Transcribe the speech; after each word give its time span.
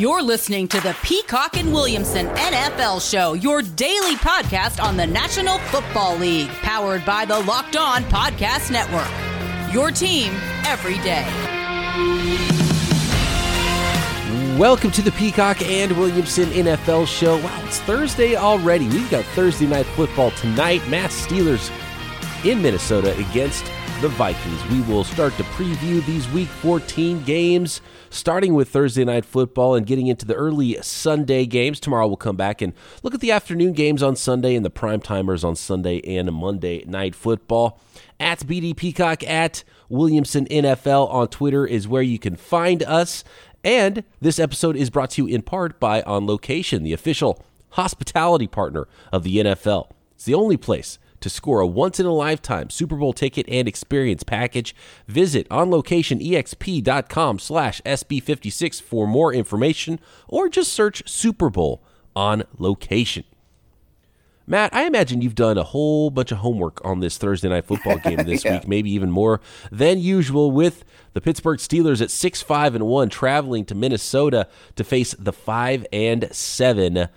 You're 0.00 0.22
listening 0.22 0.66
to 0.68 0.80
the 0.80 0.96
Peacock 1.02 1.58
and 1.58 1.74
Williamson 1.74 2.28
NFL 2.28 3.06
Show, 3.06 3.34
your 3.34 3.60
daily 3.60 4.14
podcast 4.14 4.82
on 4.82 4.96
the 4.96 5.06
National 5.06 5.58
Football 5.58 6.16
League, 6.16 6.48
powered 6.62 7.04
by 7.04 7.26
the 7.26 7.38
Locked 7.40 7.76
On 7.76 8.02
Podcast 8.04 8.70
Network. 8.70 9.74
Your 9.74 9.90
team 9.90 10.32
every 10.64 10.96
day. 11.00 11.26
Welcome 14.58 14.90
to 14.92 15.02
the 15.02 15.12
Peacock 15.12 15.60
and 15.60 15.92
Williamson 15.92 16.46
NFL 16.46 17.06
Show. 17.06 17.36
Wow, 17.36 17.62
it's 17.66 17.80
Thursday 17.80 18.36
already. 18.36 18.88
We've 18.88 19.10
got 19.10 19.26
Thursday 19.26 19.66
night 19.66 19.84
football 19.84 20.30
tonight. 20.30 20.80
Mass 20.88 21.26
Steelers 21.26 21.70
in 22.42 22.62
Minnesota 22.62 23.14
against 23.18 23.66
the 24.00 24.08
Vikings. 24.08 24.64
We 24.70 24.80
will 24.82 25.04
start 25.04 25.34
to 25.34 25.42
preview 25.42 26.04
these 26.06 26.26
Week 26.30 26.48
14 26.48 27.22
games, 27.24 27.82
starting 28.08 28.54
with 28.54 28.70
Thursday 28.70 29.04
night 29.04 29.26
football 29.26 29.74
and 29.74 29.84
getting 29.84 30.06
into 30.06 30.24
the 30.24 30.32
early 30.32 30.80
Sunday 30.80 31.44
games. 31.44 31.78
Tomorrow 31.78 32.06
we'll 32.06 32.16
come 32.16 32.36
back 32.36 32.62
and 32.62 32.72
look 33.02 33.12
at 33.12 33.20
the 33.20 33.30
afternoon 33.30 33.74
games 33.74 34.02
on 34.02 34.16
Sunday 34.16 34.54
and 34.54 34.64
the 34.64 34.70
prime 34.70 35.02
timers 35.02 35.44
on 35.44 35.54
Sunday 35.54 36.00
and 36.00 36.32
Monday 36.32 36.82
night 36.86 37.14
football. 37.14 37.78
At 38.18 38.40
BD 38.40 38.74
Peacock 38.74 39.22
at 39.24 39.64
Williamson 39.90 40.46
NFL 40.46 41.12
on 41.12 41.28
Twitter 41.28 41.66
is 41.66 41.86
where 41.86 42.00
you 42.00 42.18
can 42.18 42.36
find 42.36 42.82
us. 42.84 43.22
And 43.62 44.04
this 44.18 44.38
episode 44.38 44.76
is 44.76 44.88
brought 44.88 45.10
to 45.10 45.22
you 45.22 45.28
in 45.28 45.42
part 45.42 45.78
by 45.78 46.00
On 46.02 46.26
Location, 46.26 46.84
the 46.84 46.94
official 46.94 47.44
hospitality 47.70 48.46
partner 48.46 48.88
of 49.12 49.24
the 49.24 49.36
NFL. 49.36 49.90
It's 50.14 50.24
the 50.24 50.34
only 50.34 50.56
place 50.56 50.98
to 51.20 51.30
score 51.30 51.60
a 51.60 51.66
once 51.66 52.00
in 52.00 52.06
a 52.06 52.12
lifetime 52.12 52.70
Super 52.70 52.96
Bowl 52.96 53.12
ticket 53.12 53.48
and 53.48 53.68
experience 53.68 54.22
package. 54.22 54.74
Visit 55.06 55.48
onlocationexp.com 55.48 57.38
slash 57.38 57.80
SB56 57.82 58.82
for 58.82 59.06
more 59.06 59.32
information 59.32 60.00
or 60.28 60.48
just 60.48 60.72
search 60.72 61.08
Super 61.08 61.50
Bowl 61.50 61.82
on 62.16 62.44
location. 62.58 63.24
Matt, 64.46 64.74
I 64.74 64.84
imagine 64.84 65.22
you've 65.22 65.36
done 65.36 65.58
a 65.58 65.62
whole 65.62 66.10
bunch 66.10 66.32
of 66.32 66.38
homework 66.38 66.84
on 66.84 66.98
this 66.98 67.16
Thursday 67.18 67.48
night 67.48 67.66
football 67.66 67.98
game 68.04 68.16
this 68.24 68.44
yeah. 68.44 68.54
week, 68.54 68.66
maybe 68.66 68.90
even 68.90 69.08
more 69.08 69.40
than 69.70 70.00
usual 70.00 70.50
with 70.50 70.84
the 71.12 71.20
Pittsburgh 71.20 71.60
Steelers 71.60 72.02
at 72.02 72.10
6 72.10 72.42
5 72.42 72.74
and 72.74 72.86
1 72.86 73.08
traveling 73.10 73.64
to 73.66 73.76
Minnesota 73.76 74.48
to 74.74 74.82
face 74.82 75.14
the 75.18 75.32
5 75.32 75.86
and 75.92 76.28
7 76.32 77.08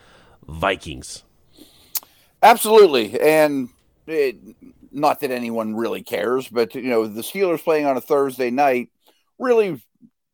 Vikings. 0.47 1.23
Absolutely. 2.43 3.19
And 3.19 3.69
it, 4.07 4.37
not 4.91 5.19
that 5.21 5.31
anyone 5.31 5.75
really 5.75 6.03
cares, 6.03 6.47
but 6.47 6.75
you 6.75 6.83
know, 6.83 7.07
the 7.07 7.21
Steelers 7.21 7.63
playing 7.63 7.85
on 7.85 7.97
a 7.97 8.01
Thursday 8.01 8.51
night 8.51 8.89
really 9.39 9.81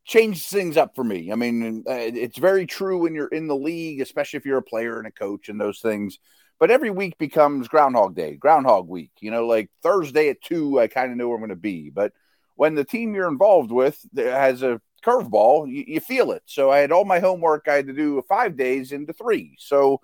changed 0.05 0.47
things 0.47 0.75
up 0.75 0.95
for 0.95 1.03
me. 1.03 1.31
I 1.31 1.35
mean, 1.35 1.83
uh, 1.87 1.93
it's 1.93 2.37
very 2.37 2.65
true 2.65 2.99
when 2.99 3.13
you're 3.13 3.27
in 3.27 3.47
the 3.47 3.55
league, 3.55 4.01
especially 4.01 4.37
if 4.37 4.45
you're 4.45 4.57
a 4.57 4.63
player 4.63 4.97
and 4.97 5.07
a 5.07 5.11
coach 5.11 5.49
and 5.49 5.61
those 5.61 5.79
things. 5.79 6.17
But 6.59 6.71
every 6.71 6.89
week 6.89 7.17
becomes 7.17 7.67
Groundhog 7.67 8.15
Day, 8.15 8.35
Groundhog 8.35 8.89
Week. 8.89 9.11
You 9.21 9.31
know, 9.31 9.45
like 9.45 9.69
Thursday 9.81 10.29
at 10.29 10.41
two, 10.41 10.79
I 10.79 10.87
kind 10.87 11.11
of 11.11 11.17
know 11.17 11.27
where 11.27 11.37
I'm 11.37 11.41
going 11.41 11.49
to 11.49 11.55
be. 11.55 11.89
But 11.89 12.11
when 12.55 12.75
the 12.75 12.83
team 12.83 13.15
you're 13.15 13.29
involved 13.29 13.71
with 13.71 13.97
has 14.17 14.61
a 14.63 14.81
curveball, 15.05 15.69
you, 15.69 15.85
you 15.87 15.99
feel 16.01 16.31
it. 16.31 16.43
So 16.45 16.69
I 16.69 16.79
had 16.79 16.91
all 16.91 17.05
my 17.05 17.19
homework 17.19 17.67
I 17.67 17.75
had 17.75 17.87
to 17.87 17.93
do 17.93 18.21
five 18.27 18.57
days 18.57 18.91
into 18.91 19.13
three. 19.13 19.55
So 19.59 20.01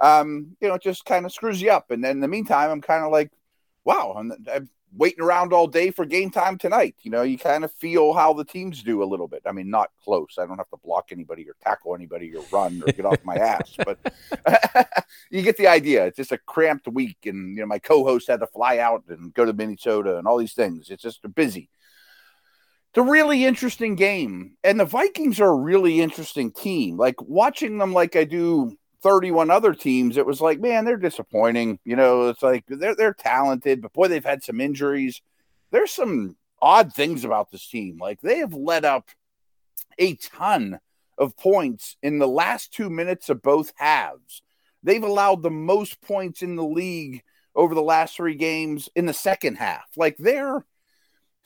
um, 0.00 0.56
you 0.60 0.68
know, 0.68 0.74
it 0.74 0.82
just 0.82 1.04
kind 1.04 1.26
of 1.26 1.32
screws 1.32 1.60
you 1.60 1.70
up. 1.70 1.90
And 1.90 2.02
then 2.02 2.12
in 2.12 2.20
the 2.20 2.28
meantime, 2.28 2.70
I'm 2.70 2.80
kind 2.80 3.04
of 3.04 3.10
like, 3.10 3.30
wow, 3.84 4.14
I'm, 4.16 4.32
I'm, 4.52 4.68
waiting 4.96 5.22
around 5.22 5.52
all 5.52 5.66
day 5.66 5.90
for 5.90 6.04
game 6.04 6.30
time 6.30 6.56
tonight. 6.56 6.94
You 7.02 7.10
know, 7.10 7.22
you 7.22 7.38
kind 7.38 7.64
of 7.64 7.72
feel 7.72 8.12
how 8.12 8.32
the 8.32 8.44
teams 8.44 8.82
do 8.82 9.02
a 9.02 9.04
little 9.04 9.28
bit. 9.28 9.42
I 9.46 9.52
mean, 9.52 9.70
not 9.70 9.90
close. 10.02 10.36
I 10.38 10.46
don't 10.46 10.58
have 10.58 10.70
to 10.70 10.78
block 10.78 11.08
anybody 11.10 11.48
or 11.48 11.54
tackle 11.62 11.94
anybody 11.94 12.34
or 12.34 12.44
run 12.50 12.82
or 12.82 12.92
get 12.92 13.04
off 13.04 13.22
my 13.24 13.36
ass, 13.36 13.76
but 13.84 13.98
you 15.30 15.42
get 15.42 15.56
the 15.56 15.66
idea. 15.66 16.06
It's 16.06 16.16
just 16.16 16.32
a 16.32 16.38
cramped 16.38 16.88
week. 16.88 17.18
And, 17.26 17.56
you 17.56 17.62
know, 17.62 17.66
my 17.66 17.78
co 17.78 18.04
host 18.04 18.28
had 18.28 18.40
to 18.40 18.46
fly 18.46 18.78
out 18.78 19.04
and 19.08 19.32
go 19.34 19.44
to 19.44 19.52
Minnesota 19.52 20.18
and 20.18 20.26
all 20.26 20.38
these 20.38 20.54
things. 20.54 20.90
It's 20.90 21.02
just 21.02 21.22
busy. 21.34 21.68
It's 22.90 22.98
a 22.98 23.02
really 23.02 23.44
interesting 23.44 23.94
game. 23.94 24.56
And 24.64 24.80
the 24.80 24.86
Vikings 24.86 25.40
are 25.40 25.50
a 25.50 25.54
really 25.54 26.00
interesting 26.00 26.50
team. 26.50 26.96
Like 26.96 27.20
watching 27.20 27.76
them, 27.76 27.92
like 27.92 28.16
I 28.16 28.24
do 28.24 28.78
31 29.02 29.50
other 29.50 29.74
teams, 29.74 30.16
it 30.16 30.26
was 30.26 30.40
like, 30.40 30.60
man, 30.60 30.84
they're 30.84 30.96
disappointing. 30.96 31.78
You 31.84 31.96
know, 31.96 32.28
it's 32.28 32.42
like 32.42 32.64
they're 32.68 32.94
they're 32.94 33.14
talented, 33.14 33.80
but 33.80 33.92
boy, 33.92 34.08
they've 34.08 34.24
had 34.24 34.42
some 34.42 34.60
injuries. 34.60 35.22
There's 35.70 35.92
some 35.92 36.36
odd 36.60 36.92
things 36.92 37.24
about 37.24 37.50
this 37.50 37.68
team. 37.68 37.98
Like 38.00 38.20
they 38.20 38.38
have 38.38 38.54
let 38.54 38.84
up 38.84 39.08
a 39.98 40.16
ton 40.16 40.80
of 41.16 41.36
points 41.36 41.96
in 42.02 42.18
the 42.18 42.28
last 42.28 42.72
two 42.72 42.90
minutes 42.90 43.28
of 43.28 43.42
both 43.42 43.72
halves. 43.76 44.42
They've 44.82 45.02
allowed 45.02 45.42
the 45.42 45.50
most 45.50 46.00
points 46.00 46.42
in 46.42 46.56
the 46.56 46.64
league 46.64 47.22
over 47.54 47.74
the 47.74 47.82
last 47.82 48.16
three 48.16 48.36
games 48.36 48.88
in 48.94 49.06
the 49.06 49.12
second 49.12 49.56
half. 49.56 49.86
Like 49.96 50.16
their 50.16 50.64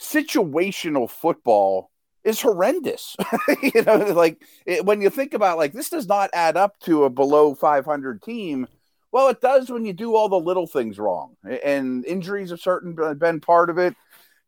situational 0.00 1.08
football 1.08 1.90
is 2.25 2.41
horrendous. 2.41 3.16
you 3.62 3.83
know, 3.83 3.97
like 3.97 4.43
it, 4.66 4.84
when 4.84 5.00
you 5.00 5.10
think 5.10 5.34
about 5.34 5.59
like 5.59 5.72
this 5.72 5.91
does 5.91 6.06
not 6.06 6.31
add 6.33 6.56
up 6.56 6.78
to 6.81 7.05
a 7.05 7.10
below 7.10 7.55
500 7.55 8.22
team. 8.22 8.66
Well, 9.10 9.28
it 9.28 9.43
does 9.43 9.71
when 9.71 9.84
you 9.84 9.93
do 9.93 10.15
all 10.15 10.31
the 10.31 10.37
little 10.41 10.66
things 10.66 10.99
wrong, 10.99 11.37
and 11.44 12.05
injuries 12.06 12.49
have 12.49 12.61
certainly 12.61 13.05
uh, 13.05 13.12
been 13.12 13.41
part 13.41 13.69
of 13.69 13.77
it. 13.77 13.94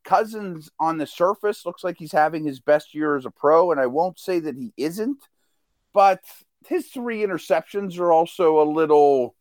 Cousins 0.04 0.70
on 0.80 0.96
the 0.96 1.06
surface 1.06 1.66
looks 1.66 1.84
like 1.84 1.98
he's 1.98 2.12
having 2.12 2.44
his 2.44 2.60
best 2.60 2.94
year 2.94 3.16
as 3.16 3.26
a 3.26 3.30
pro, 3.30 3.72
and 3.72 3.80
I 3.80 3.86
won't 3.86 4.18
say 4.18 4.38
that 4.40 4.56
he 4.56 4.72
isn't, 4.78 5.22
but 5.92 6.20
his 6.66 6.88
three 6.88 7.22
interceptions 7.22 7.98
are 7.98 8.10
also 8.10 8.62
a 8.62 8.70
little 8.70 9.34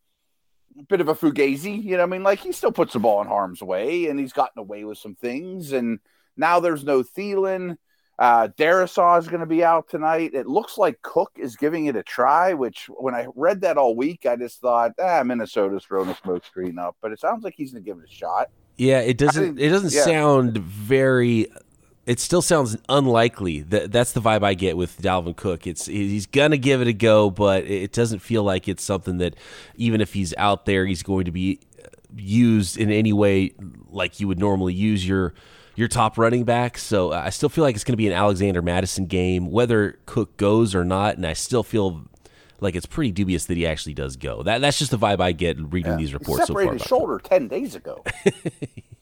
bit 0.88 1.00
of 1.00 1.08
a 1.08 1.14
fugazi. 1.14 1.82
You 1.82 1.96
know, 1.96 2.02
I 2.02 2.06
mean, 2.06 2.22
like 2.22 2.40
he 2.40 2.52
still 2.52 2.72
puts 2.72 2.92
the 2.92 2.98
ball 2.98 3.22
in 3.22 3.26
harm's 3.26 3.62
way, 3.62 4.06
and 4.06 4.20
he's 4.20 4.34
gotten 4.34 4.58
away 4.58 4.84
with 4.84 4.98
some 4.98 5.14
things, 5.14 5.72
and 5.72 6.00
now 6.36 6.60
there's 6.60 6.84
no 6.84 7.02
Thielen 7.02 7.78
uh, 8.18 8.48
Darrisaw 8.56 9.18
is 9.18 9.26
going 9.26 9.40
to 9.40 9.46
be 9.46 9.64
out 9.64 9.88
tonight. 9.88 10.30
It 10.34 10.46
looks 10.46 10.78
like 10.78 11.02
Cook 11.02 11.32
is 11.36 11.56
giving 11.56 11.86
it 11.86 11.96
a 11.96 12.02
try, 12.02 12.54
which 12.54 12.88
when 12.88 13.14
I 13.14 13.26
read 13.34 13.60
that 13.62 13.76
all 13.76 13.96
week, 13.96 14.26
I 14.26 14.36
just 14.36 14.60
thought, 14.60 14.92
ah, 15.00 15.22
Minnesota's 15.24 15.84
throwing 15.84 16.08
a 16.08 16.16
smoke 16.16 16.44
screen 16.44 16.78
up, 16.78 16.96
but 17.00 17.12
it 17.12 17.20
sounds 17.20 17.42
like 17.42 17.54
he's 17.56 17.72
going 17.72 17.82
to 17.82 17.90
give 17.90 17.98
it 17.98 18.08
a 18.08 18.12
shot. 18.12 18.50
Yeah, 18.76 19.00
it 19.00 19.18
doesn't. 19.18 19.58
it 19.58 19.68
doesn't 19.68 19.92
yeah. 19.92 20.04
sound 20.04 20.58
very. 20.58 21.46
It 22.06 22.20
still 22.20 22.42
sounds 22.42 22.76
unlikely. 22.88 23.60
That 23.60 23.92
that's 23.92 24.12
the 24.12 24.20
vibe 24.20 24.42
I 24.42 24.54
get 24.54 24.76
with 24.76 25.00
Dalvin 25.00 25.36
Cook. 25.36 25.66
It's 25.66 25.86
he's 25.86 26.26
gonna 26.26 26.56
give 26.56 26.82
it 26.82 26.88
a 26.88 26.92
go, 26.92 27.30
but 27.30 27.64
it 27.64 27.92
doesn't 27.92 28.18
feel 28.18 28.42
like 28.42 28.68
it's 28.68 28.82
something 28.82 29.18
that 29.18 29.36
even 29.76 30.00
if 30.00 30.12
he's 30.12 30.34
out 30.36 30.66
there, 30.66 30.86
he's 30.86 31.04
going 31.04 31.24
to 31.26 31.30
be 31.30 31.60
used 32.16 32.76
in 32.76 32.90
any 32.90 33.12
way 33.12 33.52
like 33.88 34.20
you 34.20 34.28
would 34.28 34.38
normally 34.38 34.74
use 34.74 35.06
your 35.06 35.34
your 35.76 35.88
top 35.88 36.18
running 36.18 36.44
back. 36.44 36.78
So 36.78 37.10
uh, 37.12 37.22
I 37.24 37.30
still 37.30 37.48
feel 37.48 37.64
like 37.64 37.74
it's 37.74 37.84
going 37.84 37.92
to 37.94 37.98
be 37.98 38.06
an 38.06 38.12
Alexander 38.12 38.62
Mattison 38.62 39.06
game, 39.06 39.50
whether 39.50 39.98
Cook 40.06 40.36
goes 40.36 40.74
or 40.74 40.84
not. 40.84 41.16
And 41.16 41.26
I 41.26 41.32
still 41.32 41.62
feel 41.62 42.06
like 42.60 42.74
it's 42.74 42.86
pretty 42.86 43.12
dubious 43.12 43.46
that 43.46 43.56
he 43.56 43.66
actually 43.66 43.94
does 43.94 44.16
go. 44.16 44.42
That 44.42 44.60
that's 44.60 44.78
just 44.78 44.90
the 44.90 44.98
vibe 44.98 45.20
I 45.20 45.32
get 45.32 45.58
reading 45.72 45.92
yeah. 45.92 45.98
these 45.98 46.14
reports. 46.14 46.42
He 46.42 46.46
separated 46.46 46.80
so 46.80 46.82
his 46.82 46.88
shoulder 46.88 47.18
ten 47.18 47.48
days 47.48 47.74
ago. 47.74 48.02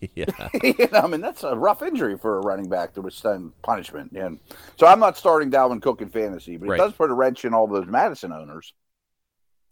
yeah, 0.17 0.49
you 0.63 0.89
know, 0.93 0.99
I 0.99 1.07
mean 1.07 1.21
that's 1.21 1.45
a 1.45 1.57
rough 1.57 1.81
injury 1.81 2.19
for 2.19 2.39
a 2.39 2.41
running 2.41 2.69
back 2.69 2.93
to 2.95 3.03
withstand 3.03 3.53
punishment. 3.63 4.13
And 4.13 4.41
so 4.77 4.87
I'm 4.87 4.99
not 4.99 5.17
starting 5.17 5.51
Dalvin 5.51 5.81
Cook 5.81 6.03
in 6.03 6.09
fantasy, 6.09 6.57
but 6.57 6.67
it 6.67 6.71
right. 6.71 6.79
does 6.79 6.93
put 6.93 7.11
a 7.11 7.15
wrench 7.15 7.45
in 7.45 7.55
all 7.55 7.69
those 7.69 7.87
Madison 7.87 8.33
owners. 8.33 8.73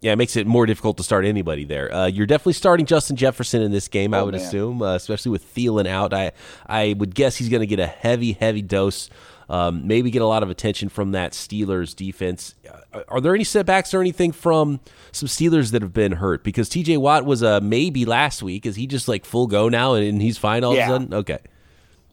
Yeah, 0.00 0.12
it 0.12 0.16
makes 0.16 0.36
it 0.36 0.46
more 0.46 0.64
difficult 0.64 0.96
to 0.96 1.02
start 1.02 1.26
anybody 1.26 1.64
there. 1.64 1.92
Uh, 1.92 2.06
you're 2.06 2.26
definitely 2.26 2.54
starting 2.54 2.86
Justin 2.86 3.16
Jefferson 3.16 3.60
in 3.60 3.70
this 3.70 3.86
game, 3.86 4.14
oh, 4.14 4.20
I 4.20 4.22
would 4.22 4.34
man. 4.34 4.42
assume, 4.42 4.80
uh, 4.80 4.94
especially 4.94 5.30
with 5.30 5.54
Thielen 5.54 5.86
out. 5.86 6.14
I 6.14 6.32
I 6.66 6.94
would 6.96 7.14
guess 7.14 7.36
he's 7.36 7.50
going 7.50 7.60
to 7.60 7.66
get 7.66 7.80
a 7.80 7.86
heavy, 7.86 8.32
heavy 8.32 8.62
dose. 8.62 9.10
Um, 9.50 9.88
maybe 9.88 10.12
get 10.12 10.22
a 10.22 10.26
lot 10.26 10.44
of 10.44 10.48
attention 10.48 10.88
from 10.88 11.10
that 11.10 11.32
Steelers 11.32 11.94
defense. 11.94 12.54
Uh, 12.94 13.02
are 13.08 13.20
there 13.20 13.34
any 13.34 13.42
setbacks 13.42 13.92
or 13.92 14.00
anything 14.00 14.30
from 14.30 14.78
some 15.10 15.28
Steelers 15.28 15.72
that 15.72 15.82
have 15.82 15.92
been 15.92 16.12
hurt? 16.12 16.44
Because 16.44 16.68
T.J. 16.68 16.98
Watt 16.98 17.24
was 17.24 17.42
a 17.42 17.60
maybe 17.60 18.04
last 18.04 18.44
week. 18.44 18.64
Is 18.64 18.76
he 18.76 18.86
just 18.86 19.08
like 19.08 19.24
full 19.24 19.48
go 19.48 19.68
now 19.68 19.94
and 19.94 20.22
he's 20.22 20.38
fine 20.38 20.62
all 20.62 20.74
yeah. 20.74 20.84
of 20.84 20.88
a 20.88 20.92
sudden? 20.92 21.14
Okay. 21.14 21.38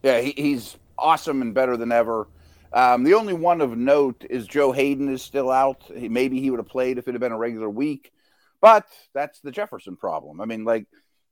Yeah, 0.01 0.19
he, 0.19 0.31
he's 0.31 0.77
awesome 0.97 1.43
and 1.43 1.53
better 1.53 1.77
than 1.77 1.91
ever. 1.91 2.27
Um, 2.73 3.03
the 3.03 3.13
only 3.13 3.33
one 3.33 3.61
of 3.61 3.77
note 3.77 4.25
is 4.29 4.47
Joe 4.47 4.71
Haden 4.71 5.09
is 5.09 5.21
still 5.21 5.49
out. 5.49 5.83
He, 5.95 6.09
maybe 6.09 6.39
he 6.39 6.49
would 6.49 6.59
have 6.59 6.67
played 6.67 6.97
if 6.97 7.07
it 7.07 7.13
had 7.13 7.21
been 7.21 7.31
a 7.31 7.37
regular 7.37 7.69
week, 7.69 8.11
but 8.61 8.85
that's 9.13 9.39
the 9.39 9.51
Jefferson 9.51 9.95
problem. 9.95 10.41
I 10.41 10.45
mean, 10.45 10.65
like 10.65 10.87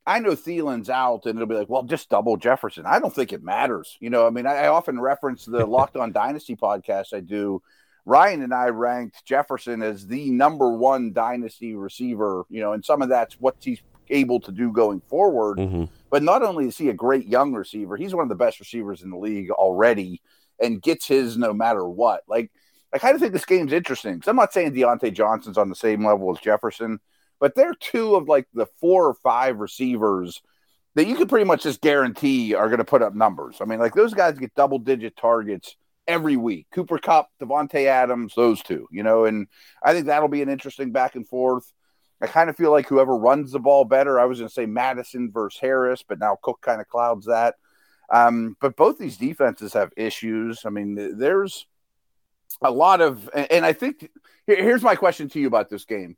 I 0.07 0.19
know 0.19 0.31
Thielen's 0.31 0.89
out, 0.89 1.25
and 1.25 1.35
it'll 1.35 1.47
be 1.47 1.55
like, 1.55 1.69
well, 1.69 1.83
just 1.83 2.09
double 2.09 2.37
Jefferson. 2.37 2.85
I 2.85 2.99
don't 2.99 3.13
think 3.13 3.33
it 3.33 3.43
matters. 3.43 3.97
You 3.99 4.11
know, 4.11 4.27
I 4.27 4.29
mean, 4.29 4.45
I, 4.45 4.55
I 4.55 4.67
often 4.67 4.99
reference 4.99 5.45
the 5.45 5.65
Locked 5.65 5.97
On 5.97 6.11
Dynasty 6.11 6.55
podcast 6.55 7.13
I 7.13 7.21
do. 7.21 7.61
Ryan 8.07 8.43
and 8.43 8.53
I 8.53 8.67
ranked 8.67 9.25
Jefferson 9.25 9.81
as 9.81 10.05
the 10.05 10.29
number 10.29 10.69
one 10.69 11.11
dynasty 11.11 11.73
receiver. 11.73 12.45
You 12.49 12.61
know, 12.61 12.73
and 12.73 12.85
some 12.85 13.01
of 13.01 13.09
that's 13.09 13.39
what 13.39 13.55
he's 13.59 13.81
able 14.09 14.39
to 14.41 14.51
do 14.51 14.71
going 14.71 15.01
forward. 15.01 15.57
Mm-hmm. 15.57 15.85
But 16.11 16.21
not 16.21 16.43
only 16.43 16.67
is 16.67 16.77
he 16.77 16.89
a 16.89 16.93
great 16.93 17.25
young 17.25 17.53
receiver, 17.53 17.97
he's 17.97 18.13
one 18.13 18.23
of 18.23 18.29
the 18.29 18.35
best 18.35 18.59
receivers 18.59 19.01
in 19.01 19.09
the 19.09 19.17
league 19.17 19.49
already 19.49 20.21
and 20.61 20.81
gets 20.81 21.07
his 21.07 21.37
no 21.37 21.53
matter 21.53 21.87
what. 21.87 22.21
Like 22.27 22.51
I 22.93 22.97
kind 22.97 23.15
of 23.15 23.21
think 23.21 23.33
this 23.33 23.45
game's 23.45 23.73
interesting 23.73 24.15
because 24.15 24.27
I'm 24.27 24.35
not 24.35 24.53
saying 24.53 24.73
Diontae 24.73 25.13
Johnson's 25.13 25.57
on 25.57 25.69
the 25.69 25.75
same 25.75 26.05
level 26.05 26.31
as 26.31 26.39
Jefferson, 26.39 26.99
but 27.39 27.55
they're 27.55 27.73
two 27.73 28.15
of 28.15 28.27
like 28.27 28.47
the 28.53 28.67
four 28.79 29.07
or 29.07 29.13
five 29.15 29.57
receivers 29.57 30.41
that 30.95 31.07
you 31.07 31.15
can 31.15 31.27
pretty 31.27 31.45
much 31.45 31.63
just 31.63 31.81
guarantee 31.81 32.53
are 32.53 32.69
going 32.69 32.79
to 32.79 32.85
put 32.85 33.01
up 33.01 33.13
numbers. 33.13 33.57
I 33.59 33.65
mean, 33.65 33.79
like 33.79 33.93
those 33.93 34.13
guys 34.13 34.37
get 34.37 34.55
double 34.55 34.79
digit 34.79 35.17
targets 35.17 35.75
every 36.07 36.37
week. 36.37 36.67
Cooper 36.71 36.97
Kupp, 36.97 37.27
Davante 37.41 37.85
Adams, 37.85 38.33
those 38.35 38.61
two, 38.61 38.87
you 38.91 39.03
know, 39.03 39.25
and 39.25 39.47
I 39.83 39.93
think 39.93 40.05
that'll 40.05 40.29
be 40.29 40.41
an 40.41 40.49
interesting 40.49 40.91
back 40.91 41.15
and 41.15 41.27
forth. 41.27 41.71
I 42.21 42.27
kind 42.27 42.49
of 42.49 42.55
feel 42.55 42.71
like 42.71 42.87
whoever 42.87 43.17
runs 43.17 43.51
the 43.51 43.59
ball 43.59 43.83
better. 43.83 44.19
I 44.19 44.25
was 44.25 44.39
going 44.39 44.47
to 44.47 44.53
say 44.53 44.65
Mattison 44.65 45.31
versus 45.31 45.59
Harris, 45.59 46.03
but 46.07 46.19
now 46.19 46.37
Cook 46.41 46.61
kind 46.61 46.79
of 46.79 46.87
clouds 46.87 47.25
that. 47.25 47.55
Um, 48.09 48.55
but 48.59 48.75
both 48.75 48.97
these 48.97 49.17
defenses 49.17 49.73
have 49.73 49.91
issues. 49.97 50.65
I 50.65 50.69
mean, 50.69 51.17
there's 51.17 51.65
a 52.61 52.71
lot 52.71 53.01
of, 53.01 53.29
and 53.33 53.65
I 53.65 53.73
think 53.73 54.09
here's 54.47 54.83
my 54.83 54.95
question 54.95 55.27
to 55.29 55.39
you 55.39 55.47
about 55.47 55.69
this 55.69 55.85
game: 55.85 56.17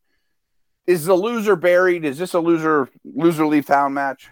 Is 0.85 1.05
the 1.05 1.15
loser 1.15 1.55
buried? 1.55 2.05
Is 2.05 2.17
this 2.17 2.33
a 2.33 2.39
loser 2.39 2.89
loser 3.03 3.45
leave 3.47 3.65
town 3.65 3.93
match? 3.93 4.29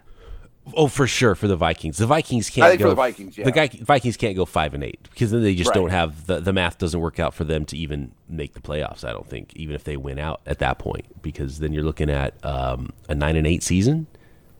Oh, 0.74 0.88
for 0.88 1.06
sure 1.06 1.36
for 1.36 1.48
the 1.48 1.56
Vikings. 1.56 1.98
The 1.98 2.07
Vikings 2.07 2.50
can't 2.50 2.80
go. 2.80 2.90
the 2.90 2.96
Vikings, 2.96 3.38
yeah. 3.38 3.46
The 3.46 3.84
Vikings 3.84 4.18
can't 4.18 4.36
go 4.36 4.46
five 4.46 4.74
and 4.74 4.84
eight 4.84 5.00
because 5.12 5.30
then 5.30 5.44
they 5.44 5.54
just 5.54 5.69
Right. 5.69 5.75
don't 5.75 5.92
have 5.92 6.25
the 6.25 6.40
the 6.40 6.54
math 6.54 6.80
doesn't 6.80 7.00
work 7.00 7.19
out 7.19 7.36
for 7.36 7.44
them 7.44 7.66
to 7.66 7.78
even 7.78 8.13
make 8.28 8.56
the 8.56 8.60
playoffs. 8.62 9.04
I 9.08 9.12
don't 9.12 9.28
think 9.28 9.56
even 9.56 9.75
if 9.75 9.84
they 9.84 9.96
win 9.96 10.18
out 10.18 10.42
at 10.48 10.58
that 10.60 10.80
point 10.80 11.22
because 11.22 11.60
then 11.60 11.72
you're 11.72 11.84
looking 11.84 12.10
at 12.10 12.34
um, 12.44 12.90
a 13.08 13.13
nine 13.13 13.36
and 13.36 13.46
eight 13.46 13.62
season. 13.62 14.08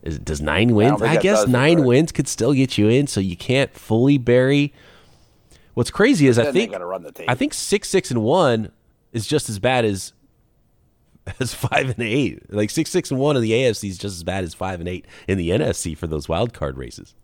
Is, 0.06 0.20
does 0.20 0.40
nine 0.40 0.76
wins? 0.76 1.02
think 1.02 1.12
I 1.12 1.18
guess 1.18 1.48
nine 1.48 1.80
right. 1.80 1.86
wins 1.86 2.12
could 2.12 2.28
still 2.28 2.54
get 2.54 2.78
you 2.78 2.88
in, 2.88 3.08
so 3.08 3.20
you 3.20 3.36
can't 3.36 3.74
fully 3.74 4.18
bury. 4.18 4.72
What's 5.74 5.92
crazy 5.92 6.28
is 6.28 6.40
I 6.40 6.52
think 6.52 6.74
run 6.74 7.04
the 7.04 7.12
tape. 7.12 7.30
I 7.30 7.36
think 7.36 7.54
six 7.54 7.90
six 7.90 8.12
and 8.12 8.24
one 8.24 8.72
is 9.12 9.26
just 9.26 9.50
as 9.50 9.60
bad 9.60 9.84
as 9.84 10.14
as 11.40 11.54
five 11.54 11.90
and 11.90 12.02
eight. 12.02 12.54
Like 12.54 12.70
six 12.70 12.92
six 12.92 13.10
and 13.10 13.20
one 13.20 13.36
in 13.36 13.42
the 13.42 13.52
AFC 13.52 13.90
is 13.90 13.98
just 13.98 14.16
as 14.16 14.24
bad 14.24 14.44
as 14.44 14.54
five 14.54 14.80
and 14.80 14.88
eight 14.88 15.06
in 15.28 15.38
the 15.38 15.50
NFC 15.50 15.98
for 15.98 16.08
those 16.08 16.30
wild 16.30 16.54
card 16.54 16.78
races. 16.78 17.16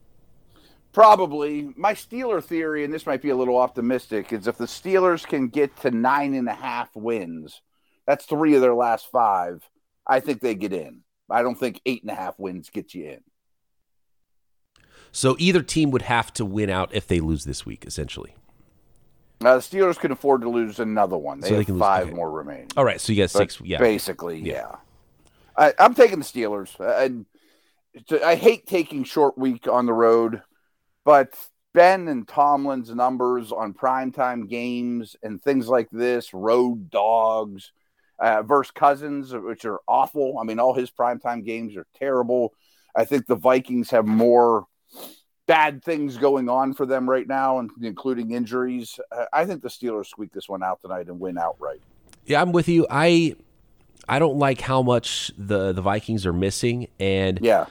Probably. 0.92 1.74
My 1.78 1.94
Steeler 1.94 2.44
theory, 2.44 2.84
and 2.84 2.94
this 2.94 3.06
might 3.06 3.22
be 3.22 3.30
a 3.30 3.36
little 3.36 3.58
optimistic, 3.58 4.34
is 4.34 4.48
if 4.48 4.58
the 4.58 4.66
Steelers 4.66 5.26
can 5.26 5.48
get 5.48 5.78
to 5.78 5.92
nine 5.92 6.34
and 6.34 6.50
a 6.50 6.54
half 6.54 6.94
wins, 6.96 7.62
that's 8.06 8.26
three 8.26 8.56
of 8.56 8.62
their 8.62 8.74
last 8.74 9.10
five. 9.10 9.64
I 10.06 10.20
think 10.20 10.42
they 10.42 10.56
get 10.56 10.74
in. 10.74 11.04
I 11.32 11.42
don't 11.42 11.56
think 11.56 11.82
eight 11.86 12.02
and 12.04 12.12
a 12.12 12.16
half 12.16 12.38
wins 12.40 12.70
get 12.70 12.94
you 12.94 13.06
in. 13.06 13.22
So 15.12 15.36
either 15.40 15.62
team 15.62 15.92
would 15.92 16.04
have 16.04 16.32
to 16.34 16.46
win 16.46 16.70
out 16.70 16.94
if 16.94 17.08
they 17.08 17.20
lose 17.20 17.44
this 17.44 17.66
week, 17.66 17.86
essentially. 17.86 18.36
Now, 19.42 19.56
the 19.56 19.62
Steelers 19.62 19.98
can 19.98 20.12
afford 20.12 20.42
to 20.42 20.50
lose 20.50 20.80
another 20.80 21.18
one. 21.18 21.40
They 21.40 21.50
So 21.50 21.56
they 21.56 21.64
have 21.64 21.80
five 21.80 22.08
okay. 22.08 22.16
more 22.16 22.32
remaining. 22.32 22.70
All 22.78 22.86
right, 22.86 23.02
so 23.02 23.12
you 23.12 23.24
got 23.24 23.34
But 23.34 23.40
six. 23.40 23.60
Yeah, 23.62 23.80
Basically, 23.80 24.40
yeah. 24.40 24.76
I, 25.58 25.74
I'm 25.80 25.96
taking 25.96 26.20
the 26.20 26.26
Steelers. 26.26 26.80
Uh, 26.80 27.10
I, 28.22 28.26
I 28.26 28.36
hate 28.36 28.68
taking 28.68 29.04
short 29.04 29.38
week 29.38 29.68
on 29.68 29.86
the 29.86 29.94
road, 29.94 30.42
but 31.04 31.34
Ben 31.74 32.08
and 32.08 32.28
Tomlin's 32.28 32.94
numbers 32.94 33.52
on 33.52 33.74
primetime 33.74 34.48
games 34.48 35.16
and 35.24 35.42
things 35.42 35.68
like 35.68 35.90
this, 35.92 36.34
road 36.34 36.90
dogs 36.90 37.72
uh, 38.22 38.42
versus 38.44 38.72
Cousins, 38.72 39.34
which 39.34 39.66
are 39.66 39.80
awful. 39.88 40.38
I 40.40 40.44
mean, 40.46 40.60
all 40.60 40.74
his 40.74 40.90
primetime 40.92 41.44
games 41.44 41.76
are 41.76 41.86
terrible. 41.96 42.54
I 42.96 43.04
think 43.04 43.26
the 43.26 43.36
Vikings 43.36 43.90
have 43.90 44.06
more 44.06 44.68
bad 45.48 45.84
things 45.84 46.18
going 46.18 46.48
on 46.48 46.74
for 46.74 46.86
them 46.86 47.10
right 47.10 47.28
now, 47.28 47.60
and 47.60 47.70
including 47.82 48.32
injuries. 48.32 49.00
Uh, 49.12 49.26
I 49.34 49.46
think 49.46 49.62
the 49.62 49.70
Steelers 49.70 50.06
squeak 50.06 50.32
this 50.32 50.48
one 50.48 50.64
out 50.64 50.82
tonight 50.82 51.08
and 51.08 51.20
win 51.20 51.38
outright. 51.38 51.82
yeah, 52.26 52.42
I'm 52.42 52.52
with 52.52 52.70
you. 52.70 52.86
I 52.90 53.36
I 54.08 54.20
don't 54.20 54.38
like 54.38 54.62
how 54.62 54.82
much 54.82 55.32
the 55.38 55.72
the 55.74 55.82
Vikings 55.82 56.26
are 56.26 56.34
missing, 56.34 56.88
and 57.00 57.40
Yeah. 57.42 57.66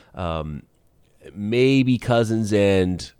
maybe 1.35 1.99
Cousins 1.99 2.53
and 2.53 3.11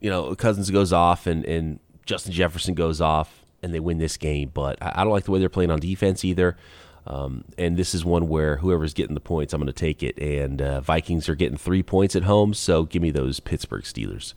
you 0.00 0.10
know 0.10 0.34
Cousins 0.34 0.70
goes 0.70 0.92
off 0.92 1.26
and 1.26 1.44
and 1.44 1.80
Justin 2.04 2.32
Jefferson 2.32 2.74
goes 2.74 3.00
off 3.00 3.35
and 3.62 3.72
they 3.74 3.80
win 3.80 3.98
this 3.98 4.16
game. 4.16 4.50
But 4.52 4.82
I, 4.82 4.92
I 4.96 5.04
don't 5.04 5.12
like 5.12 5.24
the 5.24 5.30
way 5.30 5.38
they're 5.38 5.48
playing 5.48 5.70
on 5.70 5.80
defense 5.80 6.24
either. 6.24 6.56
Um, 7.06 7.44
and 7.56 7.76
this 7.76 7.94
is 7.94 8.04
one 8.04 8.28
where 8.28 8.56
whoever's 8.56 8.92
getting 8.92 9.14
the 9.14 9.20
points, 9.20 9.52
I'm 9.52 9.60
going 9.60 9.66
to 9.68 9.72
take 9.72 10.02
it. 10.02 10.18
And 10.18 10.60
uh, 10.60 10.80
Vikings 10.80 11.28
are 11.28 11.36
getting 11.36 11.56
three 11.56 11.82
points 11.82 12.16
at 12.16 12.24
home, 12.24 12.52
so 12.52 12.84
give 12.84 13.00
me 13.00 13.10
those 13.10 13.38
Pittsburgh 13.38 13.84
Steelers. 13.84 14.34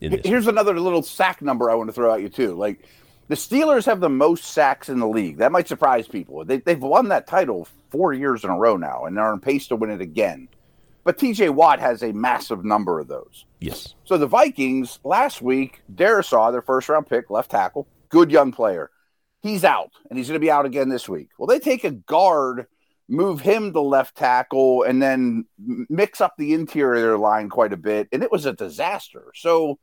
In 0.00 0.12
this. 0.12 0.20
Here's 0.24 0.46
another 0.46 0.78
little 0.78 1.02
sack 1.02 1.40
number 1.40 1.70
I 1.70 1.74
want 1.74 1.88
to 1.88 1.92
throw 1.92 2.12
at 2.12 2.20
you 2.20 2.28
too. 2.28 2.54
Like 2.54 2.86
the 3.28 3.36
Steelers 3.36 3.86
have 3.86 4.00
the 4.00 4.08
most 4.08 4.44
sacks 4.44 4.88
in 4.88 4.98
the 4.98 5.08
league. 5.08 5.38
That 5.38 5.52
might 5.52 5.68
surprise 5.68 6.08
people. 6.08 6.44
They, 6.44 6.58
they've 6.58 6.80
won 6.80 7.08
that 7.08 7.26
title 7.26 7.68
four 7.90 8.12
years 8.12 8.44
in 8.44 8.50
a 8.50 8.58
row 8.58 8.76
now, 8.76 9.04
and 9.04 9.16
they're 9.16 9.24
on 9.24 9.40
pace 9.40 9.68
to 9.68 9.76
win 9.76 9.90
it 9.90 10.00
again. 10.00 10.48
But 11.04 11.16
T.J. 11.16 11.50
Watt 11.50 11.80
has 11.80 12.02
a 12.02 12.12
massive 12.12 12.64
number 12.64 13.00
of 13.00 13.08
those. 13.08 13.46
Yes. 13.60 13.94
So 14.04 14.18
the 14.18 14.26
Vikings 14.26 14.98
last 15.04 15.40
week, 15.40 15.80
Darrisaw, 15.94 16.52
their 16.52 16.60
first 16.60 16.88
round 16.88 17.06
pick, 17.06 17.30
left 17.30 17.50
tackle, 17.50 17.86
good 18.10 18.30
young 18.30 18.52
player. 18.52 18.90
He's 19.42 19.64
out, 19.64 19.92
and 20.08 20.18
he's 20.18 20.28
going 20.28 20.38
to 20.38 20.44
be 20.44 20.50
out 20.50 20.66
again 20.66 20.90
this 20.90 21.08
week. 21.08 21.30
Well, 21.38 21.46
they 21.46 21.58
take 21.58 21.84
a 21.84 21.90
guard, 21.90 22.66
move 23.08 23.40
him 23.40 23.72
to 23.72 23.80
left 23.80 24.16
tackle, 24.16 24.82
and 24.82 25.00
then 25.00 25.46
mix 25.58 26.20
up 26.20 26.34
the 26.36 26.52
interior 26.52 27.16
line 27.16 27.48
quite 27.48 27.72
a 27.72 27.78
bit, 27.78 28.08
and 28.12 28.22
it 28.22 28.30
was 28.30 28.44
a 28.44 28.52
disaster. 28.52 29.32
So 29.34 29.78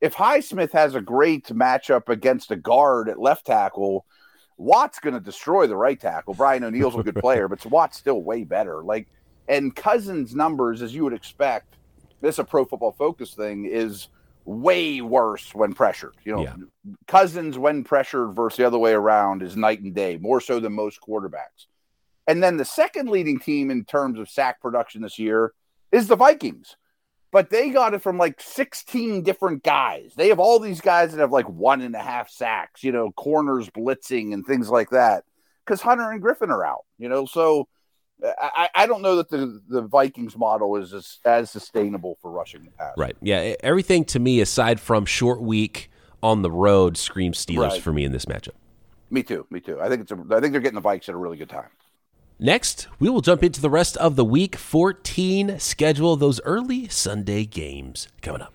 if 0.00 0.14
Highsmith 0.14 0.72
has 0.72 0.94
a 0.94 1.00
great 1.00 1.46
matchup 1.48 2.08
against 2.08 2.50
a 2.50 2.56
guard 2.56 3.08
at 3.08 3.20
left 3.20 3.46
tackle, 3.46 4.06
Watt's 4.56 4.98
going 4.98 5.14
to 5.14 5.20
destroy 5.20 5.66
the 5.66 5.76
right 5.76 5.98
tackle. 5.98 6.34
Brian 6.34 6.64
O'Neill's 6.64 6.96
a 6.96 7.02
good 7.02 7.16
player, 7.20 7.48
but 7.48 7.64
Watt's 7.66 7.98
still 7.98 8.22
way 8.22 8.44
better. 8.44 8.82
Like, 8.82 9.08
and 9.46 9.74
Cousins' 9.74 10.34
numbers, 10.34 10.82
as 10.82 10.94
you 10.94 11.04
would 11.04 11.12
expect, 11.12 11.76
this 12.20 12.36
is 12.36 12.38
a 12.38 12.44
pro 12.44 12.64
football 12.64 12.92
focus 12.92 13.34
thing, 13.34 13.64
is 13.64 14.08
way 14.44 15.00
worse 15.00 15.54
when 15.54 15.72
pressured. 15.72 16.14
You 16.24 16.36
know, 16.36 16.42
Yeah. 16.42 16.54
Cousins 17.06 17.58
when 17.58 17.84
pressured 17.84 18.34
versus 18.34 18.56
the 18.58 18.66
other 18.66 18.78
way 18.78 18.92
around 18.92 19.42
is 19.42 19.56
night 19.56 19.80
and 19.80 19.94
day, 19.94 20.18
more 20.18 20.40
so 20.40 20.60
than 20.60 20.72
most 20.72 21.00
quarterbacks. 21.00 21.66
And 22.26 22.42
then 22.42 22.56
the 22.56 22.64
second 22.64 23.08
leading 23.08 23.38
team 23.40 23.70
in 23.70 23.84
terms 23.84 24.18
of 24.18 24.28
sack 24.28 24.60
production 24.60 25.02
this 25.02 25.18
year 25.18 25.52
is 25.90 26.08
the 26.08 26.16
Vikings. 26.16 26.76
But 27.30 27.48
they 27.48 27.70
got 27.70 27.94
it 27.94 28.02
from 28.02 28.18
like 28.18 28.40
16 28.40 29.22
different 29.22 29.62
guys. 29.62 30.12
They 30.14 30.28
have 30.28 30.38
all 30.38 30.58
these 30.58 30.82
guys 30.82 31.12
that 31.12 31.20
have 31.20 31.32
like 31.32 31.48
one 31.48 31.80
and 31.80 31.94
a 31.94 32.02
half 32.02 32.28
sacks, 32.28 32.84
you 32.84 32.92
know, 32.92 33.10
corners 33.12 33.70
blitzing 33.70 34.34
and 34.34 34.44
things 34.44 34.68
like 34.68 34.90
that. 34.90 35.24
Because 35.64 35.80
Hunter 35.80 36.10
and 36.10 36.22
Griffen 36.22 36.50
are 36.50 36.64
out, 36.64 36.84
you 36.98 37.08
know. 37.08 37.24
So 37.24 37.68
I, 38.40 38.68
I 38.74 38.86
don't 38.86 39.02
know 39.02 39.16
that 39.16 39.28
the, 39.30 39.60
the 39.68 39.82
Vikings 39.82 40.36
model 40.36 40.76
is 40.76 40.92
as, 40.92 41.18
as 41.24 41.50
sustainable 41.50 42.18
for 42.22 42.30
rushing 42.30 42.64
the 42.64 42.70
pass. 42.70 42.92
Right. 42.96 43.16
Yeah. 43.20 43.54
Everything 43.60 44.04
to 44.06 44.20
me, 44.20 44.40
aside 44.40 44.78
from 44.80 45.06
short 45.06 45.42
week 45.42 45.90
on 46.22 46.42
the 46.42 46.50
road, 46.50 46.96
screams 46.96 47.44
Steelers 47.44 47.70
Right. 47.70 47.82
for 47.82 47.92
me 47.92 48.04
in 48.04 48.12
this 48.12 48.26
matchup. 48.26 48.52
Me 49.10 49.22
too. 49.22 49.46
Me 49.50 49.60
too. 49.60 49.80
I 49.80 49.88
think 49.88 50.02
it's 50.02 50.12
a, 50.12 50.16
I 50.30 50.40
think 50.40 50.52
they're 50.52 50.60
getting 50.60 50.80
the 50.80 50.88
Vikes 50.88 51.08
at 51.08 51.14
a 51.14 51.18
really 51.18 51.36
good 51.36 51.50
time. 51.50 51.68
Next, 52.38 52.88
we 52.98 53.08
will 53.08 53.20
jump 53.20 53.42
into 53.44 53.60
the 53.60 53.70
rest 53.70 53.96
of 53.98 54.16
the 54.16 54.24
week 54.24 54.56
14 54.56 55.58
schedule, 55.58 56.16
those 56.16 56.40
early 56.42 56.88
Sunday 56.88 57.44
games 57.44 58.08
coming 58.20 58.40
up. 58.42 58.54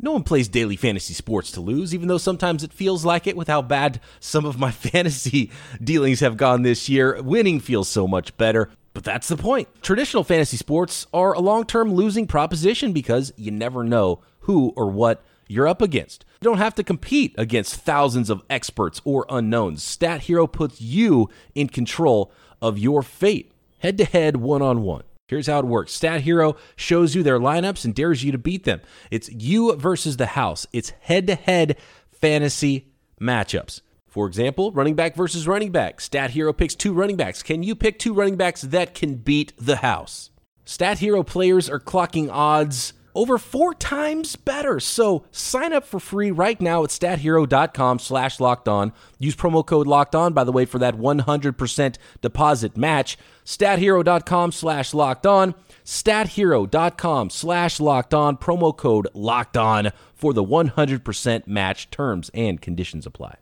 No 0.00 0.12
one 0.12 0.22
plays 0.22 0.48
daily 0.48 0.76
fantasy 0.76 1.12
sports 1.12 1.50
to 1.52 1.60
lose, 1.60 1.92
even 1.92 2.06
though 2.06 2.18
sometimes 2.18 2.62
it 2.62 2.72
feels 2.72 3.04
like 3.04 3.26
it 3.26 3.36
with 3.36 3.48
how 3.48 3.62
bad 3.62 4.00
some 4.20 4.44
of 4.44 4.58
my 4.58 4.70
fantasy 4.72 5.50
dealings 5.82 6.20
have 6.20 6.36
gone 6.36 6.62
this 6.62 6.88
year. 6.88 7.20
Winning 7.22 7.58
feels 7.58 7.88
so 7.88 8.06
much 8.06 8.36
better. 8.36 8.70
But 8.94 9.04
that's 9.04 9.28
the 9.28 9.36
point. 9.36 9.68
Traditional 9.82 10.24
fantasy 10.24 10.56
sports 10.56 11.06
are 11.12 11.32
a 11.32 11.40
long 11.40 11.64
term 11.64 11.92
losing 11.92 12.26
proposition 12.26 12.92
because 12.92 13.32
you 13.36 13.50
never 13.50 13.84
know 13.84 14.20
who 14.40 14.72
or 14.76 14.90
what 14.90 15.24
you're 15.46 15.68
up 15.68 15.82
against. 15.82 16.24
You 16.40 16.44
don't 16.44 16.58
have 16.58 16.74
to 16.76 16.84
compete 16.84 17.34
against 17.38 17.76
thousands 17.76 18.30
of 18.30 18.42
experts 18.48 19.00
or 19.04 19.26
unknowns. 19.28 19.82
Stat 19.82 20.22
Hero 20.22 20.46
puts 20.46 20.80
you 20.80 21.28
in 21.54 21.68
control 21.68 22.32
of 22.60 22.78
your 22.78 23.02
fate, 23.02 23.52
head 23.78 23.98
to 23.98 24.04
head, 24.04 24.36
one 24.36 24.62
on 24.62 24.82
one. 24.82 25.02
Here's 25.28 25.46
how 25.46 25.58
it 25.60 25.66
works 25.66 25.92
Stat 25.92 26.22
Hero 26.22 26.56
shows 26.74 27.14
you 27.14 27.22
their 27.22 27.38
lineups 27.38 27.84
and 27.84 27.94
dares 27.94 28.24
you 28.24 28.32
to 28.32 28.38
beat 28.38 28.64
them. 28.64 28.80
It's 29.10 29.30
you 29.30 29.76
versus 29.76 30.16
the 30.16 30.26
house, 30.26 30.66
it's 30.72 30.90
head 31.00 31.26
to 31.28 31.34
head 31.34 31.76
fantasy 32.10 32.88
matchups. 33.20 33.82
For 34.06 34.26
example, 34.26 34.72
running 34.72 34.94
back 34.94 35.14
versus 35.14 35.46
running 35.46 35.70
back. 35.70 36.00
Stat 36.00 36.30
Hero 36.30 36.52
picks 36.52 36.74
two 36.74 36.94
running 36.94 37.16
backs. 37.16 37.42
Can 37.42 37.62
you 37.62 37.76
pick 37.76 37.98
two 37.98 38.14
running 38.14 38.36
backs 38.36 38.62
that 38.62 38.94
can 38.94 39.16
beat 39.16 39.52
the 39.58 39.76
house? 39.76 40.30
Stat 40.64 40.98
Hero 40.98 41.22
players 41.22 41.68
are 41.68 41.78
clocking 41.78 42.30
odds 42.32 42.94
over 43.18 43.36
four 43.36 43.74
times 43.74 44.36
better. 44.36 44.78
So 44.78 45.24
sign 45.32 45.72
up 45.72 45.84
for 45.84 45.98
free 45.98 46.30
right 46.30 46.60
now 46.60 46.84
at 46.84 46.90
stathero.com 46.90 47.98
slash 47.98 48.38
locked 48.38 48.68
on. 48.68 48.92
Use 49.18 49.34
promo 49.34 49.66
code 49.66 49.88
locked 49.88 50.14
on, 50.14 50.32
by 50.32 50.44
the 50.44 50.52
way, 50.52 50.64
for 50.64 50.78
that 50.78 50.94
100% 50.94 51.96
deposit 52.22 52.76
match. 52.76 53.18
Stathero.com 53.44 54.52
slash 54.52 54.94
locked 54.94 55.26
on. 55.26 55.56
Stathero.com 55.84 57.30
slash 57.30 57.80
locked 57.80 58.14
on. 58.14 58.36
Promo 58.36 58.76
code 58.76 59.08
locked 59.14 59.56
on 59.56 59.90
for 60.14 60.32
the 60.32 60.44
100% 60.44 61.46
match. 61.48 61.90
Terms 61.90 62.30
and 62.32 62.62
conditions 62.62 63.04
apply. 63.04 63.36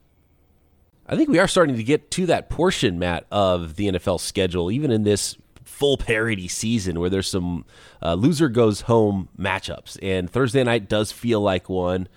I 1.06 1.16
think 1.16 1.28
we 1.28 1.38
are 1.38 1.46
starting 1.46 1.76
to 1.76 1.84
get 1.84 2.10
to 2.12 2.24
that 2.26 2.48
portion, 2.48 2.98
Matt, 2.98 3.26
of 3.30 3.76
the 3.76 3.88
NFL 3.88 4.20
schedule, 4.20 4.70
even 4.70 4.90
in 4.90 5.02
this 5.02 5.36
full 5.76 5.98
parity 5.98 6.48
season 6.48 6.98
where 6.98 7.10
there's 7.10 7.28
some 7.28 7.66
uh, 8.02 8.14
loser 8.14 8.48
goes 8.48 8.82
home 8.82 9.28
matchups. 9.38 9.98
And 10.00 10.30
Thursday 10.30 10.64
night 10.64 10.88
does 10.88 11.12
feel 11.12 11.40
like 11.42 11.68
one. 11.68 12.08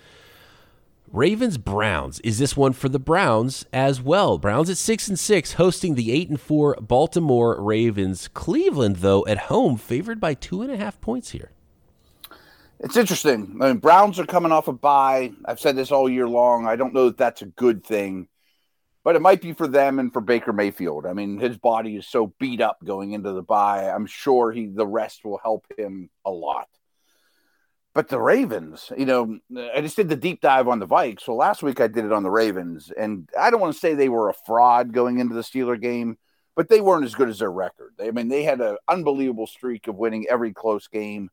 Ravens 1.12 1.58
Browns. 1.58 2.20
Is 2.20 2.38
this 2.38 2.56
one 2.56 2.72
for 2.72 2.88
the 2.88 2.98
Browns 2.98 3.66
as 3.70 4.00
well? 4.00 4.38
Browns 4.38 4.70
at 4.70 4.78
6 4.78 5.08
and 5.08 5.18
6 5.18 5.52
hosting 5.54 5.94
the 5.94 6.10
8 6.10 6.30
and 6.30 6.40
4 6.40 6.78
Baltimore 6.80 7.60
Ravens. 7.60 8.28
Cleveland, 8.28 8.96
though, 8.96 9.26
at 9.26 9.38
home, 9.38 9.76
favored 9.76 10.20
by 10.20 10.32
two 10.32 10.62
and 10.62 10.70
a 10.70 10.78
half 10.78 10.98
points 11.02 11.30
here. 11.30 11.50
It's 12.78 12.96
interesting. 12.96 13.58
I 13.60 13.68
mean, 13.68 13.76
Browns 13.76 14.18
are 14.18 14.24
coming 14.24 14.52
off 14.52 14.68
a 14.68 14.72
bye. 14.72 15.32
I've 15.44 15.60
said 15.60 15.76
this 15.76 15.92
all 15.92 16.08
year 16.08 16.26
long. 16.26 16.66
I 16.66 16.76
don't 16.76 16.94
know 16.94 17.06
that 17.06 17.18
that's 17.18 17.42
a 17.42 17.46
good 17.46 17.84
thing, 17.84 18.26
but 19.04 19.16
it 19.16 19.22
might 19.22 19.40
be 19.40 19.52
for 19.52 19.66
them 19.66 19.98
and 19.98 20.12
for 20.12 20.20
Baker 20.20 20.52
Mayfield. 20.52 21.06
I 21.06 21.12
mean, 21.12 21.38
his 21.38 21.56
body 21.56 21.96
is 21.96 22.06
so 22.06 22.34
beat 22.38 22.60
up 22.60 22.78
going 22.84 23.12
into 23.12 23.32
the 23.32 23.42
bye. 23.42 23.90
I'm 23.90 24.06
sure 24.06 24.52
he 24.52 24.66
the 24.66 24.86
rest 24.86 25.24
will 25.24 25.38
help 25.42 25.66
him 25.76 26.10
a 26.24 26.30
lot. 26.30 26.68
But 27.92 28.08
the 28.08 28.20
Ravens, 28.20 28.92
you 28.96 29.04
know, 29.04 29.38
I 29.74 29.80
just 29.80 29.96
did 29.96 30.08
the 30.08 30.16
deep 30.16 30.40
dive 30.40 30.68
on 30.68 30.78
the 30.78 30.86
Vikes. 30.86 31.22
So 31.22 31.34
last 31.34 31.62
week 31.62 31.80
I 31.80 31.88
did 31.88 32.04
it 32.04 32.12
on 32.12 32.22
the 32.22 32.30
Ravens, 32.30 32.92
and 32.96 33.28
I 33.38 33.50
don't 33.50 33.60
want 33.60 33.74
to 33.74 33.80
say 33.80 33.94
they 33.94 34.08
were 34.08 34.28
a 34.28 34.34
fraud 34.46 34.92
going 34.92 35.18
into 35.18 35.34
the 35.34 35.40
Steeler 35.40 35.80
game, 35.80 36.16
but 36.54 36.68
they 36.68 36.80
weren't 36.80 37.04
as 37.04 37.16
good 37.16 37.28
as 37.28 37.40
their 37.40 37.50
record. 37.50 37.94
I 38.00 38.12
mean, 38.12 38.28
they 38.28 38.44
had 38.44 38.60
an 38.60 38.76
unbelievable 38.86 39.48
streak 39.48 39.88
of 39.88 39.96
winning 39.96 40.26
every 40.28 40.52
close 40.52 40.86
game 40.86 41.30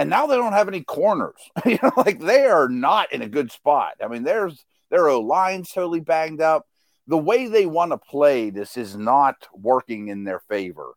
and 0.00 0.08
now 0.08 0.26
they 0.26 0.36
don't 0.36 0.54
have 0.54 0.66
any 0.66 0.82
corners. 0.82 1.38
you 1.66 1.78
know, 1.82 1.92
like 1.94 2.18
they 2.18 2.46
are 2.46 2.70
not 2.70 3.12
in 3.12 3.20
a 3.20 3.28
good 3.28 3.52
spot. 3.52 3.92
I 4.02 4.08
mean, 4.08 4.22
there's 4.22 4.64
their 4.90 5.06
O 5.08 5.20
line 5.20 5.62
totally 5.62 6.00
banged 6.00 6.40
up. 6.40 6.66
The 7.10 7.18
way 7.18 7.48
they 7.48 7.66
want 7.66 7.90
to 7.90 7.98
play, 7.98 8.50
this 8.50 8.76
is 8.76 8.96
not 8.96 9.48
working 9.52 10.06
in 10.06 10.22
their 10.22 10.38
favor. 10.38 10.94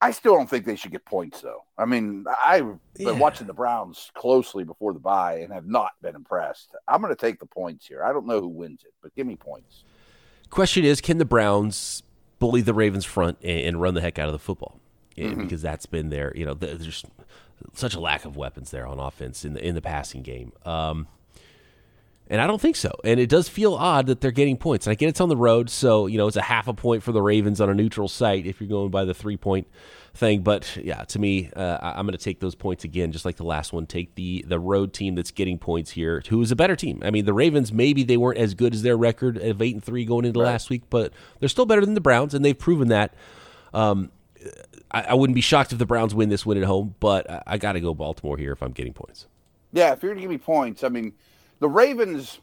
I 0.00 0.12
still 0.12 0.34
don't 0.34 0.48
think 0.48 0.66
they 0.66 0.76
should 0.76 0.92
get 0.92 1.04
points, 1.04 1.40
though. 1.40 1.64
I 1.76 1.84
mean, 1.84 2.26
I've 2.44 2.78
been 2.94 3.08
yeah. 3.08 3.12
watching 3.12 3.48
the 3.48 3.52
Browns 3.52 4.12
closely 4.14 4.62
before 4.62 4.92
the 4.92 5.00
bye 5.00 5.38
and 5.38 5.52
have 5.52 5.66
not 5.66 5.90
been 6.00 6.14
impressed. 6.14 6.76
I'm 6.86 7.00
going 7.00 7.12
to 7.12 7.20
take 7.20 7.40
the 7.40 7.46
points 7.46 7.88
here. 7.88 8.04
I 8.04 8.12
don't 8.12 8.28
know 8.28 8.40
who 8.40 8.46
wins 8.46 8.84
it, 8.84 8.94
but 9.02 9.16
give 9.16 9.26
me 9.26 9.34
points. 9.34 9.82
Question 10.48 10.84
is, 10.84 11.00
can 11.00 11.18
the 11.18 11.24
Browns 11.24 12.04
bully 12.38 12.60
the 12.60 12.74
Ravens 12.74 13.04
front 13.04 13.36
and, 13.42 13.80
run 13.80 13.94
the 13.94 14.00
heck 14.02 14.20
out 14.20 14.28
of 14.28 14.32
the 14.32 14.38
football? 14.38 14.78
Mm-hmm. 15.16 15.42
Because 15.42 15.60
that's 15.60 15.86
been 15.86 16.10
their, 16.10 16.32
you 16.36 16.46
know, 16.46 16.54
there's 16.54 17.04
such 17.72 17.94
a 17.94 18.00
lack 18.00 18.24
of 18.24 18.36
weapons 18.36 18.70
there 18.70 18.86
on 18.86 19.00
offense 19.00 19.44
in 19.44 19.54
the 19.54 19.66
in 19.66 19.74
the 19.74 19.82
passing 19.82 20.22
game. 20.22 20.52
Um, 20.64 21.08
and 22.28 22.40
I 22.40 22.46
don't 22.46 22.60
think 22.60 22.76
so. 22.76 22.90
And 23.04 23.20
it 23.20 23.28
does 23.28 23.48
feel 23.48 23.74
odd 23.74 24.06
that 24.06 24.20
they're 24.20 24.30
getting 24.30 24.56
points. 24.56 24.86
And 24.86 24.92
I 24.92 24.94
get 24.94 25.08
it's 25.08 25.20
on 25.20 25.28
the 25.28 25.36
road, 25.36 25.70
so 25.70 26.06
you 26.06 26.18
know 26.18 26.26
it's 26.26 26.36
a 26.36 26.42
half 26.42 26.68
a 26.68 26.74
point 26.74 27.02
for 27.02 27.12
the 27.12 27.22
Ravens 27.22 27.60
on 27.60 27.70
a 27.70 27.74
neutral 27.74 28.08
site 28.08 28.46
if 28.46 28.60
you're 28.60 28.68
going 28.68 28.90
by 28.90 29.04
the 29.04 29.14
three 29.14 29.36
point 29.36 29.68
thing. 30.14 30.42
But 30.42 30.76
yeah, 30.82 31.04
to 31.04 31.18
me, 31.18 31.50
uh, 31.54 31.78
I'm 31.80 32.06
going 32.06 32.18
to 32.18 32.24
take 32.24 32.40
those 32.40 32.54
points 32.54 32.84
again, 32.84 33.12
just 33.12 33.24
like 33.24 33.36
the 33.36 33.44
last 33.44 33.72
one. 33.72 33.86
Take 33.86 34.14
the 34.16 34.44
the 34.46 34.58
road 34.58 34.92
team 34.92 35.14
that's 35.14 35.30
getting 35.30 35.58
points 35.58 35.92
here, 35.92 36.22
who 36.28 36.42
is 36.42 36.50
a 36.50 36.56
better 36.56 36.74
team. 36.74 37.00
I 37.04 37.10
mean, 37.10 37.24
the 37.24 37.34
Ravens 37.34 37.72
maybe 37.72 38.02
they 38.02 38.16
weren't 38.16 38.38
as 38.38 38.54
good 38.54 38.74
as 38.74 38.82
their 38.82 38.96
record 38.96 39.36
of 39.36 39.62
eight 39.62 39.74
and 39.74 39.84
three 39.84 40.04
going 40.04 40.24
into 40.24 40.40
right. 40.40 40.46
last 40.46 40.68
week, 40.68 40.82
but 40.90 41.12
they're 41.38 41.48
still 41.48 41.66
better 41.66 41.84
than 41.84 41.94
the 41.94 42.00
Browns, 42.00 42.34
and 42.34 42.44
they've 42.44 42.58
proven 42.58 42.88
that. 42.88 43.14
Um, 43.72 44.10
I, 44.90 45.02
I, 45.02 45.14
wouldn't 45.14 45.34
be 45.34 45.40
shocked 45.40 45.72
if 45.72 45.78
the 45.78 45.86
Browns 45.86 46.14
win 46.14 46.28
this 46.28 46.46
win 46.46 46.56
at 46.56 46.64
home, 46.64 46.94
but 47.00 47.28
I, 47.28 47.42
I 47.46 47.58
got 47.58 47.72
to 47.72 47.80
go 47.80 47.92
Baltimore 47.94 48.36
here 48.38 48.52
if 48.52 48.62
I'm 48.62 48.72
getting 48.72 48.92
points. 48.92 49.26
Yeah, 49.72 49.92
if 49.92 50.02
you're 50.02 50.10
going 50.10 50.18
to 50.18 50.22
give 50.22 50.30
me 50.30 50.38
points, 50.38 50.84
I 50.84 50.88
mean, 50.88 51.12
the 51.60 51.68
Ravens 51.68 52.40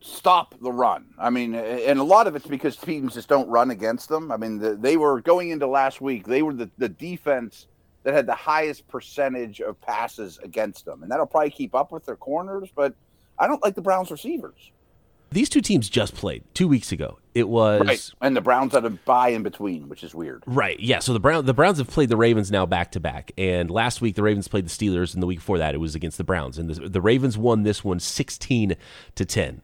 stop 0.00 0.54
the 0.60 0.72
run. 0.72 1.06
I 1.18 1.30
mean, 1.30 1.54
and 1.54 1.98
a 1.98 2.04
lot 2.04 2.26
of 2.26 2.34
it's 2.34 2.46
because 2.46 2.76
teams 2.76 3.14
just 3.14 3.28
don't 3.28 3.48
run 3.48 3.70
against 3.70 4.08
them. 4.08 4.32
I 4.32 4.36
mean, 4.36 4.58
the, 4.58 4.74
they 4.74 4.96
were 4.96 5.20
going 5.20 5.50
into 5.50 5.66
last 5.66 6.00
week, 6.00 6.26
they 6.26 6.42
were 6.42 6.54
the, 6.54 6.70
the 6.78 6.88
defense 6.88 7.66
that 8.02 8.14
had 8.14 8.26
the 8.26 8.34
highest 8.34 8.88
percentage 8.88 9.60
of 9.60 9.80
passes 9.80 10.38
against 10.42 10.84
them. 10.84 11.02
And 11.02 11.10
that'll 11.10 11.26
probably 11.26 11.50
keep 11.50 11.74
up 11.74 11.92
with 11.92 12.04
their 12.04 12.16
corners, 12.16 12.68
but 12.74 12.94
I 13.38 13.46
don't 13.46 13.62
like 13.62 13.76
the 13.76 13.82
Browns 13.82 14.10
receivers 14.10 14.72
these 15.32 15.48
two 15.48 15.60
teams 15.60 15.88
just 15.88 16.14
played 16.14 16.44
two 16.54 16.68
weeks 16.68 16.92
ago. 16.92 17.18
It 17.34 17.48
was 17.48 17.86
right. 17.86 18.10
and 18.20 18.36
the 18.36 18.40
Browns 18.40 18.72
had 18.72 18.84
a 18.84 18.90
bye 18.90 19.30
in 19.30 19.42
between, 19.42 19.88
which 19.88 20.04
is 20.04 20.14
weird. 20.14 20.44
Right. 20.46 20.78
Yeah. 20.78 20.98
So 20.98 21.12
the 21.12 21.20
Brown 21.20 21.46
the 21.46 21.54
Browns 21.54 21.78
have 21.78 21.88
played 21.88 22.08
the 22.08 22.16
Ravens 22.16 22.50
now 22.50 22.66
back 22.66 22.92
to 22.92 23.00
back, 23.00 23.32
and 23.38 23.70
last 23.70 24.00
week 24.00 24.14
the 24.16 24.22
Ravens 24.22 24.48
played 24.48 24.66
the 24.66 24.70
Steelers, 24.70 25.14
and 25.14 25.22
the 25.22 25.26
week 25.26 25.38
before 25.38 25.58
that 25.58 25.74
it 25.74 25.78
was 25.78 25.94
against 25.94 26.18
the 26.18 26.24
Browns, 26.24 26.58
and 26.58 26.68
the, 26.68 26.88
the 26.88 27.00
Ravens 27.00 27.38
won 27.38 27.62
this 27.62 27.82
one 27.82 28.00
sixteen 28.00 28.76
to 29.14 29.24
ten. 29.24 29.62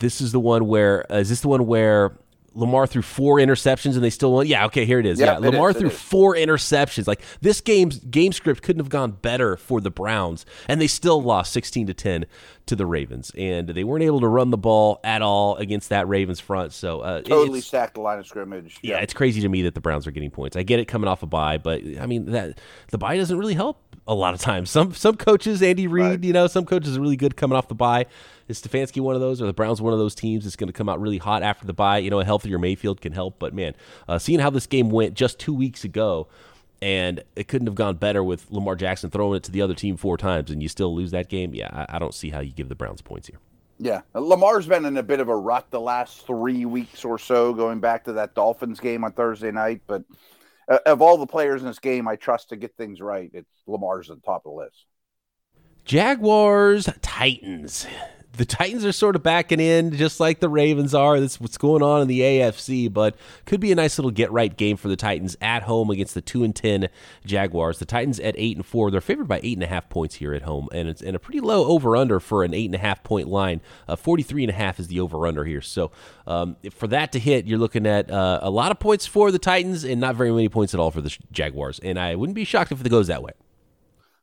This 0.00 0.20
is 0.20 0.32
the 0.32 0.40
one 0.40 0.66
where 0.66 1.10
uh, 1.10 1.16
is 1.16 1.30
this 1.30 1.40
the 1.40 1.48
one 1.48 1.66
where 1.66 2.12
Lamar 2.58 2.88
threw 2.88 3.02
four 3.02 3.36
interceptions 3.36 3.94
and 3.94 4.02
they 4.02 4.10
still 4.10 4.32
won. 4.32 4.46
Yeah, 4.46 4.66
okay, 4.66 4.84
here 4.84 4.98
it 4.98 5.06
is. 5.06 5.20
Yeah, 5.20 5.38
yeah. 5.38 5.50
Lamar 5.50 5.70
is, 5.70 5.76
threw 5.76 5.90
four 5.90 6.34
interceptions. 6.34 7.06
Like 7.06 7.22
this 7.40 7.60
game's 7.60 7.98
game 8.00 8.32
script 8.32 8.62
couldn't 8.62 8.80
have 8.80 8.88
gone 8.88 9.12
better 9.12 9.56
for 9.56 9.80
the 9.80 9.90
Browns, 9.90 10.44
and 10.66 10.80
they 10.80 10.88
still 10.88 11.22
lost 11.22 11.52
sixteen 11.52 11.86
to 11.86 11.94
ten 11.94 12.26
to 12.66 12.74
the 12.74 12.84
Ravens, 12.84 13.30
and 13.38 13.68
they 13.68 13.84
weren't 13.84 14.02
able 14.02 14.20
to 14.20 14.28
run 14.28 14.50
the 14.50 14.58
ball 14.58 14.98
at 15.04 15.22
all 15.22 15.56
against 15.56 15.88
that 15.90 16.08
Ravens 16.08 16.40
front. 16.40 16.72
So 16.72 17.00
uh, 17.00 17.22
totally 17.22 17.60
stacked 17.60 17.94
the 17.94 18.00
line 18.00 18.18
of 18.18 18.26
scrimmage. 18.26 18.78
Yeah. 18.82 18.96
yeah, 18.96 19.02
it's 19.02 19.14
crazy 19.14 19.40
to 19.40 19.48
me 19.48 19.62
that 19.62 19.74
the 19.74 19.80
Browns 19.80 20.06
are 20.06 20.10
getting 20.10 20.30
points. 20.30 20.56
I 20.56 20.64
get 20.64 20.80
it 20.80 20.86
coming 20.86 21.08
off 21.08 21.22
a 21.22 21.26
bye, 21.26 21.58
but 21.58 21.80
I 22.00 22.06
mean 22.06 22.32
that 22.32 22.58
the 22.90 22.98
bye 22.98 23.16
doesn't 23.16 23.38
really 23.38 23.54
help 23.54 23.80
a 24.08 24.14
lot 24.14 24.34
of 24.34 24.40
times. 24.40 24.70
Some 24.70 24.94
some 24.94 25.16
coaches, 25.16 25.62
Andy 25.62 25.86
Reid, 25.86 26.04
right. 26.04 26.24
you 26.24 26.32
know, 26.32 26.48
some 26.48 26.64
coaches 26.64 26.96
are 26.96 27.00
really 27.00 27.16
good 27.16 27.36
coming 27.36 27.56
off 27.56 27.68
the 27.68 27.74
bye. 27.76 28.06
Is 28.48 28.60
Stefanski 28.60 29.00
one 29.00 29.14
of 29.14 29.20
those, 29.20 29.42
or 29.42 29.46
the 29.46 29.52
Browns 29.52 29.82
one 29.82 29.92
of 29.92 29.98
those 29.98 30.14
teams 30.14 30.44
that's 30.44 30.56
going 30.56 30.68
to 30.68 30.72
come 30.72 30.88
out 30.88 31.00
really 31.00 31.18
hot 31.18 31.42
after 31.42 31.66
the 31.66 31.74
bye? 31.74 31.98
You 31.98 32.10
know, 32.10 32.20
a 32.20 32.24
healthier 32.24 32.58
Mayfield 32.58 33.00
can 33.00 33.12
help, 33.12 33.38
but 33.38 33.52
man, 33.54 33.74
uh, 34.08 34.18
seeing 34.18 34.40
how 34.40 34.50
this 34.50 34.66
game 34.66 34.88
went 34.88 35.14
just 35.14 35.38
two 35.38 35.52
weeks 35.52 35.84
ago, 35.84 36.28
and 36.80 37.22
it 37.36 37.46
couldn't 37.46 37.66
have 37.66 37.74
gone 37.74 37.96
better 37.96 38.24
with 38.24 38.50
Lamar 38.50 38.74
Jackson 38.74 39.10
throwing 39.10 39.36
it 39.36 39.42
to 39.44 39.50
the 39.50 39.60
other 39.60 39.74
team 39.74 39.96
four 39.96 40.16
times, 40.16 40.50
and 40.50 40.62
you 40.62 40.68
still 40.68 40.94
lose 40.94 41.10
that 41.10 41.28
game. 41.28 41.54
Yeah, 41.54 41.68
I, 41.72 41.96
I 41.96 41.98
don't 41.98 42.14
see 42.14 42.30
how 42.30 42.40
you 42.40 42.52
give 42.52 42.68
the 42.68 42.74
Browns 42.74 43.02
points 43.02 43.28
here. 43.28 43.38
Yeah, 43.80 44.00
Lamar's 44.14 44.66
been 44.66 44.84
in 44.86 44.96
a 44.96 45.02
bit 45.02 45.20
of 45.20 45.28
a 45.28 45.36
rut 45.36 45.66
the 45.70 45.80
last 45.80 46.26
three 46.26 46.64
weeks 46.64 47.04
or 47.04 47.18
so, 47.18 47.52
going 47.52 47.78
back 47.78 48.04
to 48.04 48.14
that 48.14 48.34
Dolphins 48.34 48.80
game 48.80 49.04
on 49.04 49.12
Thursday 49.12 49.52
night. 49.52 49.82
But 49.86 50.02
uh, 50.68 50.78
of 50.86 51.00
all 51.00 51.16
the 51.16 51.26
players 51.26 51.62
in 51.62 51.68
this 51.68 51.78
game, 51.78 52.08
I 52.08 52.16
trust 52.16 52.48
to 52.48 52.56
get 52.56 52.76
things 52.76 53.00
right. 53.00 53.30
It's 53.32 53.52
Lamar's 53.66 54.10
at 54.10 54.16
the 54.16 54.22
top 54.22 54.46
of 54.46 54.52
the 54.52 54.58
list. 54.58 54.86
Jaguars 55.84 56.88
Titans 57.02 57.86
the 58.36 58.44
Titans 58.44 58.84
are 58.84 58.92
sort 58.92 59.16
of 59.16 59.22
backing 59.22 59.58
in, 59.58 59.92
just 59.96 60.20
like 60.20 60.40
the 60.40 60.48
Ravens 60.48 60.94
are. 60.94 61.18
That's 61.18 61.40
what's 61.40 61.58
going 61.58 61.82
on 61.82 62.02
in 62.02 62.08
the 62.08 62.20
AFC, 62.20 62.92
but 62.92 63.16
could 63.46 63.60
be 63.60 63.72
a 63.72 63.74
nice 63.74 63.98
little 63.98 64.10
get 64.10 64.30
right 64.30 64.54
game 64.56 64.76
for 64.76 64.88
the 64.88 64.96
Titans 64.96 65.36
at 65.40 65.64
home 65.64 65.90
against 65.90 66.14
the 66.14 66.20
two 66.20 66.44
and 66.44 66.54
ten 66.54 66.88
Jaguars. 67.24 67.78
The 67.78 67.84
Titans 67.84 68.20
at 68.20 68.34
eight 68.38 68.56
and 68.56 68.64
four, 68.64 68.90
they're 68.90 69.00
favored 69.00 69.28
by 69.28 69.40
eight 69.42 69.56
and 69.56 69.64
a 69.64 69.66
half 69.66 69.88
points 69.88 70.16
here 70.16 70.34
at 70.34 70.42
home, 70.42 70.68
and 70.72 70.88
it's 70.88 71.02
and 71.02 71.16
a 71.16 71.18
pretty 71.18 71.40
low 71.40 71.66
over 71.66 71.96
under 71.96 72.20
for 72.20 72.44
an 72.44 72.54
eight 72.54 72.66
and 72.66 72.74
a 72.74 72.78
half 72.78 73.02
point 73.02 73.28
line. 73.28 73.60
Uh, 73.88 73.96
43 73.96 74.44
and 74.44 74.50
a 74.50 74.54
half 74.54 74.78
is 74.78 74.88
the 74.88 75.00
over 75.00 75.26
under 75.26 75.44
here. 75.44 75.60
So 75.60 75.90
um, 76.26 76.56
for 76.70 76.86
that 76.88 77.12
to 77.12 77.18
hit, 77.18 77.46
you're 77.46 77.58
looking 77.58 77.86
at 77.86 78.10
uh, 78.10 78.40
a 78.42 78.50
lot 78.50 78.70
of 78.70 78.78
points 78.78 79.06
for 79.06 79.32
the 79.32 79.38
Titans 79.38 79.84
and 79.84 80.00
not 80.00 80.14
very 80.14 80.30
many 80.30 80.48
points 80.48 80.74
at 80.74 80.80
all 80.80 80.90
for 80.90 81.00
the 81.00 81.16
Jaguars. 81.32 81.80
And 81.80 81.98
I 81.98 82.14
wouldn't 82.14 82.36
be 82.36 82.44
shocked 82.44 82.72
if 82.72 82.84
it 82.84 82.88
goes 82.88 83.08
that 83.08 83.22
way. 83.22 83.32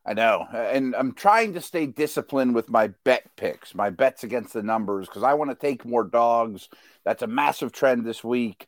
I 0.05 0.13
know. 0.13 0.45
And 0.53 0.95
I'm 0.95 1.13
trying 1.13 1.53
to 1.53 1.62
stay 1.62 1.88
disciplined 1.88 2.53
with 2.53 2.69
my 2.69 2.88
bet 3.03 3.35
picks, 3.35 3.74
my 3.74 3.89
bets 3.89 4.24
against 4.24 4.53
the 4.53 4.62
numbers, 4.62 5.07
because 5.07 5.24
I 5.24 5.33
want 5.33 5.50
to 5.50 5.55
take 5.55 5.83
more 5.83 6.03
dogs. 6.03 6.69
That's 7.03 7.24
a 7.24 7.27
massive 7.27 7.71
trend 7.71 8.05
this 8.05 8.24
week. 8.24 8.67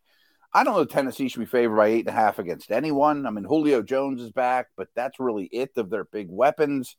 I 0.53 0.63
don't 0.63 0.75
know 0.75 0.86
Tennessee 0.86 1.27
should 1.27 1.41
be 1.41 1.46
favored 1.46 1.75
by 1.75 1.88
eight 1.88 2.08
and 2.08 2.10
a 2.10 2.20
half 2.20 2.39
against 2.39 2.72
anyone. 2.72 3.27
I 3.27 3.29
mean, 3.29 3.44
Julio 3.44 3.84
Jones 3.84 4.22
is 4.22 4.32
back, 4.32 4.70
but 4.75 4.88
that's 4.96 5.20
really 5.20 5.46
it 5.46 5.77
of 5.77 5.91
their 5.91 6.06
big 6.06 6.27
weapons. 6.29 6.96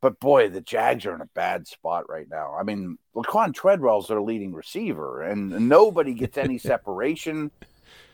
But 0.00 0.18
boy, 0.18 0.48
the 0.48 0.62
Jags 0.62 1.06
are 1.06 1.14
in 1.14 1.20
a 1.20 1.28
bad 1.34 1.68
spot 1.68 2.08
right 2.08 2.26
now. 2.28 2.54
I 2.58 2.64
mean, 2.64 2.98
Laquon 3.14 3.54
Treadwell's 3.54 4.08
their 4.08 4.22
leading 4.22 4.54
receiver, 4.54 5.22
and 5.22 5.68
nobody 5.68 6.14
gets 6.14 6.38
any 6.38 6.58
separation. 6.58 7.50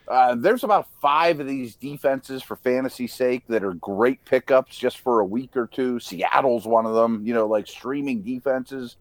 Uh, 0.09 0.37
there's 0.37 0.63
about 0.63 0.89
five 1.01 1.41
of 1.41 1.47
these 1.47 1.75
defenses 1.75 2.43
for 2.43 2.57
fantasy 2.57 3.07
sake 3.07 3.45
that 3.49 3.65
are 3.65 3.75
great 3.75 4.25
pickups 4.25 4.77
just 4.77 4.99
for 4.99 5.21
a 5.21 5.25
week 5.25 5.57
or 5.57 5.67
two. 5.67 5.99
Seattle's 5.99 6.67
one 6.67 6.87
of 6.87 6.95
them, 6.95 7.27
you 7.27 7.35
know, 7.35 7.47
like 7.47 7.67
streaming 7.67 8.23
defenses. 8.23 8.97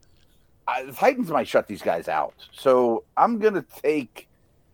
Uh, 0.68 0.84
the 0.86 0.92
Titans 0.92 1.30
might 1.30 1.48
shut 1.48 1.68
these 1.68 1.84
guys 1.84 2.08
out. 2.08 2.34
So 2.52 3.04
I'm 3.16 3.38
going 3.38 3.54
to 3.54 3.66
take 3.84 4.28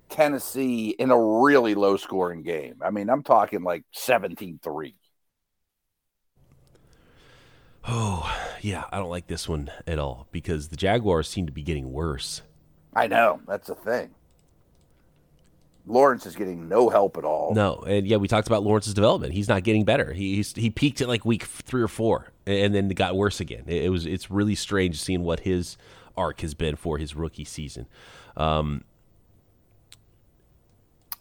Tennessee 0.09 0.91
in 0.91 1.11
a 1.11 1.21
really 1.21 1.75
low 1.75 1.97
scoring 1.97 2.43
game. 2.43 2.75
I 2.81 2.91
mean, 2.91 3.09
I'm 3.09 3.23
talking 3.23 3.63
like 3.63 3.83
17 3.91 4.59
3. 4.63 4.95
Oh, 7.88 8.31
yeah. 8.61 8.85
I 8.91 8.97
don't 9.00 9.09
like 9.09 9.27
this 9.27 9.50
one 9.50 9.71
at 9.88 10.00
all 10.00 10.27
because 10.31 10.69
the 10.69 10.75
Jaguars 10.75 11.27
seem 11.27 11.45
to 11.47 11.51
be 11.51 11.63
getting 11.63 11.91
worse. 11.91 12.41
I 12.93 13.07
know. 13.07 13.41
That's 13.47 13.67
the 13.67 13.75
thing. 13.75 14.11
Lawrence 15.85 16.25
is 16.25 16.35
getting 16.35 16.67
no 16.69 16.89
help 16.89 17.17
at 17.17 17.23
all. 17.23 17.53
No, 17.53 17.83
and 17.88 18.05
yeah, 18.07 18.17
we 18.17 18.27
talked 18.27 18.47
about 18.47 18.63
Lawrence's 18.63 18.93
development. 18.93 19.33
He's 19.33 19.47
not 19.47 19.63
getting 19.63 19.83
better. 19.83 20.13
He 20.13 20.41
he 20.55 20.69
peaked 20.69 21.01
at 21.01 21.07
like 21.07 21.25
week 21.25 21.43
three 21.43 21.81
or 21.81 21.88
four, 21.88 22.31
and 22.45 22.73
then 22.73 22.89
it 22.89 22.93
got 22.95 23.15
worse 23.15 23.39
again. 23.39 23.63
It, 23.67 23.83
it 23.85 23.89
was 23.89 24.05
it's 24.05 24.29
really 24.29 24.55
strange 24.55 25.01
seeing 25.01 25.23
what 25.23 25.41
his 25.41 25.77
arc 26.15 26.41
has 26.41 26.53
been 26.53 26.75
for 26.75 26.97
his 26.97 27.15
rookie 27.15 27.45
season. 27.45 27.88
Um, 28.38 28.83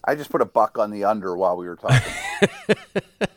I 0.04 0.14
just 0.14 0.30
put 0.30 0.40
a 0.40 0.46
buck 0.46 0.78
on 0.78 0.90
the 0.90 1.04
under 1.04 1.36
while 1.36 1.56
we 1.56 1.66
were 1.66 1.76
talking. 1.76 2.12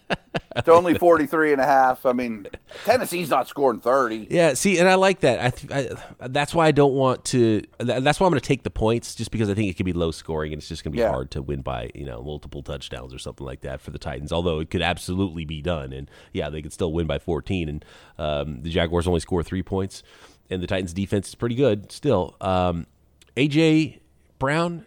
it's 0.56 0.70
only 0.70 0.94
43 0.98 1.54
and 1.54 1.62
a 1.62 1.66
half. 1.66 2.06
I 2.06 2.14
mean, 2.14 2.48
Tennessee's 2.86 3.30
not 3.30 3.48
scoring 3.48 3.80
30. 3.80 4.28
Yeah, 4.30 4.54
see, 4.54 4.78
and 4.80 4.88
I 4.88 4.96
like 4.96 5.22
that. 5.22 5.40
I, 5.40 5.50
th- 5.50 5.98
I 6.22 6.28
that's 6.28 6.54
why 6.54 6.68
I 6.68 6.72
don't 6.72 6.94
want 6.94 7.26
to. 7.26 7.62
That's 7.80 8.20
why 8.20 8.26
I'm 8.28 8.32
going 8.32 8.42
to 8.42 8.48
take 8.48 8.64
the 8.64 8.70
points, 8.70 9.16
just 9.16 9.32
because 9.32 9.50
I 9.50 9.54
think 9.54 9.70
it 9.70 9.74
could 9.76 9.86
be 9.86 9.94
low 9.94 10.12
scoring 10.12 10.54
and 10.54 10.60
it's 10.62 10.70
just 10.70 10.84
going 10.84 10.92
to 10.92 10.96
be 10.98 11.02
Yeah. 11.02 11.10
hard 11.10 11.32
to 11.32 11.42
win 11.42 11.62
by 11.62 11.90
you 11.96 12.06
know 12.06 12.22
multiple 12.24 12.64
touchdowns 12.64 13.14
or 13.14 13.20
something 13.20 13.46
like 13.46 13.62
that 13.62 13.82
for 13.82 13.92
the 13.92 14.00
Titans. 14.00 14.32
Although 14.32 14.60
it 14.60 14.70
could 14.70 14.82
absolutely 14.82 15.46
be 15.46 15.62
done, 15.62 15.94
and 15.94 16.10
yeah, 16.34 16.50
they 16.50 16.62
could 16.62 16.74
still 16.74 16.94
win 16.94 17.08
by 17.08 17.20
14. 17.20 17.70
And 17.70 17.86
um, 18.18 18.62
the 18.62 18.70
Jaguars 18.70 19.08
only 19.08 19.20
score 19.20 19.44
three 19.44 19.64
points, 19.64 20.04
and 20.50 20.62
the 20.62 20.68
Titans' 20.68 20.94
defense 20.94 21.30
is 21.30 21.36
pretty 21.36 21.56
good 21.56 21.92
still. 21.92 22.36
Um, 22.42 22.88
AJ 23.36 24.00
Brown, 24.40 24.86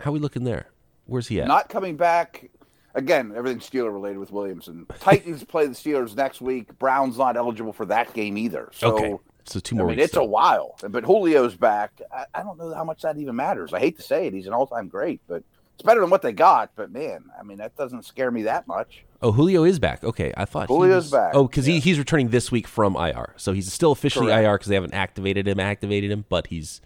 how 0.00 0.12
we 0.12 0.18
looking 0.18 0.44
there? 0.44 0.68
Where's 1.06 1.28
he 1.28 1.40
at? 1.40 1.48
Not 1.48 1.68
coming 1.68 1.96
back. 1.96 2.50
Again, 2.94 3.32
everything's 3.34 3.68
Steeler 3.68 3.92
related 3.92 4.18
with 4.18 4.30
Williamson. 4.32 4.86
Titans 5.00 5.44
play 5.48 5.66
the 5.66 5.74
Steelers 5.74 6.14
next 6.16 6.40
week. 6.40 6.78
Brown's 6.78 7.16
not 7.18 7.36
eligible 7.36 7.72
for 7.72 7.86
that 7.86 8.12
game 8.12 8.36
either. 8.36 8.68
So, 8.74 8.94
okay, 8.94 9.16
so 9.44 9.60
two 9.60 9.76
more. 9.76 9.86
I 9.86 9.88
mean, 9.88 9.96
weeks. 9.96 10.08
it's 10.08 10.16
a 10.16 10.24
while. 10.24 10.76
But 10.86 11.04
Julio's 11.06 11.56
back. 11.56 12.00
I, 12.14 12.26
I 12.34 12.42
don't 12.42 12.58
know 12.58 12.74
how 12.74 12.84
much 12.84 13.02
that 13.02 13.16
even 13.16 13.34
matters. 13.36 13.72
I 13.72 13.78
hate 13.80 13.96
to 13.96 14.02
say 14.02 14.26
it. 14.26 14.34
He's 14.34 14.46
an 14.46 14.52
all 14.52 14.66
time 14.66 14.88
great, 14.88 15.20
but 15.26 15.42
it's 15.74 15.82
better 15.82 16.00
than 16.02 16.10
what 16.10 16.20
they 16.22 16.32
got. 16.32 16.72
But 16.76 16.92
man, 16.92 17.24
I 17.38 17.42
mean, 17.42 17.58
that 17.58 17.76
doesn't 17.76 18.04
scare 18.04 18.30
me 18.30 18.42
that 18.42 18.66
much. 18.68 19.04
Oh, 19.22 19.32
Julio 19.32 19.62
is 19.64 19.78
back. 19.78 20.02
Okay, 20.04 20.34
I 20.36 20.44
thought 20.44 20.66
Julio's 20.68 21.04
was- 21.04 21.10
back, 21.12 21.34
Oh, 21.34 21.46
because 21.46 21.66
yeah. 21.68 21.74
he, 21.74 21.80
he's 21.80 21.98
returning 21.98 22.28
this 22.28 22.50
week 22.52 22.66
from 22.66 22.96
IR, 22.96 23.34
so 23.36 23.52
he's 23.52 23.72
still 23.72 23.92
officially 23.92 24.26
Correct. 24.26 24.44
IR 24.44 24.54
because 24.58 24.68
they 24.68 24.74
haven't 24.74 24.94
activated 24.94 25.46
him, 25.48 25.60
activated 25.60 26.10
him, 26.10 26.24
but 26.28 26.48
he's 26.48 26.80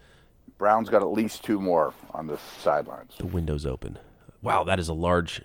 Brown's 0.58 0.88
got 0.88 1.02
at 1.02 1.08
least 1.08 1.42
two 1.44 1.60
more 1.60 1.92
on 2.14 2.26
the 2.28 2.38
sidelines. 2.62 3.12
the 3.18 3.26
window's 3.26 3.66
open. 3.66 3.98
Wow, 4.42 4.64
that 4.64 4.78
is 4.78 4.88
a 4.88 4.94
large. 4.94 5.42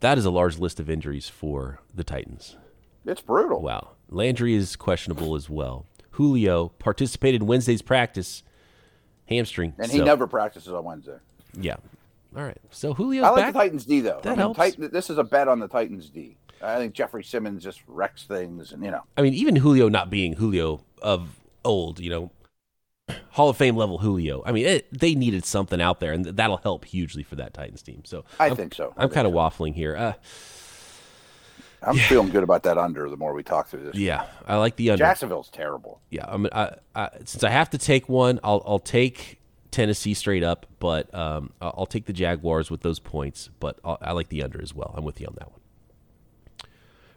That 0.00 0.18
is 0.18 0.24
a 0.24 0.30
large 0.30 0.58
list 0.58 0.78
of 0.80 0.88
injuries 0.88 1.28
for 1.28 1.80
the 1.94 2.04
Titans. 2.04 2.56
It's 3.04 3.20
brutal. 3.20 3.60
Wow, 3.62 3.90
Landry 4.10 4.54
is 4.54 4.76
questionable 4.76 5.34
as 5.34 5.48
well. 5.50 5.86
Julio 6.12 6.68
participated 6.78 7.42
in 7.42 7.46
Wednesday's 7.46 7.82
practice, 7.82 8.42
hamstring, 9.26 9.74
And 9.78 9.90
he 9.90 9.98
so- 9.98 10.04
never 10.04 10.26
practices 10.26 10.72
on 10.72 10.84
Wednesday. 10.84 11.16
Yeah. 11.58 11.76
All 12.36 12.42
right, 12.44 12.58
so 12.70 12.92
Julio. 12.94 13.24
I 13.24 13.30
like 13.30 13.36
back. 13.44 13.52
the 13.54 13.58
Titans 13.58 13.84
D 13.86 14.00
though. 14.00 14.20
That 14.22 14.26
I 14.26 14.30
mean, 14.32 14.38
helps. 14.38 14.58
Titan, 14.58 14.90
this 14.92 15.08
is 15.10 15.16
a 15.18 15.24
bet 15.24 15.48
on 15.48 15.58
the 15.60 15.68
Titans 15.68 16.10
D. 16.10 16.36
I 16.60 16.76
think 16.76 16.92
Jeffrey 16.92 17.24
Simmons 17.24 17.62
just 17.64 17.80
wrecks 17.86 18.24
things, 18.24 18.72
and 18.72 18.84
you 18.84 18.90
know, 18.90 19.02
I 19.16 19.22
mean, 19.22 19.32
even 19.32 19.56
Julio 19.56 19.88
not 19.88 20.10
being 20.10 20.34
Julio 20.34 20.80
of 21.00 21.38
old, 21.64 22.00
you 22.00 22.10
know, 22.10 22.30
Hall 23.30 23.48
of 23.48 23.56
Fame 23.56 23.76
level 23.76 23.98
Julio. 23.98 24.42
I 24.44 24.52
mean, 24.52 24.66
it, 24.66 24.86
they 24.92 25.14
needed 25.14 25.44
something 25.44 25.80
out 25.80 26.00
there, 26.00 26.12
and 26.12 26.24
that'll 26.24 26.58
help 26.58 26.84
hugely 26.84 27.22
for 27.22 27.36
that 27.36 27.54
Titans 27.54 27.82
team. 27.82 28.02
So 28.04 28.24
I 28.38 28.46
I'm, 28.46 28.56
think 28.56 28.74
so. 28.74 28.92
I 28.96 29.04
I'm 29.04 29.10
kind 29.10 29.26
of 29.26 29.32
waffling 29.32 29.74
here. 29.74 29.96
Uh, 29.96 30.12
I'm 31.82 31.96
feeling 31.96 32.30
good 32.30 32.42
about 32.42 32.64
that 32.64 32.76
under 32.76 33.08
the 33.08 33.16
more 33.16 33.32
we 33.32 33.42
talk 33.42 33.68
through 33.68 33.84
this. 33.84 33.94
yeah, 33.94 34.26
I 34.46 34.56
like 34.56 34.76
the 34.76 34.90
under. 34.90 35.04
Jacksonville's 35.04 35.48
terrible. 35.48 36.00
Yeah, 36.10 36.24
I'm, 36.26 36.46
I, 36.52 36.74
I, 36.94 37.10
since 37.24 37.44
I 37.44 37.50
have 37.50 37.70
to 37.70 37.78
take 37.78 38.08
one, 38.08 38.40
I'll, 38.42 38.62
I'll 38.66 38.80
take 38.80 39.38
Tennessee 39.70 40.14
straight 40.14 40.42
up, 40.42 40.66
but 40.80 41.12
um, 41.14 41.52
I'll 41.60 41.74
I'll 41.78 41.86
take 41.86 42.06
the 42.06 42.12
Jaguars 42.12 42.70
with 42.70 42.80
those 42.80 42.98
points. 42.98 43.50
But 43.60 43.78
I'll, 43.84 43.98
I 44.00 44.12
like 44.12 44.28
the 44.28 44.42
under 44.42 44.60
as 44.60 44.74
well. 44.74 44.92
I'm 44.96 45.04
with 45.04 45.20
you 45.20 45.28
on 45.28 45.36
that 45.38 45.50
one. 45.50 45.60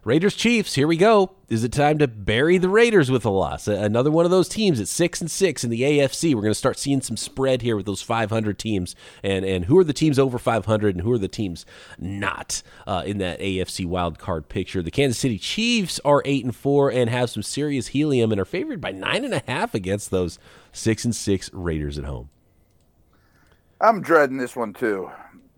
Raiders 0.04 0.34
Chiefs, 0.34 0.74
here 0.74 0.88
we 0.88 0.98
go. 0.98 1.36
Is 1.48 1.64
it 1.64 1.72
time 1.72 2.00
to 2.00 2.08
bury 2.08 2.58
the 2.58 2.70
Raiders 2.70 3.12
with 3.12 3.24
a 3.24 3.30
loss? 3.30 3.68
Another 3.68 4.10
one 4.10 4.26
of 4.26 4.32
those 4.32 4.50
teams 4.50 4.80
at 4.80 4.88
six 4.88 5.22
and 5.22 5.30
six 5.30 5.64
in 5.64 5.70
the 5.70 5.82
AFC. 5.82 6.34
We're 6.34 6.42
going 6.42 6.50
to 6.50 6.56
start 6.56 6.80
seeing 6.80 7.02
some 7.02 7.16
spread 7.16 7.62
here 7.62 7.76
with 7.76 7.86
those 7.86 8.02
500 8.02 8.58
teams, 8.58 8.96
and 9.22 9.46
and 9.46 9.66
who 9.66 9.78
are 9.78 9.84
the 9.84 9.94
teams 9.94 10.18
over 10.18 10.40
500 10.40 10.96
and 10.96 11.04
who 11.04 11.12
are 11.12 11.20
the 11.20 11.28
teams 11.28 11.68
not 12.00 12.64
uh, 12.88 13.04
in 13.06 13.20
that 13.20 13.40
AFC 13.40 13.86
wild 13.86 14.18
card 14.18 14.50
picture? 14.50 14.82
The 14.82 14.90
Kansas 14.90 15.20
City 15.20 15.38
Chiefs 15.38 16.00
are 16.04 16.24
eight 16.26 16.44
and 16.44 16.56
four 16.56 16.92
and 16.92 17.08
have 17.08 17.30
some 17.30 17.44
serious 17.44 17.90
helium 17.90 18.32
and 18.32 18.42
are 18.42 18.46
favored 18.46 18.82
by 18.82 18.94
nine 18.94 19.24
and 19.24 19.36
a 19.36 19.44
half 19.46 19.76
against 19.76 20.10
those 20.10 20.40
six 20.72 21.06
and 21.06 21.16
six 21.16 21.54
Raiders 21.54 22.00
at 22.00 22.06
home. 22.06 22.32
I'm 23.80 24.02
dreading 24.02 24.40
this 24.40 24.56
one 24.56 24.74
too, 24.74 25.12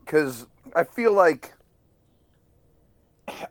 because 0.04 0.48
I 0.76 0.84
feel 0.84 1.14
like 1.14 1.54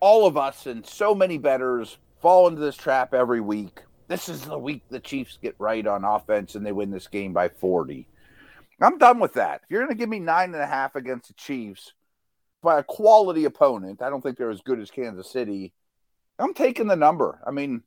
all 0.00 0.26
of 0.26 0.37
us 0.37 0.66
and 0.66 0.87
so 0.87 1.14
many 1.14 1.38
betters 1.38 1.98
fall 2.20 2.48
into 2.48 2.61
this 2.61 2.76
trap 2.76 3.14
every 3.14 3.40
week. 3.40 3.80
This 4.08 4.28
is 4.28 4.42
the 4.42 4.58
week 4.58 4.82
the 4.90 5.00
Chiefs 5.00 5.38
get 5.40 5.54
right 5.58 5.87
on 5.87 6.04
offense 6.04 6.54
and 6.54 6.64
they 6.64 6.72
win 6.72 6.90
this 6.90 7.08
game 7.08 7.32
by 7.32 7.48
40. 7.48 8.06
I'm 8.80 8.98
done 8.98 9.20
with 9.20 9.35
that. 9.35 9.62
If 9.64 9.70
you're 9.70 9.82
going 9.82 9.96
to 9.96 9.98
give 9.98 10.08
me 10.08 10.18
nine 10.18 10.52
and 10.54 10.62
a 10.62 10.66
half 10.66 10.96
against 10.96 11.28
the 11.28 11.35
Chiefs 11.35 11.92
by 12.62 12.78
a 12.78 12.82
quality 12.82 13.44
opponent, 13.44 14.02
I 14.02 14.11
don't 14.11 14.20
think 14.20 14.37
they're 14.37 14.50
as 14.50 14.61
good 14.61 14.80
as 14.80 14.90
Kansas 14.90 15.30
City. 15.30 15.72
I'm 16.38 16.54
taking 16.54 16.88
the 16.88 16.96
number. 16.96 17.40
I 17.46 17.52
mean, 17.52 17.82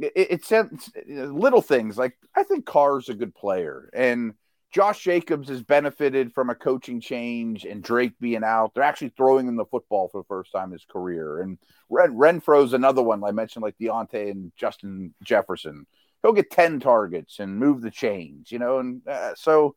it, 0.00 0.12
it's 0.14 0.50
it's 0.50 0.90
little 1.06 1.62
things 1.62 1.96
like 1.96 2.16
I 2.34 2.42
think 2.42 2.66
Carr's 2.66 3.08
a 3.08 3.14
good 3.14 3.34
player 3.34 3.90
and 3.92 4.34
Josh 4.72 5.04
Jacobs 5.04 5.50
has 5.50 5.62
benefited 5.62 6.32
from 6.32 6.48
a 6.48 6.54
coaching 6.54 6.98
change 6.98 7.66
and 7.66 7.82
Drake 7.82 8.14
being 8.18 8.42
out. 8.42 8.72
They're 8.72 8.82
actually 8.82 9.10
throwing 9.10 9.46
him 9.46 9.56
the 9.56 9.66
football 9.66 10.08
for 10.08 10.22
the 10.22 10.26
first 10.26 10.50
time 10.50 10.68
in 10.68 10.72
his 10.72 10.86
career. 10.86 11.40
And 11.42 11.58
Ren, 11.90 12.14
Renfrow's 12.14 12.72
another 12.72 13.02
one 13.02 13.22
I 13.22 13.32
mentioned, 13.32 13.62
like 13.62 13.76
Diontae 13.78 14.30
and 14.30 14.50
Justin 14.56 15.12
Jefferson. 15.22 15.86
He'll 16.22 16.32
get 16.32 16.50
10 16.50 16.80
targets 16.80 17.38
and 17.38 17.58
move 17.58 17.82
the 17.82 17.90
chains, 17.90 18.50
you 18.50 18.58
know. 18.58 18.78
And 18.78 19.06
uh, 19.06 19.34
so 19.34 19.74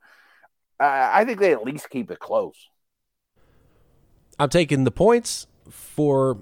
uh, 0.80 1.10
I 1.14 1.26
think 1.26 1.40
they 1.40 1.52
at 1.52 1.66
least 1.66 1.90
keep 1.90 2.10
it 2.10 2.20
close. 2.20 2.70
I'm 4.40 4.50
taking 4.50 4.86
the 4.86 4.92
points 4.92 5.48
for. 5.70 6.38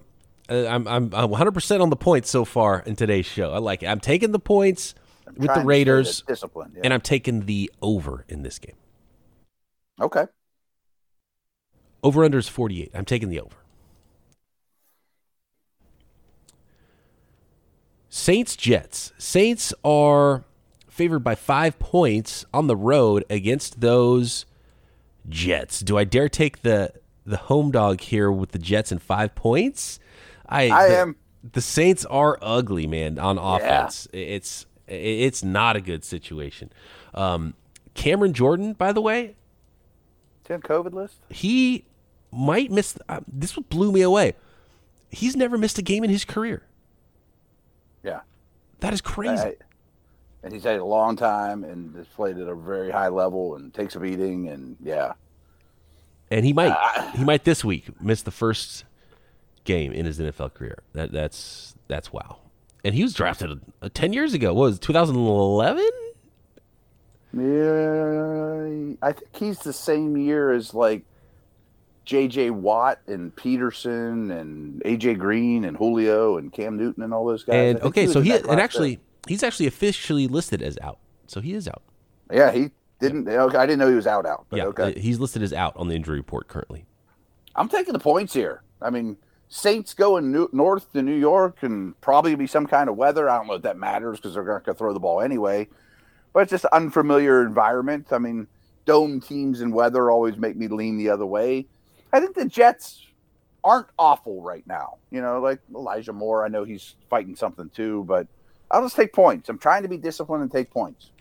Uh, 0.50 0.68
I'm 0.68 0.88
I'm 0.88 1.14
I'm 1.14 1.30
100% 1.30 1.82
on 1.82 1.90
the 1.90 1.96
points 1.96 2.30
so 2.30 2.46
far 2.46 2.82
in 2.86 2.96
today's 2.96 3.26
show. 3.26 3.52
I 3.52 3.60
like 3.60 3.82
it. 3.82 3.88
I'm 3.88 4.00
taking 4.00 4.32
the 4.32 4.40
points 4.40 4.94
I'm 5.28 5.36
with 5.36 5.54
the 5.54 5.62
Raiders, 5.64 6.22
discipline. 6.28 6.74
Yeah. 6.76 6.82
and 6.86 6.94
I'm 6.94 7.02
taking 7.02 7.46
the 7.46 7.72
over 7.82 8.26
in 8.28 8.44
this 8.44 8.60
game. 8.60 8.76
okay. 10.02 10.26
Over 12.04 12.26
under 12.26 12.38
is 12.38 12.50
48. 12.50 12.92
I'm 12.94 13.06
taking 13.06 13.30
the 13.30 13.40
over. 13.40 13.56
Saints 18.10 18.56
Jets. 18.56 19.14
Saints 19.18 19.74
are 19.84 20.44
favored 20.88 21.20
by 21.24 21.36
five 21.36 21.80
points 21.80 22.46
on 22.54 22.68
the 22.68 22.76
road 22.76 23.24
against 23.30 23.82
those 23.82 24.46
Jets. 25.30 25.80
Do 25.80 25.98
I 25.98 26.04
dare 26.04 26.30
take 26.30 26.62
the 26.62 26.92
the 27.26 27.38
home 27.38 27.72
dog 27.72 28.02
here 28.02 28.30
with 28.32 28.52
the 28.52 28.60
Jets 28.60 28.92
and 28.92 29.02
five 29.02 29.34
points? 29.34 30.00
I 30.48 30.70
I 30.70 30.90
the- 30.90 30.98
am. 30.98 31.16
The 31.54 31.62
Saints 31.62 32.06
are 32.06 32.38
ugly, 32.42 32.88
man, 32.88 33.20
on 33.20 33.38
offense. 33.38 34.08
It's 34.14 34.66
it's 34.88 35.44
not 35.44 35.76
a 35.76 35.82
good 35.82 36.04
situation. 36.04 36.72
Um, 37.14 37.54
Cameron 37.94 38.34
Jordan, 38.34 38.74
by 38.74 38.92
the 38.92 39.02
way, 39.02 39.36
in 40.50 40.62
COVID 40.62 40.94
list. 40.94 41.16
he 41.30 41.86
might 42.32 42.72
miss. 42.72 42.98
Uh, 43.08 43.22
this 43.28 43.54
blew 43.54 43.92
me 43.92 44.02
away. 44.02 44.34
He's 45.10 45.36
never 45.36 45.58
missed 45.58 45.78
a 45.78 45.82
game 45.82 46.04
in 46.04 46.10
his 46.10 46.26
career. 46.26 46.64
Yeah. 48.04 48.22
That 48.80 48.94
is 48.94 49.02
crazy. 49.02 49.44
I- 49.44 49.56
and 50.44 50.52
he's 50.52 50.64
had 50.66 50.78
a 50.80 50.84
long 50.84 51.16
time 51.16 51.64
and 51.64 51.96
has 51.96 52.06
played 52.08 52.38
at 52.38 52.50
a 52.50 52.56
very 52.56 52.92
high 52.92 53.08
level 53.08 53.56
and 53.56 53.74
takes 53.74 53.96
a 53.96 54.00
beating. 54.00 54.50
And 54.50 54.76
yeah. 54.84 55.14
and 56.30 56.46
he 56.46 56.52
might 56.52 56.76
he 57.16 57.24
might 57.24 57.46
this 57.46 57.64
week 57.64 57.86
miss 58.02 58.24
the 58.24 58.32
first 58.32 58.84
game 59.64 59.94
in 59.94 60.06
his 60.06 60.20
NFL 60.20 60.54
career. 60.54 60.80
That 60.92 61.14
that's 61.14 61.76
that's 61.88 62.12
wow. 62.12 62.40
And 62.84 62.94
he 62.94 63.04
was 63.04 63.14
drafted 63.14 63.62
uh, 63.82 63.90
ten 63.94 64.14
years 64.14 64.34
ago. 64.34 64.54
What 64.54 64.64
was 64.64 64.80
2011? 64.80 65.90
Yeah, 67.36 68.96
I 69.02 69.12
think 69.12 69.36
he's 69.36 69.60
the 69.60 69.74
same 69.74 70.18
year 70.18 70.52
as 70.52 70.74
like 70.74 71.04
J.J. 72.06 72.52
Watt 72.52 73.00
and 73.08 73.36
Peterson 73.36 74.30
and 74.30 74.82
A.J. 74.86 75.16
Green 75.16 75.66
and 75.66 75.76
Julio 75.76 76.38
and 76.38 76.52
Cam 76.52 76.78
Newton 76.78 77.02
and 77.04 77.14
all 77.14 77.26
those 77.26 77.44
guys. 77.44 77.76
And 77.76 77.82
okay, 77.82 78.04
was 78.04 78.14
so 78.14 78.22
he 78.22 78.34
and 78.34 78.60
actually 78.60 79.00
he's 79.28 79.42
actually 79.42 79.68
officially 79.68 80.28
listed 80.28 80.62
as 80.62 80.78
out. 80.82 81.00
So 81.28 81.42
he 81.42 81.54
is 81.54 81.68
out. 81.68 81.82
yeah, 82.32 82.52
he 82.52 82.70
didn't. 83.00 83.28
Okay, 83.28 83.58
I 83.58 83.66
didn't 83.66 83.80
know 83.80 83.90
he 83.90 83.96
was 83.96 84.08
out 84.08 84.26
out. 84.26 84.46
But 84.50 84.58
yeah, 84.58 84.66
okay, 84.66 84.84
uh, 84.84 85.00
he's 85.00 85.20
listed 85.20 85.42
as 85.42 85.54
out 85.54 85.76
on 85.78 85.88
the 85.88 85.96
injury 85.96 86.18
report 86.18 86.48
currently. 86.48 86.86
I'm 87.56 87.70
taking 87.70 87.94
the 87.94 88.00
points 88.00 88.34
here. 88.34 88.62
I 88.82 88.90
mean, 88.90 89.18
Saints 89.56 89.94
going 89.94 90.32
north 90.52 90.92
to 90.94 91.04
New 91.04 91.16
York 91.16 91.62
and 91.62 92.00
probably 92.02 92.34
be 92.34 92.48
some 92.48 92.66
kind 92.66 92.90
of 92.90 92.98
weather. 92.98 93.30
I 93.30 93.38
don't 93.38 93.46
know 93.46 93.54
if 93.54 93.62
that 93.62 93.78
matters 93.78 94.18
because 94.18 94.34
they're 94.34 94.44
going 94.44 94.64
to 94.64 94.74
throw 94.74 94.94
the 94.94 95.00
ball 95.00 95.22
anyway. 95.22 95.68
But 96.34 96.40
it's 96.40 96.50
just 96.50 96.66
unfamiliar 96.66 97.46
environment. 97.46 98.08
I 98.10 98.18
mean, 98.18 98.48
dome 98.86 99.22
teams 99.22 99.62
and 99.62 99.72
weather 99.72 100.10
always 100.10 100.38
make 100.38 100.56
me 100.56 100.68
lean 100.68 100.98
the 100.98 101.10
other 101.10 101.28
way. 101.28 101.68
I 102.12 102.20
think 102.20 102.34
the 102.34 102.46
Jets 102.46 103.06
aren't 103.64 103.90
awful 104.00 104.42
right 104.42 104.66
now. 104.66 104.98
You 105.12 105.22
know, 105.22 105.40
like 105.40 105.60
Elijah 105.72 106.14
Moore. 106.14 106.44
I 106.44 106.48
know 106.48 106.64
he's 106.64 106.96
fighting 107.08 107.36
something 107.36 107.70
too, 107.70 108.06
but 108.08 108.26
I'll 108.72 108.82
just 108.82 108.96
take 108.96 109.14
points. 109.14 109.50
I'm 109.50 109.60
trying 109.60 109.84
to 109.84 109.88
be 109.88 109.98
disciplined 109.98 110.42
and 110.42 110.52
take 110.52 110.72
points. 110.72 111.12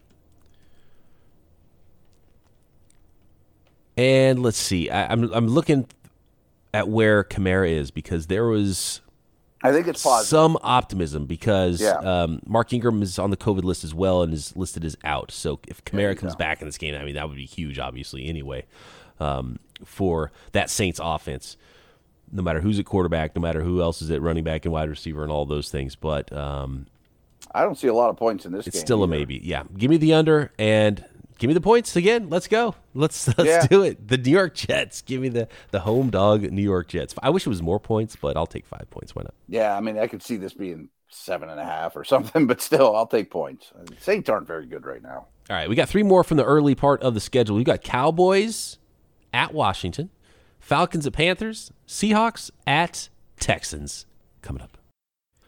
And 3.98 4.42
let's 4.42 4.56
see. 4.56 4.88
I, 4.88 5.12
I'm 5.12 5.30
I'm 5.34 5.48
looking 5.48 5.86
at 6.74 6.88
where 6.88 7.22
Kamara 7.24 7.70
is 7.70 7.90
because 7.90 8.26
there 8.28 8.44
was 8.46 9.00
I 9.62 9.70
think 9.72 9.86
it's 9.86 10.02
positive. 10.02 10.28
some 10.28 10.58
optimism 10.62 11.26
because 11.26 11.80
Yeah. 11.80 11.92
um, 11.98 12.40
Mark 12.46 12.72
Ingram 12.72 13.02
is 13.02 13.18
on 13.18 13.30
the 13.30 13.36
COVID 13.36 13.62
list 13.62 13.84
as 13.84 13.94
well 13.94 14.22
and 14.22 14.32
is 14.32 14.56
listed 14.56 14.84
as 14.84 14.96
out. 15.04 15.30
So 15.30 15.60
if 15.68 15.84
Kamara 15.84 16.16
comes 16.16 16.34
back 16.34 16.60
in 16.60 16.66
this 16.68 16.78
game, 16.78 16.94
I 16.94 17.04
mean 17.04 17.14
that 17.14 17.28
would 17.28 17.36
be 17.36 17.46
huge, 17.46 17.78
obviously. 17.78 18.26
Anyway, 18.26 18.64
um, 19.20 19.58
for 19.84 20.32
that 20.52 20.68
Saints 20.70 21.00
offense, 21.02 21.56
no 22.32 22.42
matter 22.42 22.60
who's 22.60 22.78
at 22.78 22.86
quarterback, 22.86 23.36
no 23.36 23.42
matter 23.42 23.62
who 23.62 23.80
else 23.82 24.00
is 24.02 24.10
at 24.10 24.22
running 24.22 24.42
back 24.42 24.64
and 24.64 24.72
wide 24.72 24.88
receiver 24.88 25.22
and 25.22 25.30
all 25.30 25.44
those 25.44 25.70
things, 25.70 25.94
but 25.94 26.32
um, 26.32 26.86
I 27.54 27.62
don't 27.62 27.76
see 27.76 27.88
a 27.88 27.94
lot 27.94 28.08
of 28.08 28.16
points 28.16 28.46
in 28.46 28.52
this 28.52 28.66
it's 28.66 28.76
game. 28.78 28.84
still 28.86 29.02
a 29.04 29.06
maybe. 29.08 29.38
Yeah, 29.44 29.64
give 29.76 29.90
me 29.90 29.96
the 29.98 30.14
under 30.14 30.50
and 30.58 31.04
give 31.42 31.48
me 31.48 31.54
the 31.54 31.60
points 31.60 31.96
again. 31.96 32.30
Let's 32.30 32.46
go. 32.46 32.76
Let's 32.94 33.26
let's 33.36 33.44
Yeah. 33.44 33.66
do 33.66 33.82
it. 33.82 34.06
The 34.06 34.16
New 34.16 34.30
York 34.30 34.54
Jets. 34.54 35.02
Give 35.02 35.20
me 35.20 35.28
the 35.28 35.48
the 35.72 35.80
home 35.80 36.08
dog 36.08 36.42
New 36.50 36.62
York 36.62 36.86
Jets. 36.88 37.14
I 37.20 37.30
wish 37.30 37.44
it 37.44 37.48
was 37.50 37.60
more 37.60 37.80
points, 37.80 38.14
but 38.16 38.36
I'll 38.36 38.46
take 38.46 38.64
five 38.64 38.88
points. 38.90 39.14
Why 39.16 39.22
not? 39.24 39.34
Yeah, 39.48 39.76
I 39.76 39.80
mean, 39.80 39.98
I 39.98 40.06
could 40.06 40.22
see 40.22 40.36
this 40.36 40.54
being 40.54 40.88
seven 41.08 41.50
and 41.50 41.58
a 41.60 41.64
half 41.64 41.96
or 41.96 42.04
something, 42.12 42.46
but 42.46 42.60
still, 42.60 42.94
I'll 42.94 43.08
take 43.08 43.30
points. 43.30 43.72
Saints 43.98 44.30
aren't 44.30 44.46
very 44.46 44.66
good 44.66 44.86
right 44.86 45.02
now. 45.02 45.26
All 45.50 45.56
right, 45.56 45.68
we 45.68 45.74
got 45.74 45.88
three 45.88 46.04
more 46.04 46.22
from 46.22 46.36
the 46.36 46.44
early 46.44 46.76
part 46.76 47.02
of 47.02 47.14
the 47.14 47.20
schedule. 47.20 47.56
We 47.56 47.64
got 47.64 47.82
Cowboys 47.82 48.78
at 49.34 49.52
Washington, 49.52 50.10
Falcons 50.60 51.06
at 51.06 51.12
Panthers, 51.12 51.72
Seahawks 51.88 52.50
at 52.66 53.08
Texans 53.40 54.06
coming 54.40 54.62
up. 54.62 54.78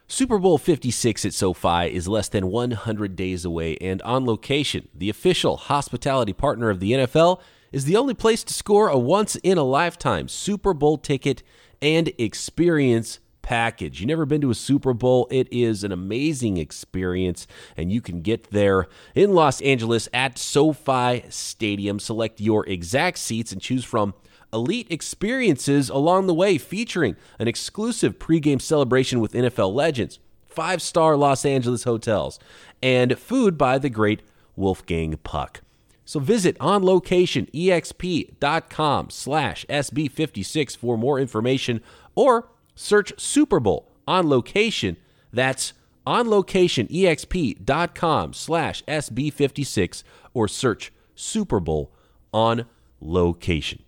Super 0.06 0.38
Bowl 0.38 0.58
56 0.58 1.24
at 1.24 1.32
SoFi 1.32 1.86
is 1.86 2.06
less 2.06 2.28
than 2.28 2.48
100 2.48 3.16
days 3.16 3.44
away, 3.46 3.78
and 3.80 4.02
On 4.02 4.26
Location, 4.26 4.88
the 4.94 5.08
official 5.08 5.56
hospitality 5.56 6.34
partner 6.34 6.68
of 6.68 6.78
the 6.78 6.92
NFL, 6.92 7.40
is 7.72 7.86
the 7.86 7.96
only 7.96 8.12
place 8.12 8.44
to 8.44 8.52
score 8.52 8.88
a 8.88 8.98
once 8.98 9.34
in 9.36 9.56
a 9.56 9.62
lifetime 9.62 10.28
Super 10.28 10.74
Bowl 10.74 10.98
ticket 10.98 11.42
and 11.80 12.12
experience 12.18 13.18
package. 13.40 14.00
You 14.00 14.06
never 14.06 14.26
been 14.26 14.42
to 14.42 14.50
a 14.50 14.54
Super 14.54 14.92
Bowl? 14.92 15.26
It 15.30 15.50
is 15.50 15.82
an 15.82 15.90
amazing 15.90 16.58
experience, 16.58 17.46
and 17.74 17.90
you 17.90 18.02
can 18.02 18.20
get 18.20 18.50
there 18.50 18.88
in 19.14 19.32
Los 19.32 19.62
Angeles 19.62 20.06
at 20.12 20.38
SoFi 20.38 21.24
Stadium. 21.30 21.98
Select 21.98 22.40
your 22.40 22.68
exact 22.68 23.18
seats 23.18 23.52
and 23.52 23.60
choose 23.60 23.84
from 23.84 24.12
elite 24.54 24.86
experiences 24.90 25.90
along 25.90 26.26
the 26.26 26.32
way, 26.34 26.56
featuring 26.56 27.16
an 27.38 27.48
exclusive 27.48 28.18
pregame 28.18 28.62
celebration 28.62 29.20
with 29.20 29.32
NFL 29.32 29.74
legends, 29.74 30.20
five 30.46 30.80
star 30.80 31.16
Los 31.16 31.44
Angeles 31.44 31.84
hotels, 31.84 32.38
and 32.82 33.18
food 33.18 33.58
by 33.58 33.76
the 33.78 33.90
great 33.90 34.22
Wolfgang 34.56 35.18
Puck. 35.22 35.60
So 36.04 36.18
visit 36.20 36.58
onlocationexp.com 36.58 39.10
slash 39.10 39.66
SB56 39.66 40.76
for 40.76 40.98
more 40.98 41.18
information 41.18 41.80
or 42.14 42.48
search 42.74 43.18
Super 43.18 43.58
Bowl 43.58 43.90
on 44.06 44.28
location. 44.28 44.98
That's 45.32 45.72
onlocationexp.com 46.06 48.32
slash 48.34 48.84
SB56 48.84 50.02
or 50.34 50.46
search 50.46 50.92
Super 51.14 51.60
Bowl 51.60 51.90
on 52.32 52.66
location. 53.00 53.82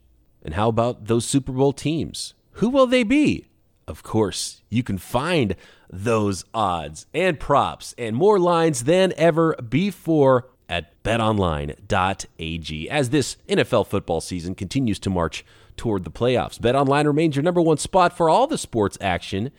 And 0.46 0.54
how 0.54 0.68
about 0.68 1.06
those 1.06 1.26
Super 1.26 1.50
Bowl 1.50 1.72
teams? 1.72 2.34
Who 2.52 2.70
will 2.70 2.86
they 2.86 3.02
be? 3.02 3.48
Of 3.88 4.04
course, 4.04 4.62
you 4.70 4.84
can 4.84 4.96
find 4.96 5.56
those 5.90 6.44
odds 6.54 7.06
and 7.12 7.40
props 7.40 7.96
and 7.98 8.14
more 8.14 8.38
lines 8.38 8.84
than 8.84 9.12
ever 9.16 9.56
before 9.56 10.46
at 10.68 11.02
betonline.ag 11.02 12.90
as 12.90 13.10
this 13.10 13.36
NFL 13.48 13.88
football 13.88 14.20
season 14.20 14.54
continues 14.54 15.00
to 15.00 15.10
march 15.10 15.44
toward 15.76 16.04
the 16.04 16.12
playoffs. 16.12 16.60
BetOnline 16.60 17.06
remains 17.06 17.34
your 17.34 17.42
number 17.42 17.60
one 17.60 17.78
spot 17.78 18.16
for 18.16 18.30
all 18.30 18.46
the 18.46 18.56
sports 18.56 18.96
action 19.00 19.50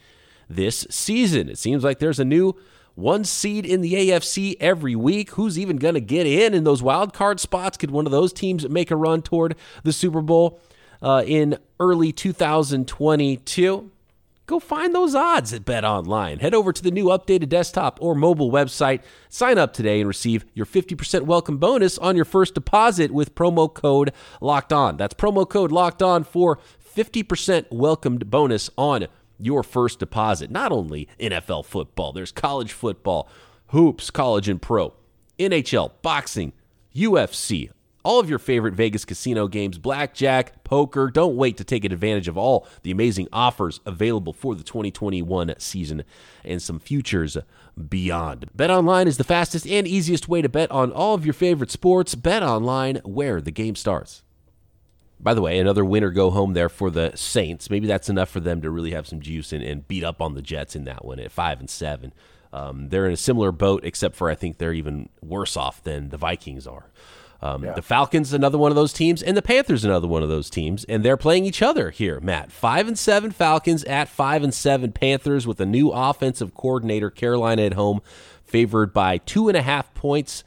this 0.49 0.87
season. 0.89 1.49
It 1.49 1.57
seems 1.57 1.83
like 1.83 1.99
there's 1.99 2.19
a 2.19 2.25
new 2.25 2.55
one 2.95 3.25
seed 3.25 3.65
in 3.65 3.81
the 3.81 3.93
AFC 3.93 4.55
every 4.61 4.95
week. 4.95 5.31
Who's 5.31 5.59
even 5.59 5.75
going 5.75 5.95
to 5.95 6.01
get 6.01 6.25
in 6.25 6.53
in 6.53 6.63
those 6.63 6.81
wild 6.81 7.13
card 7.13 7.41
spots? 7.41 7.77
Could 7.77 7.91
one 7.91 8.05
of 8.05 8.13
those 8.13 8.31
teams 8.31 8.67
make 8.69 8.89
a 8.89 8.95
run 8.95 9.21
toward 9.21 9.55
the 9.83 9.91
Super 9.91 10.21
Bowl 10.21 10.61
uh, 11.01 11.23
in 11.25 11.57
early 11.79 12.11
2022? 12.11 13.91
Go 14.47 14.61
find 14.61 14.95
those 14.95 15.13
odds 15.13 15.51
at 15.51 15.65
Bet 15.65 15.83
Online. 15.83 16.39
Head 16.39 16.53
over 16.53 16.71
to 16.71 16.81
the 16.81 16.89
new 16.89 17.07
updated 17.07 17.49
desktop 17.49 17.99
or 18.01 18.15
mobile 18.15 18.49
website. 18.49 19.01
Sign 19.27 19.57
up 19.57 19.73
today 19.73 19.99
and 19.99 20.07
receive 20.07 20.45
your 20.53 20.65
50% 20.65 21.23
welcome 21.23 21.57
bonus 21.57 21.97
on 21.97 22.15
your 22.15 22.23
first 22.23 22.53
deposit 22.53 23.11
with 23.11 23.35
promo 23.35 23.71
code 23.73 24.13
Locked 24.39 24.71
On. 24.71 24.95
That's 24.95 25.13
promo 25.13 25.47
code 25.47 25.73
Locked 25.73 26.01
On 26.01 26.23
for 26.23 26.59
50% 26.95 27.65
welcomed 27.71 28.29
bonus 28.29 28.69
on 28.77 29.07
your 29.37 29.63
first 29.63 29.99
deposit. 29.99 30.49
Not 30.49 30.71
only 30.71 31.09
NFL 31.19 31.65
football, 31.65 32.13
there's 32.13 32.31
college 32.31 32.71
football, 32.71 33.29
hoops, 33.67 34.09
college 34.09 34.47
and 34.47 34.61
pro, 34.61 34.93
NHL, 35.37 35.91
boxing, 36.01 36.53
UFC, 36.95 37.69
all 38.03 38.21
of 38.21 38.29
your 38.29 38.39
favorite 38.39 38.73
Vegas 38.73 39.03
casino 39.03 39.49
games, 39.49 39.77
blackjack, 39.77 40.56
poker. 40.67 41.09
Don't 41.09 41.37
wait 41.37 41.57
to 41.57 41.63
take 41.63 41.85
advantage 41.85 42.27
of 42.27 42.37
all 42.37 42.67
the 42.83 42.91
amazing 42.91 43.27
offers 43.31 43.79
available 43.85 44.33
for 44.33 44.53
the 44.53 44.63
2021 44.63 45.55
season 45.57 46.03
and 46.43 46.61
some 46.61 46.79
futures 46.79 47.37
beyond. 47.89 48.49
BetOnline 48.55 49.07
is 49.07 49.17
the 49.17 49.23
fastest 49.23 49.65
and 49.65 49.87
easiest 49.87 50.27
way 50.27 50.41
to 50.41 50.49
bet 50.49 50.69
on 50.69 50.91
all 50.91 51.15
of 51.15 51.25
your 51.25 51.33
favorite 51.33 51.71
sports. 51.71 52.15
BetOnline, 52.15 53.03
where 53.05 53.41
the 53.41 53.51
game 53.51 53.75
starts. 53.75 54.23
By 55.19 55.33
the 55.33 55.41
way, 55.41 55.57
another 55.57 55.85
winner 55.85 56.11
go 56.11 56.29
home 56.29 56.53
there 56.53 56.69
for 56.69 56.91
the 56.91 57.11
Saints. 57.15 57.69
Maybe 57.69 57.87
that's 57.87 58.09
enough 58.09 58.29
for 58.29 58.39
them 58.39 58.61
to 58.61 58.69
really 58.69 58.91
have 58.91 59.07
some 59.07 59.19
juice 59.19 59.51
and, 59.51 59.63
and 59.63 59.87
beat 59.87 60.03
up 60.03 60.21
on 60.21 60.35
the 60.35 60.41
Jets 60.41 60.75
in 60.75 60.83
that 60.83 61.03
one 61.03 61.19
at 61.19 61.31
five 61.31 61.59
and 61.59 61.69
seven. 61.69 62.13
Um, 62.53 62.89
they're 62.89 63.05
in 63.05 63.13
a 63.13 63.17
similar 63.17 63.51
boat, 63.51 63.83
except 63.83 64.15
for 64.15 64.29
I 64.29 64.35
think 64.35 64.57
they're 64.57 64.73
even 64.73 65.09
worse 65.21 65.57
off 65.57 65.83
than 65.83 66.09
the 66.09 66.17
Vikings 66.17 66.67
are. 66.67 66.85
Um, 67.41 67.61
The 67.61 67.81
Falcons, 67.81 68.33
another 68.33 68.57
one 68.57 68.71
of 68.71 68.75
those 68.75 68.93
teams, 68.93 69.21
and 69.21 69.37
the 69.37 69.41
Panthers, 69.41 69.85
another 69.85 70.07
one 70.07 70.23
of 70.23 70.29
those 70.29 70.49
teams, 70.49 70.83
and 70.85 71.03
they're 71.03 71.17
playing 71.17 71.45
each 71.45 71.61
other 71.61 71.91
here. 71.91 72.19
Matt, 72.19 72.51
five 72.51 72.87
and 72.87 72.97
seven 72.97 73.31
Falcons 73.31 73.83
at 73.83 74.09
five 74.09 74.43
and 74.43 74.53
seven 74.53 74.91
Panthers 74.91 75.45
with 75.45 75.59
a 75.61 75.65
new 75.65 75.89
offensive 75.91 76.55
coordinator. 76.55 77.09
Carolina 77.09 77.63
at 77.63 77.73
home, 77.73 78.01
favored 78.43 78.91
by 78.93 79.19
two 79.19 79.47
and 79.49 79.57
a 79.57 79.61
half 79.61 79.93
points. 79.93 80.43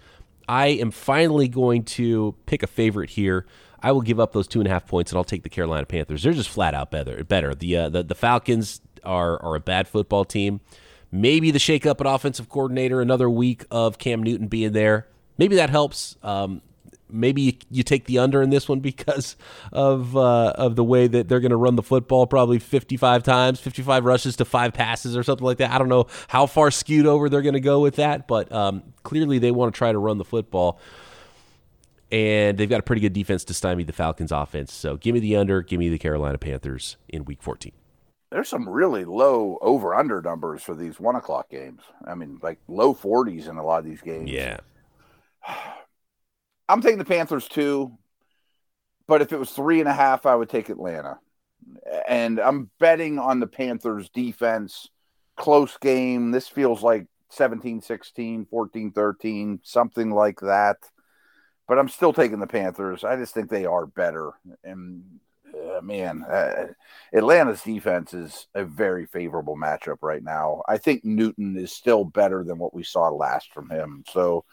I 0.48 0.68
am 0.68 0.90
finally 0.90 1.46
going 1.46 1.85
to 1.85 2.35
pick 2.46 2.64
a 2.64 2.66
favorite 2.66 3.11
here. 3.11 3.46
I 3.83 3.92
will 3.92 4.03
give 4.03 4.18
up 4.18 4.33
those 4.33 4.48
two 4.48 4.61
and 4.61 4.66
a 4.66 4.70
half 4.70 4.87
points, 4.87 5.12
and 5.12 5.16
I'll 5.16 5.24
take 5.24 5.44
the 5.44 5.48
Carolina 5.48 5.87
Panthers. 5.87 6.24
They're 6.24 6.33
just 6.33 6.50
flat 6.50 6.74
out 6.74 6.90
better. 6.90 7.22
Better. 7.22 7.55
The 7.55 7.76
uh, 7.76 7.88
the, 7.88 8.03
the 8.03 8.14
Falcons 8.16 8.81
are 9.05 9.40
are 9.42 9.55
a 9.55 9.61
bad 9.61 9.87
football 9.87 10.24
team. 10.24 10.61
Maybe 11.12 11.50
the 11.50 11.59
shakeup 11.59 12.00
at 12.00 12.07
offensive 12.07 12.48
coordinator, 12.48 13.00
another 13.00 13.31
week 13.31 13.64
of 13.70 13.98
Cam 13.98 14.22
Newton 14.22 14.48
being 14.48 14.72
there. 14.72 15.07
Maybe 15.38 15.57
that 15.57 15.70
helps. 15.70 16.16
Um, 16.22 16.62
maybe 17.12 17.42
you, 17.42 17.52
you 17.70 17.82
take 17.82 18.06
the 18.06 18.18
under 18.18 18.42
in 18.42 18.50
this 18.50 18.68
one 18.68 18.80
because 18.80 19.36
of 19.72 20.16
uh, 20.16 20.52
of 20.54 20.76
the 20.76 20.84
way 20.84 21.06
that 21.06 21.28
they're 21.28 21.40
going 21.40 21.50
to 21.50 21.56
run 21.56 21.76
the 21.76 21.82
football, 21.82 22.26
probably 22.26 22.58
55 22.58 23.22
times, 23.22 23.60
55 23.60 24.04
rushes 24.04 24.36
to 24.36 24.44
five 24.44 24.72
passes 24.72 25.16
or 25.16 25.22
something 25.22 25.44
like 25.44 25.58
that. 25.58 25.70
I 25.70 25.78
don't 25.78 25.88
know 25.88 26.06
how 26.28 26.46
far 26.46 26.70
skewed 26.70 27.06
over 27.06 27.28
they're 27.28 27.42
going 27.42 27.54
to 27.54 27.60
go 27.60 27.80
with 27.80 27.96
that, 27.96 28.26
but 28.26 28.50
um, 28.52 28.82
clearly 29.02 29.38
they 29.38 29.50
want 29.50 29.74
to 29.74 29.78
try 29.78 29.92
to 29.92 29.98
run 29.98 30.18
the 30.18 30.24
football. 30.24 30.80
And 32.12 32.58
they've 32.58 32.68
got 32.68 32.80
a 32.80 32.82
pretty 32.82 33.00
good 33.00 33.12
defense 33.12 33.44
to 33.44 33.54
stymie 33.54 33.84
the 33.84 33.92
Falcons' 33.92 34.32
offense. 34.32 34.72
So 34.72 34.96
give 34.96 35.14
me 35.14 35.20
the 35.20 35.36
under, 35.36 35.62
give 35.62 35.78
me 35.78 35.88
the 35.88 35.98
Carolina 35.98 36.38
Panthers 36.38 36.96
in 37.08 37.24
Week 37.24 37.40
14. 37.40 37.72
There's 38.30 38.48
some 38.48 38.68
really 38.68 39.04
low 39.04 39.58
over 39.60 39.94
under 39.94 40.20
numbers 40.20 40.62
for 40.62 40.74
these 40.74 40.98
one 40.98 41.16
o'clock 41.16 41.50
games. 41.50 41.82
I 42.04 42.14
mean, 42.14 42.38
like 42.42 42.58
low 42.68 42.94
40s 42.94 43.48
in 43.48 43.56
a 43.58 43.64
lot 43.64 43.80
of 43.80 43.84
these 43.84 44.02
games. 44.02 44.30
Yeah, 44.30 44.58
I'm 46.70 46.80
taking 46.80 46.98
the 46.98 47.04
Panthers 47.04 47.48
too, 47.48 47.96
but 49.06 49.22
if 49.22 49.33
it 49.33 49.38
was 49.38 49.50
three 49.50 49.80
and 49.80 49.88
a 49.88 49.92
half, 49.92 50.26
I 50.26 50.35
would 50.35 50.48
take 50.48 50.68
Atlanta. 50.68 51.18
And 52.09 52.38
I'm 52.38 52.70
betting 52.78 53.18
on 53.18 53.40
the 53.40 53.46
Panthers 53.46 54.09
defense. 54.11 54.88
Close 55.37 55.76
game. 55.78 56.30
This 56.30 56.48
feels 56.48 56.83
like 56.83 57.06
17 57.30 57.80
16, 57.80 58.46
14 58.46 58.92
13, 58.92 59.61
something 59.62 60.11
like 60.11 60.40
that. 60.40 60.76
But 61.66 61.78
I'm 61.78 61.88
still 61.88 62.12
taking 62.12 62.40
the 62.40 62.46
Panthers. 62.46 63.04
I 63.04 63.16
just 63.16 63.35
think 63.35 63.48
they 63.48 63.64
are 63.64 63.87
better. 63.87 64.33
And 64.64 65.02
uh, 65.54 65.80
man, 65.80 66.24
uh, 66.24 66.66
Atlanta's 67.12 67.62
defense 67.62 68.14
is 68.14 68.46
a 68.54 68.64
very 68.64 69.06
favorable 69.06 69.56
matchup 69.56 69.98
right 70.02 70.22
now. 70.22 70.62
I 70.68 70.78
think 70.78 71.04
Newton 71.04 71.56
is 71.56 71.72
still 71.72 72.04
better 72.04 72.44
than 72.44 72.59
what 72.59 72.74
we 72.74 72.83
saw 72.83 73.09
last 73.09 73.52
from 73.52 73.70
him. 73.70 74.04
So, 74.11 74.44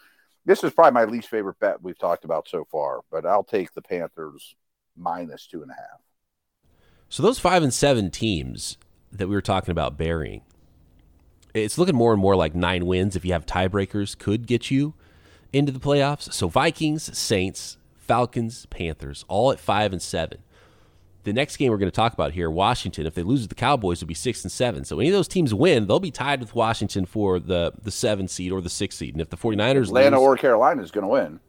this 0.44 0.64
is 0.64 0.72
probably 0.72 0.92
my 0.92 1.04
least 1.04 1.28
favorite 1.28 1.58
bet 1.60 1.82
we've 1.82 1.98
talked 1.98 2.24
about 2.24 2.48
so 2.48 2.66
far, 2.70 3.00
but 3.10 3.26
I'll 3.26 3.44
take 3.44 3.72
the 3.74 3.82
Panthers 3.82 4.54
minus 4.96 5.46
two 5.46 5.62
and 5.62 5.70
a 5.70 5.74
half. 5.74 6.00
So 7.08 7.22
those 7.22 7.38
five 7.38 7.62
and 7.62 7.72
seven 7.72 8.10
teams 8.10 8.76
that 9.10 9.28
we 9.28 9.34
were 9.34 9.42
talking 9.42 9.72
about 9.72 9.96
burying, 9.96 10.42
it's 11.54 11.78
looking 11.78 11.96
more 11.96 12.12
and 12.12 12.20
more 12.20 12.36
like 12.36 12.54
nine 12.54 12.86
wins 12.86 13.16
if 13.16 13.24
you 13.24 13.32
have 13.32 13.46
tiebreakers 13.46 14.18
could 14.18 14.46
get 14.46 14.70
you 14.70 14.94
into 15.52 15.72
the 15.72 15.80
playoffs. 15.80 16.32
So 16.32 16.48
Vikings, 16.48 17.16
Saints, 17.16 17.78
Falcons, 17.96 18.66
Panthers, 18.66 19.24
all 19.28 19.52
at 19.52 19.60
five 19.60 19.92
and 19.92 20.02
seven. 20.02 20.38
The 21.24 21.32
next 21.32 21.56
game 21.56 21.70
we're 21.70 21.78
going 21.78 21.90
to 21.90 21.94
talk 21.96 22.14
about 22.14 22.32
here, 22.32 22.50
Washington, 22.50 23.06
if 23.06 23.14
they 23.14 23.22
lose 23.22 23.42
to 23.42 23.48
the 23.48 23.54
Cowboys, 23.54 24.00
will 24.00 24.08
be 24.08 24.14
six 24.14 24.42
and 24.44 24.52
seven. 24.52 24.84
So 24.84 24.98
any 24.98 25.08
of 25.08 25.14
those 25.14 25.28
teams 25.28 25.52
win, 25.52 25.86
they'll 25.86 26.00
be 26.00 26.10
tied 26.10 26.40
with 26.40 26.54
Washington 26.54 27.04
for 27.04 27.38
the 27.38 27.72
the 27.82 27.90
seven 27.90 28.28
seed 28.28 28.52
or 28.52 28.60
the 28.60 28.70
six 28.70 28.96
seed. 28.96 29.14
And 29.14 29.20
if 29.20 29.28
the 29.28 29.36
49ers 29.36 29.88
Atlanta 29.88 30.18
lose, 30.18 30.24
or 30.26 30.36
Carolina 30.36 30.82
is 30.82 30.90
going 30.90 31.02
to 31.02 31.08
win. 31.08 31.40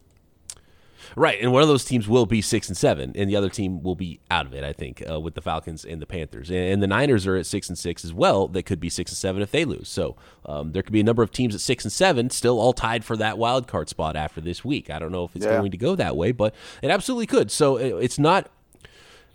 Right, 1.16 1.40
and 1.40 1.50
one 1.50 1.62
of 1.62 1.68
those 1.68 1.84
teams 1.84 2.06
will 2.06 2.26
be 2.26 2.40
six 2.40 2.68
and 2.68 2.76
seven, 2.76 3.12
and 3.16 3.28
the 3.28 3.34
other 3.34 3.48
team 3.48 3.82
will 3.82 3.96
be 3.96 4.20
out 4.30 4.46
of 4.46 4.54
it. 4.54 4.62
I 4.62 4.72
think 4.72 5.02
uh, 5.10 5.18
with 5.18 5.34
the 5.34 5.40
Falcons 5.40 5.84
and 5.84 6.00
the 6.00 6.06
Panthers, 6.06 6.50
and 6.50 6.80
the 6.80 6.86
Niners 6.86 7.26
are 7.26 7.36
at 7.36 7.46
six 7.46 7.68
and 7.68 7.76
six 7.76 8.04
as 8.04 8.12
well. 8.12 8.46
That 8.46 8.62
could 8.64 8.78
be 8.78 8.88
six 8.90 9.10
and 9.10 9.18
seven 9.18 9.42
if 9.42 9.50
they 9.50 9.64
lose. 9.64 9.88
So 9.88 10.16
um, 10.46 10.70
there 10.72 10.82
could 10.82 10.92
be 10.92 11.00
a 11.00 11.04
number 11.04 11.22
of 11.24 11.32
teams 11.32 11.54
at 11.54 11.60
six 11.62 11.84
and 11.84 11.92
seven, 11.92 12.30
still 12.30 12.60
all 12.60 12.72
tied 12.72 13.04
for 13.04 13.16
that 13.16 13.38
wild 13.38 13.66
card 13.66 13.88
spot 13.88 14.14
after 14.14 14.40
this 14.40 14.64
week. 14.64 14.88
I 14.90 14.98
don't 15.00 15.10
know 15.10 15.24
if 15.24 15.34
it's 15.34 15.44
Yeah. 15.46 15.58
going 15.58 15.72
to 15.72 15.76
go 15.78 15.96
that 15.96 16.16
way, 16.16 16.30
but 16.32 16.54
it 16.82 16.90
absolutely 16.90 17.26
could. 17.26 17.50
So 17.50 17.76
it, 17.76 18.04
it's 18.04 18.18
not. 18.18 18.48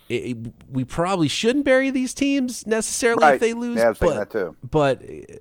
It, 0.07 0.37
we 0.69 0.83
probably 0.83 1.27
shouldn't 1.27 1.65
bury 1.65 1.89
these 1.89 2.13
teams 2.13 2.67
necessarily 2.67 3.23
Right. 3.23 3.33
if 3.35 3.39
they 3.39 3.53
lose. 3.53 3.77
Yeah, 3.77 3.85
I 3.85 3.89
was 3.89 3.97
thinking 3.97 4.17
but, 4.19 4.31
that 4.31 4.39
too. 4.39 4.55
But 4.69 5.01
uh, 5.01 5.37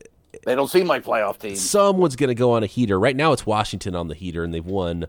They 0.46 0.54
don't 0.54 0.68
seem 0.70 0.86
like 0.86 1.04
playoff 1.04 1.38
teams. 1.38 1.60
someone's 1.60 2.16
going 2.16 2.28
to 2.28 2.34
go 2.34 2.52
on 2.52 2.62
a 2.62 2.66
heater. 2.66 2.98
Right 2.98 3.14
now, 3.16 3.32
it's 3.32 3.44
Washington 3.46 3.94
on 3.94 4.08
the 4.08 4.14
heater, 4.14 4.42
and 4.42 4.54
they've 4.54 4.64
won. 4.64 5.06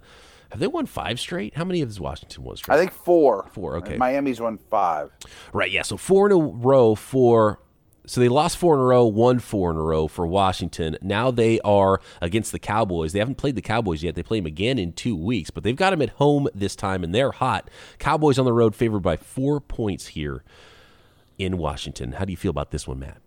Have 0.52 0.60
they 0.60 0.68
won 0.68 0.86
five 0.86 1.20
straight? 1.20 1.56
How 1.56 1.66
many 1.66 1.80
has 1.80 2.00
Washington 2.00 2.44
won 2.44 2.56
straight? 2.58 2.76
I 2.76 2.78
think 2.78 2.92
four. 2.92 3.48
Four, 3.52 3.78
okay. 3.78 3.98
Miami's 3.98 4.40
won 4.40 4.58
five. 4.70 5.12
Right, 5.54 5.72
yeah. 5.72 5.82
So 5.82 5.98
four 5.98 6.28
in 6.28 6.32
a 6.32 6.38
row 6.38 6.96
for. 6.96 7.60
So 8.08 8.22
they 8.22 8.30
lost 8.30 8.58
four 8.58 8.76
in 8.76 8.82
a 8.82 8.84
row, 8.84 9.06
won 9.06 9.40
four 9.40 9.72
in 9.72 9.78
a 9.78 9.82
row 9.82 10.08
for 10.08 10.28
Washington. 10.28 10.98
Now 11.02 11.32
they 11.32 11.60
are 11.62 12.00
against 12.22 12.52
the 12.52 12.60
Cowboys. 12.60 13.14
They 13.14 13.20
haven't 13.20 13.36
played 13.36 13.56
the 13.56 13.62
Cowboys 13.62 14.04
yet. 14.04 14.16
They 14.16 14.24
play 14.24 14.40
them 14.40 14.46
again 14.46 14.78
in 14.78 14.94
two 14.94 15.16
weeks, 15.16 15.50
but 15.50 15.64
they've 15.64 15.76
got 15.76 15.92
them 15.92 16.02
at 16.02 16.10
home 16.10 16.48
this 16.54 16.76
time, 16.76 17.04
and 17.04 17.14
they're 17.14 17.32
hot. 17.32 17.70
Cowboys 18.00 18.38
on 18.40 18.46
the 18.46 18.54
road, 18.54 18.76
favored 18.76 19.02
by 19.02 19.18
four 19.18 19.60
points 19.60 20.08
here 20.08 20.44
in 21.38 21.58
Washington. 21.58 22.14
How 22.14 22.26
do 22.26 22.32
you 22.32 22.38
feel 22.38 22.52
about 22.52 22.72
this 22.72 22.88
one, 22.88 23.00
Matt? 23.00 23.18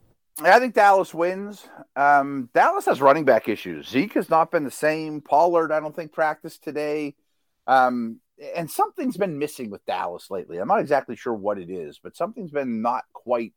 I 0.41 0.61
think 0.61 0.75
Dallas 0.75 1.12
wins. 1.12 1.67
Um, 1.97 2.49
Dallas 2.55 2.85
has 2.87 3.01
running 3.01 3.25
back 3.25 3.49
issues. 3.49 3.88
Zeke 3.88 4.14
has 4.14 4.31
not 4.31 4.51
been 4.51 4.64
the 4.64 4.71
same. 4.71 5.21
Pollard, 5.21 5.73
I 5.73 5.81
don't 5.81 5.95
think, 5.95 6.12
practiced 6.12 6.62
today. 6.62 7.17
Um, 7.67 8.21
and 8.55 8.71
something's 8.71 9.17
been 9.17 9.38
missing 9.38 9.69
with 9.69 9.85
Dallas 9.85 10.31
lately. 10.31 10.59
I'm 10.59 10.69
not 10.69 10.81
exactly 10.81 11.17
sure 11.17 11.35
what 11.35 11.59
it 11.59 11.71
is, 11.71 11.99
but 12.01 12.17
something's 12.17 12.53
been 12.53 12.83
not 12.83 13.05
quite 13.12 13.53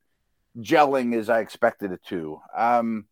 gelling 0.58 1.18
as 1.18 1.30
I 1.30 1.40
expected 1.40 1.92
it 1.92 2.04
to. 2.08 2.40
Um, 2.56 3.06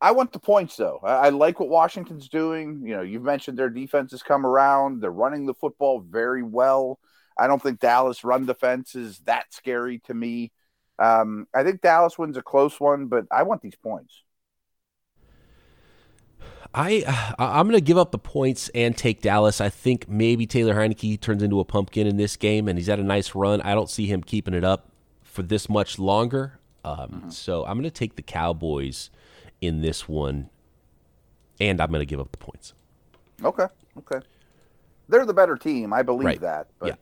I 0.00 0.10
want 0.10 0.32
the 0.32 0.40
points 0.40 0.76
though. 0.76 1.00
I, 1.02 1.26
I 1.26 1.28
like 1.28 1.60
what 1.60 1.68
Washington's 1.68 2.28
doing. 2.28 2.82
You 2.84 2.96
know, 2.96 3.02
you've 3.02 3.22
mentioned 3.22 3.58
their 3.58 3.70
defense 3.70 4.10
has 4.10 4.22
come 4.22 4.44
around. 4.44 5.00
They're 5.00 5.10
running 5.10 5.46
the 5.46 5.54
football 5.54 6.00
very 6.00 6.42
well. 6.42 6.98
I 7.38 7.46
don't 7.46 7.62
think 7.62 7.80
Dallas 7.80 8.24
run 8.24 8.46
defense 8.46 8.94
is 8.94 9.20
that 9.20 9.52
scary 9.54 10.00
to 10.00 10.14
me. 10.14 10.52
Um, 10.98 11.46
I 11.54 11.62
think 11.62 11.80
Dallas 11.80 12.18
wins 12.18 12.36
a 12.36 12.42
close 12.42 12.78
one, 12.78 13.06
but 13.06 13.26
I 13.30 13.44
want 13.44 13.62
these 13.62 13.76
points. 13.76 14.22
I 16.74 17.04
I'm 17.38 17.66
going 17.66 17.78
to 17.78 17.84
give 17.84 17.98
up 17.98 18.12
the 18.12 18.18
points 18.18 18.70
and 18.74 18.96
take 18.96 19.20
Dallas. 19.20 19.60
I 19.60 19.68
think 19.68 20.08
maybe 20.08 20.46
Taylor 20.46 20.74
Heinicke 20.74 21.20
turns 21.20 21.42
into 21.42 21.60
a 21.60 21.64
pumpkin 21.64 22.06
in 22.06 22.16
this 22.16 22.36
game, 22.36 22.66
and 22.68 22.78
he's 22.78 22.86
had 22.86 22.98
a 22.98 23.04
nice 23.04 23.34
run. 23.34 23.60
I 23.60 23.74
don't 23.74 23.90
see 23.90 24.06
him 24.06 24.22
keeping 24.22 24.54
it 24.54 24.64
up 24.64 24.90
for 25.22 25.42
this 25.42 25.68
much 25.68 25.98
longer. 25.98 26.58
Um, 26.84 27.30
So 27.30 27.64
I'm 27.64 27.74
going 27.74 27.84
to 27.84 27.90
take 27.90 28.16
the 28.16 28.22
Cowboys 28.22 29.10
in 29.60 29.80
this 29.82 30.08
one, 30.08 30.50
and 31.60 31.80
I'm 31.80 31.88
going 31.90 32.00
to 32.00 32.06
give 32.06 32.20
up 32.20 32.32
the 32.32 32.38
points. 32.38 32.74
Okay, 33.44 33.66
okay. 33.98 34.24
They're 35.08 35.26
the 35.26 35.34
better 35.34 35.56
team. 35.56 35.92
I 35.92 36.02
believe 36.02 36.26
Right. 36.26 36.40
that. 36.40 36.68
But 36.78 36.86
Yeah. 36.88 36.94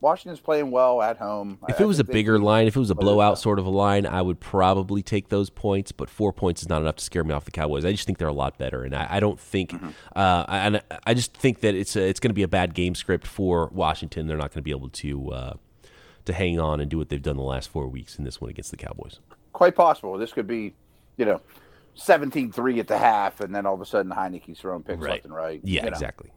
Washington's 0.00 0.38
playing 0.40 0.70
well 0.70 1.02
at 1.02 1.16
home. 1.16 1.58
If 1.68 1.80
I- 1.80 1.82
it 1.82 1.86
was 1.86 1.98
a 1.98 2.04
bigger 2.04 2.38
line, 2.38 2.68
if 2.68 2.76
it 2.76 2.78
was 2.78 2.90
a 2.90 2.94
blowout 2.94 3.36
sort 3.38 3.58
of 3.58 3.66
a 3.66 3.70
line, 3.70 4.06
I 4.06 4.22
would 4.22 4.38
probably 4.38 5.02
take 5.02 5.28
those 5.28 5.50
points. 5.50 5.90
But 5.90 6.08
four 6.08 6.32
points 6.32 6.62
is 6.62 6.68
not 6.68 6.82
enough 6.82 6.96
to 6.96 7.04
scare 7.04 7.24
me 7.24 7.34
off 7.34 7.44
the 7.44 7.50
Cowboys. 7.50 7.84
I 7.84 7.90
just 7.90 8.06
think 8.06 8.18
they're 8.18 8.28
a 8.28 8.32
lot 8.32 8.58
better, 8.58 8.84
and 8.84 8.94
I, 8.94 9.08
I 9.16 9.20
don't 9.20 9.40
think, 9.40 9.72
Mm-hmm. 9.72 9.88
uh, 10.14 10.44
and 10.48 10.82
I 11.04 11.14
just 11.14 11.34
think 11.36 11.60
that 11.62 11.74
it's 11.74 11.96
a, 11.96 12.02
it's 12.08 12.20
going 12.20 12.30
to 12.30 12.34
be 12.34 12.44
a 12.44 12.48
bad 12.48 12.74
game 12.74 12.94
script 12.94 13.26
for 13.26 13.70
Washington. 13.72 14.28
They're 14.28 14.36
not 14.36 14.50
going 14.52 14.60
to 14.60 14.62
be 14.62 14.70
able 14.70 14.88
to 14.90 15.30
uh, 15.32 15.54
to 16.28 16.32
hang 16.32 16.58
on 16.60 16.80
and 16.80 16.88
do 16.90 16.96
what 16.96 17.08
they've 17.08 17.20
done 17.22 17.36
the 17.36 17.42
last 17.42 17.68
four 17.68 17.88
weeks 17.88 18.16
in 18.18 18.24
this 18.24 18.40
one 18.40 18.48
against 18.50 18.70
the 18.70 18.76
Cowboys. 18.76 19.18
quite 19.52 19.74
possible. 19.74 20.16
This 20.16 20.32
could 20.32 20.46
be, 20.46 20.74
you 21.16 21.24
know, 21.24 21.40
17-3 21.96 22.78
at 22.78 22.86
the 22.86 22.96
half, 22.98 23.40
and 23.40 23.52
then 23.52 23.66
all 23.66 23.74
of 23.74 23.80
a 23.80 23.84
sudden 23.86 24.12
Heinicke's 24.12 24.60
throwing 24.60 24.84
picks 24.84 25.00
Right. 25.00 25.10
left 25.14 25.24
and 25.24 25.34
right. 25.34 25.60
Yeah, 25.64 25.84
you 25.84 25.90
know. 25.90 25.94
exactly. 25.94 26.30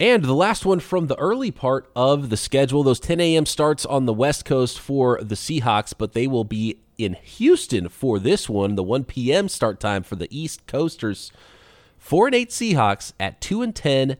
And 0.00 0.24
the 0.24 0.34
last 0.34 0.66
one 0.66 0.80
from 0.80 1.06
the 1.06 1.16
early 1.18 1.50
part 1.50 1.90
of 1.94 2.28
the 2.28 2.36
schedule, 2.36 2.82
those 2.82 2.98
10 3.00 3.20
a.m. 3.20 3.46
starts 3.46 3.86
on 3.86 4.04
the 4.06 4.12
West 4.12 4.44
Coast 4.44 4.78
for 4.80 5.18
the 5.22 5.34
Seahawks, 5.36 5.94
but 5.96 6.12
they 6.12 6.26
will 6.26 6.44
be 6.44 6.78
in 6.98 7.14
Houston 7.14 7.88
for 7.88 8.18
this 8.18 8.48
one. 8.48 8.74
The 8.74 8.82
1 8.82 9.04
p.m. 9.04 9.48
start 9.48 9.78
time 9.80 10.02
for 10.02 10.16
the 10.16 10.28
East 10.36 10.66
Coasters. 10.66 11.30
4 11.98 12.26
and 12.26 12.34
8 12.34 12.50
Seahawks 12.50 13.12
at 13.20 13.40
2 13.40 13.62
and 13.62 13.74
10 13.74 14.16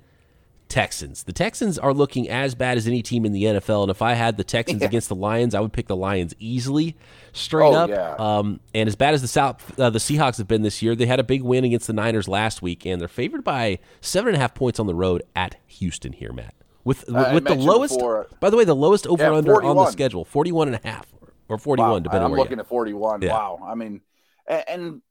Texans. 0.73 1.25
The 1.25 1.33
Texans 1.35 1.79
are 1.79 1.93
looking 1.93 2.31
as 2.31 2.55
bad 2.55 2.79
as 2.79 2.87
any 2.87 3.03
team 3.03 3.27
in 3.27 3.33
the 3.33 3.45
NFL, 3.45 3.83
and 3.83 3.91
if 3.91 4.01
I 4.01 4.15
had 4.15 4.39
the 4.39 4.45
Texans 4.45 4.81
Yeah. 4.81 4.89
against 4.89 5.11
the 5.11 5.15
Lions, 5.15 5.55
I 5.55 5.61
would 5.61 5.73
pick 5.75 5.87
the 5.87 5.95
Lions 5.97 6.35
easily, 6.39 6.97
straight 7.35 7.67
Oh, 7.67 7.73
up. 7.75 7.91
yeah. 7.91 8.15
Um, 8.19 8.59
and 8.75 8.89
as 8.89 8.97
bad 8.97 9.13
as 9.13 9.21
the 9.21 9.29
South, 9.29 9.79
uh, 9.79 9.91
the 9.91 9.99
Seahawks 9.99 10.39
have 10.39 10.49
been 10.49 10.63
this 10.63 10.81
year, 10.81 10.95
they 10.97 11.05
had 11.05 11.21
a 11.21 11.25
big 11.25 11.43
win 11.43 11.65
against 11.65 11.87
the 11.89 11.93
Niners 11.93 12.27
last 12.27 12.63
week, 12.63 12.87
and 12.87 12.99
they're 13.01 13.07
favored 13.09 13.45
by 13.45 13.81
seven 14.01 14.29
and 14.29 14.37
a 14.39 14.41
half 14.41 14.55
points 14.55 14.81
on 14.81 14.87
the 14.87 14.95
road 14.95 15.23
at 15.37 15.57
Houston 15.67 16.13
here, 16.15 16.33
Matt. 16.33 16.55
With 16.85 17.05
I 17.15 17.35
with 17.35 17.45
the 17.45 17.55
lowest, 17.55 17.95
before- 17.95 18.29
by 18.41 18.49
the 18.49 18.57
way, 18.57 18.65
the 18.65 18.75
lowest 18.75 19.07
over 19.07 19.25
under 19.27 19.63
on 19.63 19.77
the 19.77 19.87
schedule, 19.91 20.25
41 20.25 20.69
and 20.69 20.81
a 20.83 20.89
half 20.89 21.07
or 21.51 21.59
41, 21.59 21.91
Wow, 21.91 21.99
depending 21.99 22.21
I'm 22.21 22.25
on 22.25 22.31
where 22.31 22.39
you 22.39 22.43
looking 22.45 22.59
at 22.61 22.67
41. 22.67 23.21
Yeah. 23.21 23.35
Wow. 23.35 23.61
I 23.65 23.75
mean, 23.75 24.01
and, 24.49 25.03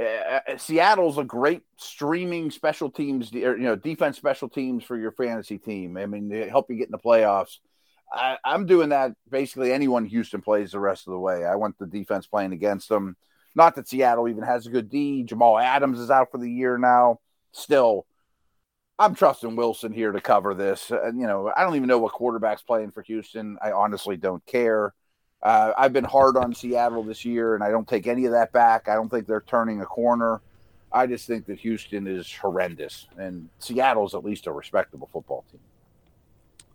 uh, 0.00 0.56
Seattle's 0.56 1.18
a 1.18 1.24
great 1.24 1.62
streaming 1.76 2.50
special 2.50 2.90
teams, 2.90 3.32
you 3.32 3.56
know, 3.58 3.76
defense 3.76 4.16
special 4.16 4.48
teams 4.48 4.84
for 4.84 4.96
your 4.96 5.12
fantasy 5.12 5.58
team. 5.58 5.96
I 5.96 6.06
mean, 6.06 6.28
they 6.28 6.48
help 6.48 6.70
you 6.70 6.76
get 6.76 6.88
in 6.88 6.92
the 6.92 6.98
playoffs. 6.98 7.58
I, 8.12 8.36
I'm 8.44 8.66
doing 8.66 8.90
that 8.90 9.12
basically 9.28 9.72
anyone 9.72 10.04
Houston 10.06 10.40
plays 10.40 10.72
the 10.72 10.80
rest 10.80 11.06
of 11.06 11.12
the 11.12 11.18
way. 11.18 11.44
I 11.44 11.56
want 11.56 11.78
the 11.78 11.86
defense 11.86 12.26
playing 12.26 12.52
against 12.52 12.88
them. 12.88 13.16
Not 13.54 13.76
that 13.76 13.88
Seattle 13.88 14.28
even 14.28 14.42
has 14.42 14.66
a 14.66 14.70
good 14.70 14.90
D. 14.90 15.22
Jamal 15.22 15.58
Adams 15.58 16.00
is 16.00 16.10
out 16.10 16.30
for 16.30 16.38
the 16.38 16.50
year 16.50 16.76
now. 16.76 17.20
Still, 17.52 18.04
I'm 18.98 19.14
trusting 19.14 19.54
Wilson 19.54 19.92
here 19.92 20.12
to 20.12 20.20
cover 20.20 20.54
this. 20.54 20.90
And, 20.90 21.20
you 21.20 21.26
know, 21.26 21.52
I 21.56 21.62
don't 21.62 21.76
even 21.76 21.88
know 21.88 21.98
what 21.98 22.12
quarterback's 22.12 22.62
playing 22.62 22.90
for 22.90 23.02
Houston. 23.02 23.58
I 23.62 23.72
honestly 23.72 24.16
don't 24.16 24.44
care. 24.44 24.92
Uh, 25.44 25.72
I've 25.76 25.92
been 25.92 26.04
hard 26.04 26.36
on 26.36 26.54
Seattle 26.54 27.02
this 27.02 27.24
year, 27.24 27.54
and 27.54 27.62
I 27.62 27.70
don't 27.70 27.86
take 27.86 28.06
any 28.06 28.24
of 28.24 28.32
that 28.32 28.50
back. 28.52 28.88
I 28.88 28.94
don't 28.94 29.10
think 29.10 29.26
they're 29.26 29.44
turning 29.46 29.82
a 29.82 29.86
corner. 29.86 30.40
I 30.90 31.06
just 31.06 31.26
think 31.26 31.46
that 31.46 31.58
Houston 31.58 32.06
is 32.06 32.32
horrendous, 32.32 33.08
and 33.18 33.48
Seattle's 33.58 34.14
at 34.14 34.24
least 34.24 34.46
a 34.46 34.52
respectable 34.52 35.08
football 35.12 35.44
team. 35.50 35.60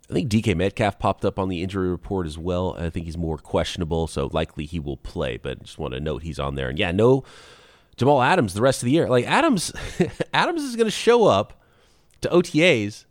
I 0.10 0.13
think 0.13 0.29
DK 0.29 0.55
Metcalf 0.55 0.99
popped 0.99 1.23
up 1.23 1.38
on 1.38 1.49
the 1.49 1.62
injury 1.62 1.89
report 1.89 2.25
as 2.25 2.38
well. 2.38 2.75
I 2.77 2.89
think 2.89 3.05
he's 3.05 3.17
more 3.17 3.38
questionable, 3.38 4.08
so 4.08 4.29
likely 4.32 4.65
he 4.65 4.79
will 4.79 4.97
play. 4.97 5.38
But 5.38 5.63
just 5.63 5.77
want 5.77 5.93
to 5.93 5.99
note 5.99 6.23
he's 6.23 6.39
on 6.39 6.55
there. 6.55 6.69
And 6.69 6.79
yeah, 6.79 6.91
no 6.91 7.23
Jamal 7.95 8.21
Adams 8.21 8.53
the 8.53 8.62
rest 8.62 8.82
of 8.82 8.86
the 8.86 8.91
year. 8.91 9.08
Like 9.08 9.25
Adams, 9.25 9.71
Adams 10.34 10.63
is 10.63 10.75
going 10.75 10.88
to 10.88 10.91
show 10.91 11.25
up 11.25 11.62
to 12.21 12.29
OTAs, 12.29 13.05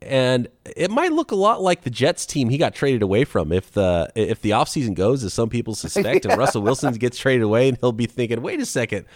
and 0.00 0.48
it 0.76 0.90
might 0.90 1.12
look 1.12 1.32
a 1.32 1.36
lot 1.36 1.60
like 1.60 1.82
the 1.82 1.90
Jets 1.90 2.24
team 2.26 2.48
he 2.50 2.58
got 2.58 2.74
traded 2.74 3.02
away 3.02 3.24
from. 3.24 3.52
If 3.52 3.72
the 3.72 4.10
if 4.14 4.40
the 4.42 4.50
offseason 4.50 4.94
goes 4.94 5.24
as 5.24 5.34
some 5.34 5.48
people 5.48 5.74
suspect, 5.74 6.24
and 6.24 6.36
Russell 6.38 6.62
Wilson 6.62 6.92
gets 6.94 7.18
traded 7.18 7.42
away, 7.42 7.68
and 7.68 7.78
he'll 7.80 7.92
be 7.92 8.06
thinking, 8.06 8.40
"Wait 8.42 8.60
a 8.60 8.66
second, 8.66 9.06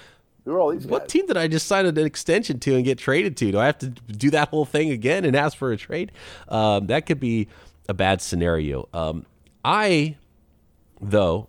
Who 0.44 0.52
are 0.54 0.58
all 0.60 0.70
these 0.72 0.86
what 0.86 1.02
guys? 1.02 1.08
team 1.10 1.26
did 1.26 1.36
I 1.36 1.46
just 1.46 1.66
sign 1.68 1.86
an 1.86 1.96
extension 1.98 2.58
to 2.60 2.74
and 2.74 2.84
get 2.84 2.98
traded 2.98 3.36
to? 3.38 3.52
Do 3.52 3.58
I 3.58 3.66
have 3.66 3.78
to 3.78 3.88
do 3.88 4.30
that 4.30 4.48
whole 4.48 4.64
thing 4.64 4.90
again 4.90 5.24
and 5.24 5.36
ask 5.36 5.56
for 5.56 5.70
a 5.72 5.76
trade? 5.76 6.10
Um, 6.48 6.88
that 6.88 7.06
could 7.06 7.20
be 7.20 7.48
a 7.88 7.94
bad 7.94 8.20
scenario. 8.20 8.88
Um, 8.92 9.24
I, 9.64 10.16
though, 11.00 11.48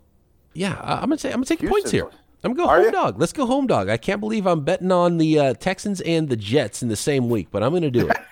yeah, 0.54 0.80
I'm 0.84 1.02
gonna 1.10 1.17
say 1.17 1.30
I'm 1.30 1.38
gonna 1.38 1.46
take 1.46 1.60
the 1.60 1.67
points 1.67 1.89
here. 1.91 2.08
I'm 2.46 2.54
gonna 2.54 2.67
go 2.67 2.69
Are 2.69 2.78
home 2.78 2.86
you? 2.86 2.91
dog. 2.91 3.19
Let's 3.19 3.34
go 3.34 3.46
home 3.46 3.67
dog. 3.67 3.88
I 3.89 3.98
can't 3.98 4.19
believe 4.19 4.46
I'm 4.46 4.62
betting 4.65 4.91
on 4.91 5.17
the 5.17 5.39
uh, 5.39 5.54
Texans 5.56 6.02
and 6.02 6.28
the 6.30 6.36
Jets 6.36 6.84
in 6.84 6.89
the 6.89 6.96
same 6.96 7.30
week, 7.30 7.48
but 7.52 7.63
I'm 7.63 7.74
gonna 7.74 7.89
do 7.89 8.10
it. 8.10 8.17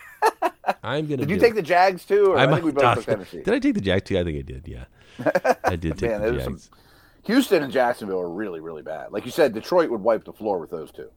I'm 0.83 1.07
gonna. 1.07 1.17
Did 1.17 1.29
you 1.29 1.39
take 1.39 1.51
it. 1.51 1.55
the 1.55 1.61
Jags 1.61 2.05
too? 2.05 2.31
Or 2.31 2.37
I, 2.37 2.47
think 2.47 2.63
we 2.63 2.71
both 2.71 2.95
took 2.95 3.05
Tennessee. 3.05 3.41
Did 3.43 3.53
I 3.53 3.59
take 3.59 3.75
the 3.75 3.81
Jags 3.81 4.03
too? 4.03 4.17
I 4.17 4.23
think 4.23 4.39
I 4.39 4.41
did. 4.41 4.67
Yeah, 4.67 4.85
I 5.63 5.75
did 5.75 5.97
take 5.97 6.11
Man, 6.11 6.21
the 6.21 6.31
Jags. 6.33 6.43
some 6.43 6.79
Houston 7.23 7.63
and 7.63 7.71
Jacksonville 7.71 8.19
are 8.19 8.29
really, 8.29 8.59
really 8.59 8.81
bad. 8.81 9.11
Like 9.11 9.25
you 9.25 9.31
said, 9.31 9.53
Detroit 9.53 9.89
would 9.89 10.01
wipe 10.01 10.25
the 10.25 10.33
floor 10.33 10.59
with 10.59 10.71
those 10.71 10.91
two. 10.91 11.09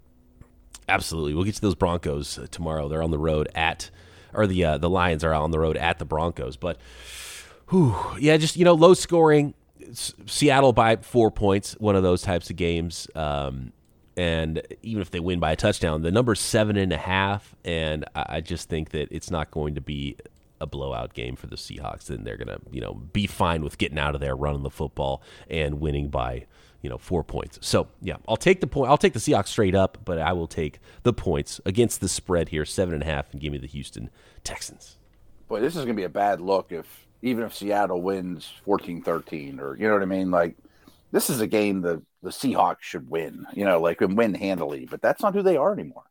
Absolutely. 0.88 1.34
We'll 1.34 1.44
get 1.44 1.54
to 1.54 1.60
those 1.60 1.74
Broncos 1.74 2.38
uh, 2.38 2.46
tomorrow. 2.50 2.88
They're 2.88 3.02
on 3.02 3.10
the 3.10 3.18
road 3.18 3.48
at, 3.54 3.90
or 4.34 4.46
the 4.46 4.64
uh, 4.64 4.78
the 4.78 4.90
Lions 4.90 5.24
are 5.24 5.32
on 5.32 5.50
the 5.50 5.58
road 5.58 5.76
at 5.76 5.98
the 5.98 6.04
Broncos. 6.04 6.56
But, 6.56 6.78
whew, 7.70 7.96
yeah, 8.20 8.36
just 8.36 8.56
you 8.56 8.64
know, 8.64 8.74
low 8.74 8.94
scoring. 8.94 9.54
Seattle 9.92 10.72
by 10.72 10.96
four 10.96 11.30
points. 11.30 11.74
One 11.74 11.96
of 11.96 12.02
those 12.02 12.22
types 12.22 12.50
of 12.50 12.56
games. 12.56 13.08
Um, 13.14 13.72
and 14.16 14.62
even 14.82 15.02
if 15.02 15.10
they 15.10 15.20
win 15.20 15.40
by 15.40 15.52
a 15.52 15.56
touchdown, 15.56 16.02
the 16.02 16.10
number's 16.10 16.40
seven 16.40 16.76
and 16.76 16.92
a 16.92 16.98
half, 16.98 17.54
and 17.64 18.04
I, 18.14 18.40
just 18.40 18.68
think 18.68 18.90
that 18.90 19.08
it's 19.10 19.30
not 19.30 19.50
going 19.50 19.74
to 19.74 19.80
be 19.80 20.16
a 20.60 20.66
blowout 20.66 21.14
game 21.14 21.36
for 21.36 21.46
the 21.46 21.56
Seahawks, 21.56 22.10
and 22.10 22.24
they're 22.24 22.36
gonna 22.36 22.58
you 22.70 22.80
know 22.80 22.94
be 22.94 23.26
fine 23.26 23.64
with 23.64 23.78
getting 23.78 23.98
out 23.98 24.14
of 24.14 24.20
there, 24.20 24.36
running 24.36 24.62
the 24.62 24.70
football, 24.70 25.22
and 25.50 25.80
winning 25.80 26.08
by 26.08 26.46
you 26.82 26.88
know 26.88 26.98
four 26.98 27.24
points. 27.24 27.58
So 27.60 27.88
yeah, 28.00 28.16
I'll 28.28 28.36
take 28.36 28.60
the 28.60 28.66
point. 28.66 28.90
I'll 28.90 28.98
take 28.98 29.14
the 29.14 29.18
Seahawks 29.18 29.48
straight 29.48 29.74
up, 29.74 29.98
but 30.04 30.18
I 30.18 30.32
will 30.32 30.46
take 30.46 30.78
the 31.02 31.12
points 31.12 31.60
against 31.64 32.00
the 32.00 32.08
spread 32.08 32.50
here, 32.50 32.64
seven 32.64 32.94
and 32.94 33.02
a 33.02 33.06
half, 33.06 33.32
and 33.32 33.40
give 33.40 33.52
me 33.52 33.58
the 33.58 33.66
Houston 33.66 34.10
Texans. 34.44 34.96
Boy, 35.48 35.60
this 35.60 35.74
is 35.74 35.82
gonna 35.82 35.94
be 35.94 36.04
a 36.04 36.08
bad 36.08 36.40
look 36.40 36.70
if 36.70 37.06
even 37.22 37.44
if 37.44 37.54
Seattle 37.54 38.02
wins 38.02 38.52
14-13 38.66 39.58
or 39.58 39.76
you 39.76 39.88
know 39.88 39.94
what 39.94 40.02
I 40.02 40.06
mean, 40.06 40.30
like 40.30 40.56
this 41.10 41.30
is 41.30 41.40
a 41.40 41.46
game 41.46 41.80
the 41.80 42.02
the 42.24 42.30
Seahawks 42.30 42.80
should 42.80 43.08
win, 43.08 43.46
you 43.52 43.64
know, 43.64 43.80
like 43.80 44.00
and 44.00 44.16
win 44.16 44.34
handily, 44.34 44.86
but 44.86 45.02
that's 45.02 45.22
not 45.22 45.34
who 45.34 45.42
they 45.42 45.56
are 45.56 45.72
anymore. 45.72 46.04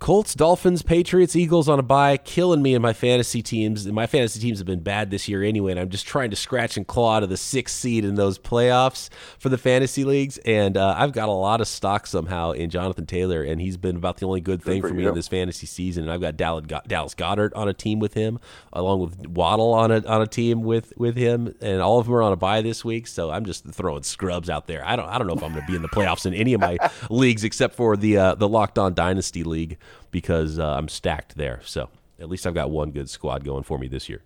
Colts, 0.00 0.34
Dolphins, 0.34 0.82
Patriots, 0.82 1.34
Eagles 1.34 1.66
on 1.66 1.78
a 1.78 1.82
bye, 1.82 2.18
killing 2.18 2.60
me 2.60 2.74
in 2.74 2.82
my 2.82 2.92
fantasy 2.92 3.40
teams. 3.42 3.86
My 3.86 4.06
fantasy 4.06 4.38
teams 4.38 4.58
have 4.58 4.66
been 4.66 4.80
bad 4.80 5.10
this 5.10 5.28
year 5.28 5.42
anyway, 5.42 5.70
and 5.70 5.80
I'm 5.80 5.88
just 5.88 6.06
trying 6.06 6.28
to 6.28 6.36
scratch 6.36 6.76
and 6.76 6.86
claw 6.86 7.16
out 7.16 7.22
of 7.22 7.30
the 7.30 7.38
sixth 7.38 7.76
seed 7.76 8.04
in 8.04 8.14
those 8.14 8.38
playoffs 8.38 9.08
for 9.38 9.48
the 9.48 9.56
fantasy 9.56 10.04
leagues. 10.04 10.36
And 10.38 10.76
uh, 10.76 10.94
I've 10.98 11.12
got 11.12 11.30
a 11.30 11.32
lot 11.32 11.62
of 11.62 11.68
stock 11.68 12.06
somehow 12.06 12.50
in 12.50 12.68
Jonathan 12.68 13.06
Taylor, 13.06 13.42
and 13.42 13.62
he's 13.62 13.78
been 13.78 13.96
about 13.96 14.18
the 14.18 14.26
only 14.26 14.42
good 14.42 14.62
thing 14.62 14.82
good 14.82 14.88
for, 14.88 14.94
for 14.94 14.94
me 14.94 15.06
in 15.06 15.14
this 15.14 15.28
fantasy 15.28 15.66
season. 15.66 16.02
And 16.02 16.12
I've 16.12 16.20
got 16.20 16.36
Dallas 16.36 17.14
Goedert 17.14 17.52
on 17.56 17.68
a 17.68 17.72
team 17.72 17.98
with 17.98 18.12
him, 18.12 18.40
along 18.74 19.00
with 19.00 19.26
Waddle 19.28 19.72
on 19.72 19.90
a 19.90 20.04
on 20.06 20.20
a 20.20 20.26
team 20.26 20.64
with 20.64 20.92
with 20.98 21.16
him, 21.16 21.54
and 21.62 21.80
all 21.80 21.98
of 21.98 22.06
them 22.06 22.14
are 22.16 22.22
on 22.22 22.32
a 22.32 22.36
bye 22.36 22.60
this 22.60 22.84
week. 22.84 23.06
So 23.06 23.30
I'm 23.30 23.46
just 23.46 23.64
throwing 23.64 24.02
scrubs 24.02 24.50
out 24.50 24.66
there. 24.66 24.86
I 24.86 24.96
don't 24.96 25.08
I 25.08 25.16
don't 25.16 25.26
know 25.28 25.34
if 25.34 25.42
I'm 25.42 25.52
going 25.52 25.64
to 25.64 25.70
be 25.70 25.76
in 25.76 25.82
the 25.82 25.88
playoffs 25.88 26.26
in 26.26 26.34
any 26.34 26.52
of 26.52 26.60
my 26.60 26.76
leagues 27.08 27.42
except 27.42 27.74
for 27.74 27.96
the 27.96 28.18
uh, 28.18 28.34
the 28.34 28.48
Locked 28.48 28.78
On 28.78 28.92
Dynasty 28.92 29.44
League 29.44 29.78
because 30.10 30.58
uh, 30.58 30.74
I'm 30.74 30.88
stacked 30.88 31.36
there. 31.36 31.60
So 31.64 31.88
at 32.18 32.28
least 32.28 32.46
I've 32.46 32.54
got 32.54 32.70
one 32.70 32.90
good 32.90 33.10
squad 33.10 33.44
going 33.44 33.64
for 33.64 33.78
me 33.78 33.88
this 33.88 34.08
year. 34.08 34.22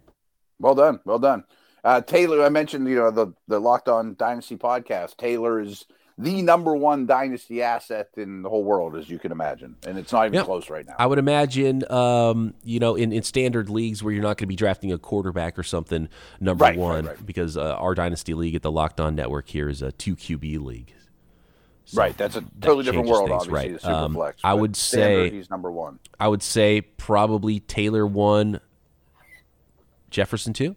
Well 0.61 0.75
done, 0.75 1.01
well 1.05 1.19
done, 1.19 1.45
uh, 1.85 2.01
Taylor. 2.01 2.45
I 2.45 2.49
mentioned 2.49 2.89
you 2.89 2.97
know 2.97 3.11
the 3.11 3.33
the 3.47 3.61
Locked 3.61 3.89
On 3.89 4.17
Dynasty 4.17 4.57
podcast. 4.57 5.17
Taylor 5.17 5.61
is 5.61 5.87
the 6.19 6.43
number 6.43 6.75
one 6.75 7.07
dynasty 7.07 7.63
asset 7.63 8.09
in 8.17 8.43
the 8.43 8.51
whole 8.51 8.65
world, 8.65 8.97
as 8.97 9.09
you 9.09 9.21
can 9.21 9.31
imagine, 9.31 9.77
and 9.87 9.97
it's 9.97 10.13
not 10.13 10.27
even 10.27 10.35
yep. 10.35 10.47
close 10.47 10.69
right 10.69 10.85
now. 10.85 10.97
I 10.99 11.07
would 11.07 11.21
imagine, 11.21 11.89
um, 11.91 12.55
you 12.65 12.81
know, 12.81 12.97
in, 12.97 13.13
in 13.13 13.23
standard 13.23 13.71
leagues 13.71 14.03
where 14.03 14.13
you're 14.13 14.23
not 14.23 14.37
going 14.37 14.39
to 14.39 14.47
be 14.47 14.57
drafting 14.57 14.93
a 14.93 14.99
quarterback 14.99 15.57
or 15.57 15.63
something, 15.63 16.09
number 16.41 16.65
right, 16.65 16.77
one, 16.77 17.07
right, 17.07 17.17
right. 17.17 17.27
because 17.27 17.57
uh, 17.57 17.77
our 17.77 17.95
dynasty 17.95 18.35
league 18.35 18.57
at 18.57 18.63
the 18.63 18.73
Locked 18.73 18.99
On 18.99 19.15
Network 19.15 19.49
here 19.49 19.69
is 19.69 19.81
a 19.81 19.93
two 19.93 20.17
QB 20.17 20.61
league. 20.61 20.93
So 21.89 22.03
right, 22.03 22.15
that's 22.19 22.37
a 22.37 22.45
totally 22.61 22.85
different 22.85 23.09
world. 23.09 23.31
Things, 23.31 23.49
obviously, 23.49 23.73
right. 23.73 23.85
Um, 23.85 24.13
flex, 24.13 24.43
I 24.45 24.53
would 24.53 24.77
say 24.77 25.31
he's 25.31 25.49
number 25.49 25.73
one. 25.73 25.99
I 26.21 26.29
would 26.29 26.43
say 26.43 26.83
probably 26.83 27.61
Taylor 27.61 28.07
one, 28.07 28.61
Jefferson 30.11 30.53
two. 30.53 30.77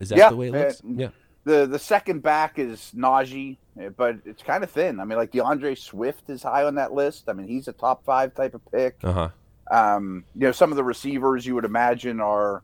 Is 0.00 0.08
that 0.08 0.16
yeah, 0.16 0.30
the 0.30 0.36
way 0.36 0.48
it 0.48 0.52
looks? 0.52 0.80
yeah. 0.82 1.08
The 1.44 1.66
the 1.66 1.78
second 1.78 2.22
back 2.22 2.58
is 2.58 2.90
Najee, 2.96 3.58
but 3.98 4.16
it's 4.24 4.42
kind 4.42 4.64
of 4.64 4.70
thin. 4.70 4.98
I 4.98 5.04
mean, 5.04 5.18
like 5.18 5.30
D'Andre 5.30 5.74
Swift 5.74 6.30
is 6.30 6.42
high 6.42 6.64
on 6.64 6.76
that 6.76 6.94
list. 6.94 7.28
I 7.28 7.34
mean, 7.34 7.46
he's 7.46 7.68
a 7.68 7.72
top 7.72 8.02
five 8.06 8.34
type 8.34 8.54
of 8.54 8.62
pick. 8.72 8.96
Uh 9.04 9.12
huh. 9.12 9.28
Um, 9.70 10.24
you 10.34 10.46
know, 10.46 10.52
some 10.52 10.70
of 10.72 10.76
the 10.76 10.84
receivers 10.84 11.44
you 11.44 11.54
would 11.54 11.66
imagine 11.66 12.18
are 12.18 12.62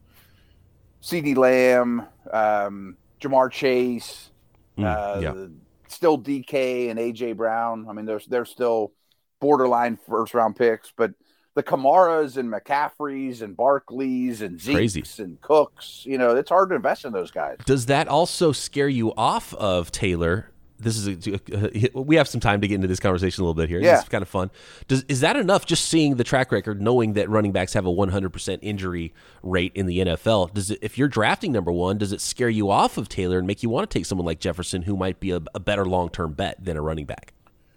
CeeDee 1.02 1.37
Lamb, 1.37 2.07
um, 2.33 2.96
Ja'Marr 3.20 3.50
Chase, 3.50 4.31
mm, 4.78 4.87
uh, 4.87 5.20
yeah 5.20 5.46
still 5.92 6.18
DK 6.18 6.90
and 6.90 6.98
AJ 6.98 7.37
Brown. 7.37 7.87
I 7.88 7.92
mean, 7.92 8.07
they're 8.07 8.20
they're 8.28 8.44
still 8.44 8.92
borderline 9.40 9.98
first 10.09 10.35
round 10.35 10.57
picks, 10.57 10.92
but 10.96 11.12
the 11.55 11.62
Kamaras 11.62 12.37
and 12.37 12.50
McCaffreys 12.50 13.42
and 13.42 13.57
Barkleys 13.57 14.40
and 14.40 14.61
Zeke's 14.61 15.18
and 15.18 15.40
Cooks, 15.40 16.02
you 16.07 16.16
know, 16.16 16.35
it's 16.37 16.48
hard 16.48 16.70
to 16.70 16.76
invest 16.76 17.05
in 17.05 17.12
those 17.12 17.31
guys. 17.31 17.59
Does 17.66 17.87
that 17.87 18.09
also 18.09 18.52
scare 18.52 18.88
you 18.88 19.12
off 19.14 19.52
of 19.55 19.92
Taylor 19.92 20.51
this 20.82 20.96
is 20.96 21.26
a, 21.26 21.34
uh, 21.34 22.02
we 22.02 22.16
have 22.16 22.28
some 22.28 22.40
time 22.40 22.60
to 22.60 22.68
get 22.68 22.76
into 22.76 22.88
this 22.88 23.00
conversation 23.00 23.42
a 23.42 23.44
little 23.44 23.54
bit 23.54 23.68
here. 23.68 23.80
Yeah. 23.80 24.00
It's 24.00 24.08
kind 24.08 24.22
of 24.22 24.28
fun. 24.28 24.50
Does 24.88 25.04
is 25.04 25.20
that 25.20 25.36
enough? 25.36 25.66
Just 25.66 25.86
seeing 25.86 26.16
the 26.16 26.24
track 26.24 26.52
record, 26.52 26.80
knowing 26.80 27.14
that 27.14 27.28
running 27.28 27.52
backs 27.52 27.72
have 27.74 27.86
a 27.86 27.90
100% 27.90 28.58
injury 28.62 29.14
rate 29.42 29.72
in 29.74 29.86
the 29.86 29.98
NFL. 29.98 30.52
Does 30.52 30.70
it, 30.70 30.78
if 30.82 30.98
you're 30.98 31.08
drafting 31.08 31.52
number 31.52 31.72
one, 31.72 31.98
does 31.98 32.12
it 32.12 32.20
scare 32.20 32.50
you 32.50 32.70
off 32.70 32.98
of 32.98 33.08
Taylor 33.08 33.38
and 33.38 33.46
make 33.46 33.62
you 33.62 33.68
want 33.68 33.88
to 33.88 33.98
take 33.98 34.06
someone 34.06 34.26
like 34.26 34.40
Jefferson, 34.40 34.82
who 34.82 34.96
might 34.96 35.20
be 35.20 35.30
a, 35.30 35.40
a 35.54 35.60
better 35.60 35.84
long 35.84 36.08
term 36.08 36.32
bet 36.32 36.62
than 36.62 36.76
a 36.76 36.82
running 36.82 37.06
back? 37.06 37.32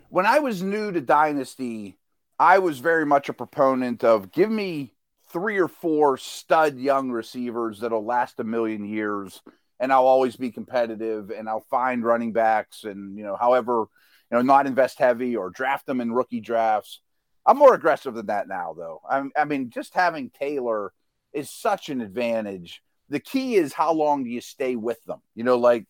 When 0.09 0.25
I 0.25 0.39
was 0.39 0.61
new 0.61 0.91
to 0.91 1.01
Dynasty, 1.01 1.97
I 2.39 2.59
was 2.59 2.79
very 2.79 3.05
much 3.05 3.29
a 3.29 3.33
proponent 3.33 4.03
of 4.03 4.31
give 4.31 4.49
me 4.49 4.93
three 5.27 5.57
or 5.57 5.67
four 5.67 6.17
stud 6.17 6.77
young 6.77 7.11
receivers 7.11 7.79
that'll 7.79 8.05
last 8.05 8.39
a 8.39 8.43
million 8.43 8.85
years 8.85 9.41
and 9.79 9.91
I'll 9.91 10.07
always 10.07 10.35
be 10.35 10.51
competitive 10.51 11.31
and 11.31 11.49
I'll 11.49 11.65
find 11.69 12.03
running 12.03 12.31
backs 12.31 12.83
and, 12.83 13.17
you 13.17 13.23
know, 13.23 13.35
however, 13.35 13.85
you 14.31 14.38
know, 14.38 14.41
not 14.41 14.67
invest 14.67 14.99
heavy 14.99 15.35
or 15.35 15.49
draft 15.49 15.85
them 15.85 16.01
in 16.01 16.13
rookie 16.13 16.39
drafts. 16.39 17.01
I'm 17.45 17.57
more 17.57 17.75
aggressive 17.75 18.15
than 18.15 18.27
that 18.27 18.47
now, 18.47 18.73
though. 18.75 19.01
I, 19.07 19.23
I 19.35 19.45
mean, 19.45 19.69
just 19.69 19.93
having 19.93 20.29
Taylor 20.29 20.93
is 21.33 21.49
such 21.49 21.89
an 21.89 22.01
advantage. 22.01 22.81
The 23.09 23.19
key 23.19 23.55
is 23.55 23.73
how 23.73 23.93
long 23.93 24.23
do 24.23 24.29
you 24.29 24.41
stay 24.41 24.75
with 24.75 25.03
them? 25.05 25.19
You 25.35 25.43
know, 25.43 25.57
like 25.57 25.85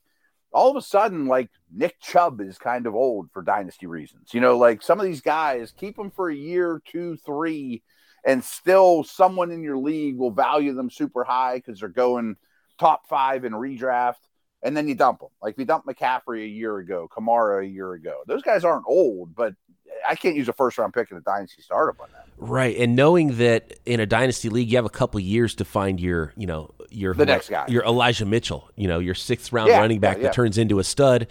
all 0.52 0.70
of 0.70 0.76
a 0.76 0.82
sudden, 0.82 1.28
like 1.28 1.50
Nick 1.72 2.00
Chubb 2.02 2.42
is 2.42 2.58
kind 2.58 2.88
of 2.88 2.96
old 2.96 3.30
for 3.32 3.42
dynasty 3.42 3.86
reasons. 3.86 4.34
You 4.34 4.42
know, 4.42 4.58
like 4.58 4.82
some 4.82 5.00
of 5.00 5.06
these 5.06 5.22
guys, 5.22 5.74
keep 5.78 5.96
them 5.96 6.12
for 6.12 6.30
a 6.30 6.36
year, 6.36 6.82
two, 6.86 7.18
three, 7.26 7.84
and 8.26 8.44
still 8.44 9.04
someone 9.04 9.52
in 9.52 9.64
your 9.64 9.78
league 9.78 10.18
will 10.18 10.32
value 10.32 10.74
them 10.74 10.90
super 10.90 11.24
high 11.24 11.58
because 11.58 11.82
they're 11.82 11.90
going– 11.90 12.36
top 12.78 13.08
five 13.08 13.46
in 13.46 13.54
redraft, 13.54 14.16
and 14.64 14.76
then 14.76 14.88
you 14.88 14.96
dump 14.96 15.20
them. 15.20 15.30
Like 15.42 15.58
we 15.58 15.66
dumped 15.66 15.88
McCaffrey 15.88 16.44
a 16.44 16.48
year 16.48 16.78
ago, 16.78 17.08
Kamara 17.12 17.64
a 17.64 17.68
year 17.68 17.94
ago. 17.94 18.24
Those 18.28 18.42
guys 18.42 18.64
aren't 18.64 18.86
old, 18.88 19.36
but 19.36 19.54
I 20.08 20.16
can't 20.16 20.36
use 20.36 20.50
a 20.50 20.54
first 20.54 20.78
round 20.78 20.94
pick 20.94 21.12
in 21.12 21.18
a 21.18 21.22
dynasty 21.22 21.62
startup 21.62 22.00
on 22.02 22.10
that. 22.14 22.26
Right, 22.38 22.76
and 22.78 22.96
knowing 22.96 23.38
that 23.38 23.80
in 23.86 24.00
a 24.00 24.06
dynasty 24.06 24.50
league 24.50 24.70
you 24.70 24.78
have 24.78 24.86
a 24.86 24.90
couple 24.90 25.20
years 25.20 25.56
to 25.56 25.66
find 25.66 26.00
your, 26.00 26.34
you 26.36 26.48
know, 26.48 26.72
your 26.90 27.14
the 27.14 27.26
next 27.26 27.50
guy, 27.50 27.66
your 27.68 27.84
Elijah 27.84 28.26
Mitchell, 28.26 28.70
you 28.76 28.88
know, 28.88 29.00
your 29.00 29.16
sixth 29.16 29.54
round 29.54 29.70
yeah, 29.70 29.80
running 29.80 30.00
back 30.00 30.18
yeah, 30.18 30.24
yeah. 30.24 30.28
that 30.30 30.36
turns 30.36 30.58
into 30.58 30.80
a 30.80 30.84
stud. 30.84 31.28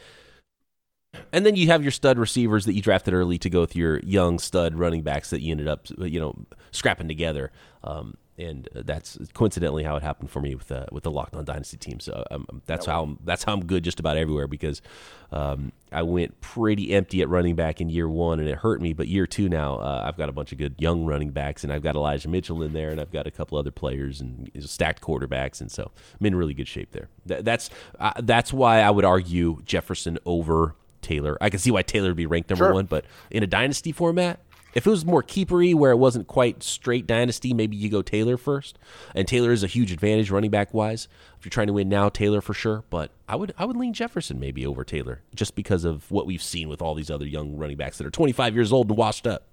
And 1.32 1.46
then 1.46 1.54
you 1.54 1.68
have 1.68 1.82
your 1.82 1.92
stud 1.92 2.18
receivers 2.18 2.64
that 2.64 2.72
you 2.74 2.82
drafted 2.82 3.14
early 3.14 3.38
to 3.38 3.50
go 3.50 3.60
with 3.60 3.76
your 3.76 4.00
young 4.00 4.38
stud 4.38 4.74
running 4.74 5.02
backs 5.02 5.30
that 5.30 5.42
you 5.42 5.52
ended 5.52 5.68
up, 5.68 5.86
you 5.98 6.18
know, 6.18 6.34
scrapping 6.72 7.06
together. 7.06 7.52
Um, 7.84 8.16
and 8.36 8.68
that's 8.74 9.16
coincidentally 9.32 9.84
how 9.84 9.96
it 9.96 10.02
happened 10.02 10.30
for 10.30 10.40
me 10.40 10.54
with 10.54 10.70
uh, 10.72 10.86
with 10.90 11.04
the 11.04 11.10
Locked 11.10 11.36
On 11.36 11.44
Dynasty 11.44 11.76
team. 11.76 12.00
So 12.00 12.24
um, 12.30 12.46
um 12.48 12.62
that's 12.66 12.86
how 12.86 13.04
I'm, 13.04 13.18
that's 13.24 13.44
how 13.44 13.52
I'm 13.52 13.64
good 13.64 13.84
just 13.84 14.00
about 14.00 14.16
everywhere 14.16 14.48
because 14.48 14.82
um, 15.30 15.72
I 15.92 16.02
went 16.02 16.40
pretty 16.40 16.92
empty 16.92 17.22
at 17.22 17.28
running 17.28 17.54
back 17.54 17.80
in 17.80 17.88
year 17.90 18.08
one 18.08 18.40
and 18.40 18.48
it 18.48 18.56
hurt 18.56 18.80
me. 18.80 18.92
But 18.92 19.08
year 19.08 19.26
two 19.26 19.48
now, 19.48 19.76
uh, 19.76 20.04
I've 20.06 20.16
got 20.16 20.28
a 20.28 20.32
bunch 20.32 20.52
of 20.52 20.58
good 20.58 20.74
young 20.78 21.04
running 21.04 21.30
backs 21.30 21.62
and 21.62 21.72
I've 21.72 21.82
got 21.82 21.94
Elijah 21.94 22.28
Mitchell 22.28 22.62
in 22.62 22.72
there 22.72 22.90
and 22.90 23.00
I've 23.00 23.12
got 23.12 23.26
a 23.26 23.30
couple 23.30 23.56
other 23.56 23.70
players 23.70 24.20
and 24.20 24.50
stacked 24.60 25.00
quarterbacks 25.00 25.60
and 25.60 25.70
so 25.70 25.90
I'm 26.18 26.26
in 26.26 26.34
really 26.34 26.54
good 26.54 26.68
shape 26.68 26.90
there. 26.90 27.08
that's 27.24 27.70
uh, 28.00 28.12
that's 28.22 28.52
why 28.52 28.80
I 28.80 28.90
would 28.90 29.04
argue 29.04 29.62
Jefferson 29.64 30.18
over 30.26 30.74
Taylor. 31.02 31.38
I 31.40 31.50
can 31.50 31.60
see 31.60 31.70
why 31.70 31.82
Taylor 31.82 32.08
would 32.08 32.16
be 32.16 32.26
ranked 32.26 32.50
number 32.50 32.64
sure. 32.64 32.74
one, 32.74 32.86
but 32.86 33.04
in 33.30 33.42
a 33.42 33.46
dynasty 33.46 33.92
format, 33.92 34.40
if 34.74 34.86
it 34.86 34.90
was 34.90 35.04
more 35.04 35.22
keepery, 35.22 35.74
where 35.74 35.92
it 35.92 35.96
wasn't 35.96 36.26
quite 36.26 36.62
straight 36.62 37.06
dynasty, 37.06 37.54
maybe 37.54 37.76
you 37.76 37.88
go 37.88 38.02
Taylor 38.02 38.36
first. 38.36 38.78
And 39.14 39.26
Taylor 39.26 39.52
is 39.52 39.62
a 39.62 39.68
huge 39.68 39.92
advantage 39.92 40.30
running 40.30 40.50
back 40.50 40.74
wise. 40.74 41.08
If 41.38 41.44
you're 41.44 41.50
trying 41.50 41.68
to 41.68 41.72
win 41.72 41.88
now, 41.88 42.08
Taylor 42.08 42.40
for 42.40 42.54
sure. 42.54 42.84
But 42.90 43.12
I 43.28 43.36
would 43.36 43.54
I 43.56 43.64
would 43.64 43.76
lean 43.76 43.92
Jefferson 43.92 44.40
maybe 44.40 44.66
over 44.66 44.84
Taylor, 44.84 45.22
just 45.34 45.54
because 45.54 45.84
of 45.84 46.10
what 46.10 46.26
we've 46.26 46.42
seen 46.42 46.68
with 46.68 46.82
all 46.82 46.94
these 46.94 47.10
other 47.10 47.26
young 47.26 47.56
running 47.56 47.76
backs 47.76 47.98
that 47.98 48.06
are 48.06 48.10
25 48.10 48.54
years 48.54 48.72
old 48.72 48.88
and 48.88 48.98
washed 48.98 49.26
up. 49.26 49.44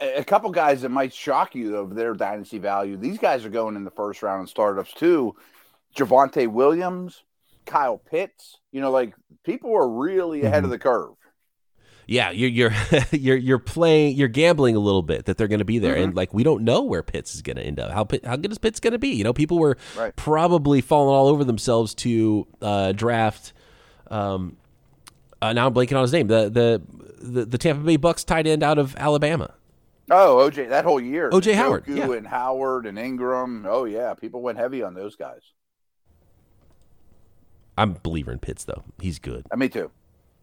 A 0.00 0.24
couple 0.24 0.50
guys 0.50 0.82
that 0.82 0.90
might 0.90 1.12
shock 1.12 1.56
you 1.56 1.76
of 1.76 1.94
their 1.94 2.14
dynasty 2.14 2.58
value. 2.58 2.96
These 2.96 3.18
guys 3.18 3.44
are 3.44 3.50
going 3.50 3.74
in 3.74 3.84
the 3.84 3.90
first 3.90 4.22
round 4.22 4.42
in 4.42 4.46
startups 4.46 4.92
too. 4.92 5.34
Javonte 5.96 6.46
Williams, 6.48 7.24
Kyle 7.66 7.98
Pitts. 7.98 8.58
You 8.72 8.80
know, 8.80 8.90
like 8.90 9.14
people 9.44 9.74
are 9.74 9.88
really 9.88 10.42
ahead 10.42 10.58
mm-hmm. 10.58 10.64
of 10.66 10.70
the 10.70 10.78
curve 10.78 11.14
yeah, 12.06 12.30
you're 12.30 12.50
you're 12.50 12.72
you're 13.12 13.36
you're 13.36 13.58
playing, 13.58 14.16
you're 14.16 14.28
gambling 14.28 14.76
a 14.76 14.80
little 14.80 15.02
bit 15.02 15.26
that 15.26 15.36
they're 15.36 15.48
going 15.48 15.60
to 15.60 15.64
be 15.64 15.78
there, 15.78 15.94
mm-hmm. 15.94 16.04
and 16.04 16.14
like 16.16 16.34
we 16.34 16.42
don't 16.42 16.64
know 16.64 16.82
where 16.82 17.02
Pitts 17.02 17.34
is 17.34 17.42
going 17.42 17.56
to 17.56 17.62
end 17.62 17.78
up. 17.78 17.90
How 17.90 18.06
how 18.24 18.36
good 18.36 18.50
is 18.52 18.58
Pitts 18.58 18.80
going 18.80 18.92
to 18.92 18.98
be? 18.98 19.10
You 19.10 19.24
know, 19.24 19.32
people 19.32 19.58
were 19.58 19.76
right. 19.96 20.14
probably 20.16 20.80
falling 20.80 21.14
all 21.14 21.28
over 21.28 21.44
themselves 21.44 21.94
to 21.96 22.46
uh, 22.60 22.92
draft. 22.92 23.52
Um, 24.08 24.56
uh, 25.40 25.52
now 25.52 25.66
I'm 25.66 25.74
blanking 25.74 25.96
on 25.96 26.02
his 26.02 26.12
name. 26.12 26.26
The, 26.26 26.48
the 26.48 26.82
the 27.20 27.44
the 27.44 27.58
Tampa 27.58 27.84
Bay 27.84 27.96
Bucks 27.96 28.24
tight 28.24 28.46
end 28.46 28.62
out 28.62 28.78
of 28.78 28.96
Alabama. 28.96 29.54
Oh, 30.10 30.50
OJ, 30.50 30.68
that 30.68 30.84
whole 30.84 31.00
year. 31.00 31.30
OJ 31.30 31.54
Howard, 31.54 31.84
yeah. 31.86 32.10
and 32.10 32.26
Howard 32.26 32.86
and 32.86 32.98
Ingram. 32.98 33.64
Oh 33.68 33.84
yeah, 33.84 34.14
people 34.14 34.42
went 34.42 34.58
heavy 34.58 34.82
on 34.82 34.94
those 34.94 35.16
guys. 35.16 35.40
I'm 37.78 37.92
a 37.92 37.98
believer 38.00 38.32
in 38.32 38.38
Pitts 38.38 38.64
though. 38.64 38.82
He's 39.00 39.18
good. 39.18 39.46
Uh, 39.50 39.56
me 39.56 39.68
too 39.68 39.90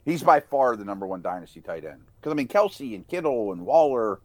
he's 0.09 0.23
by 0.23 0.39
far 0.39 0.75
the 0.75 0.85
number 0.85 1.05
one 1.07 1.21
dynasty 1.21 1.61
tight 1.61 1.85
end. 1.85 2.01
Because 2.19 2.31
I 2.31 2.35
mean, 2.35 2.47
Kelce 2.47 2.95
and 2.95 3.07
Kittle 3.07 3.51
and 3.51 3.65
Waller, 3.65 4.19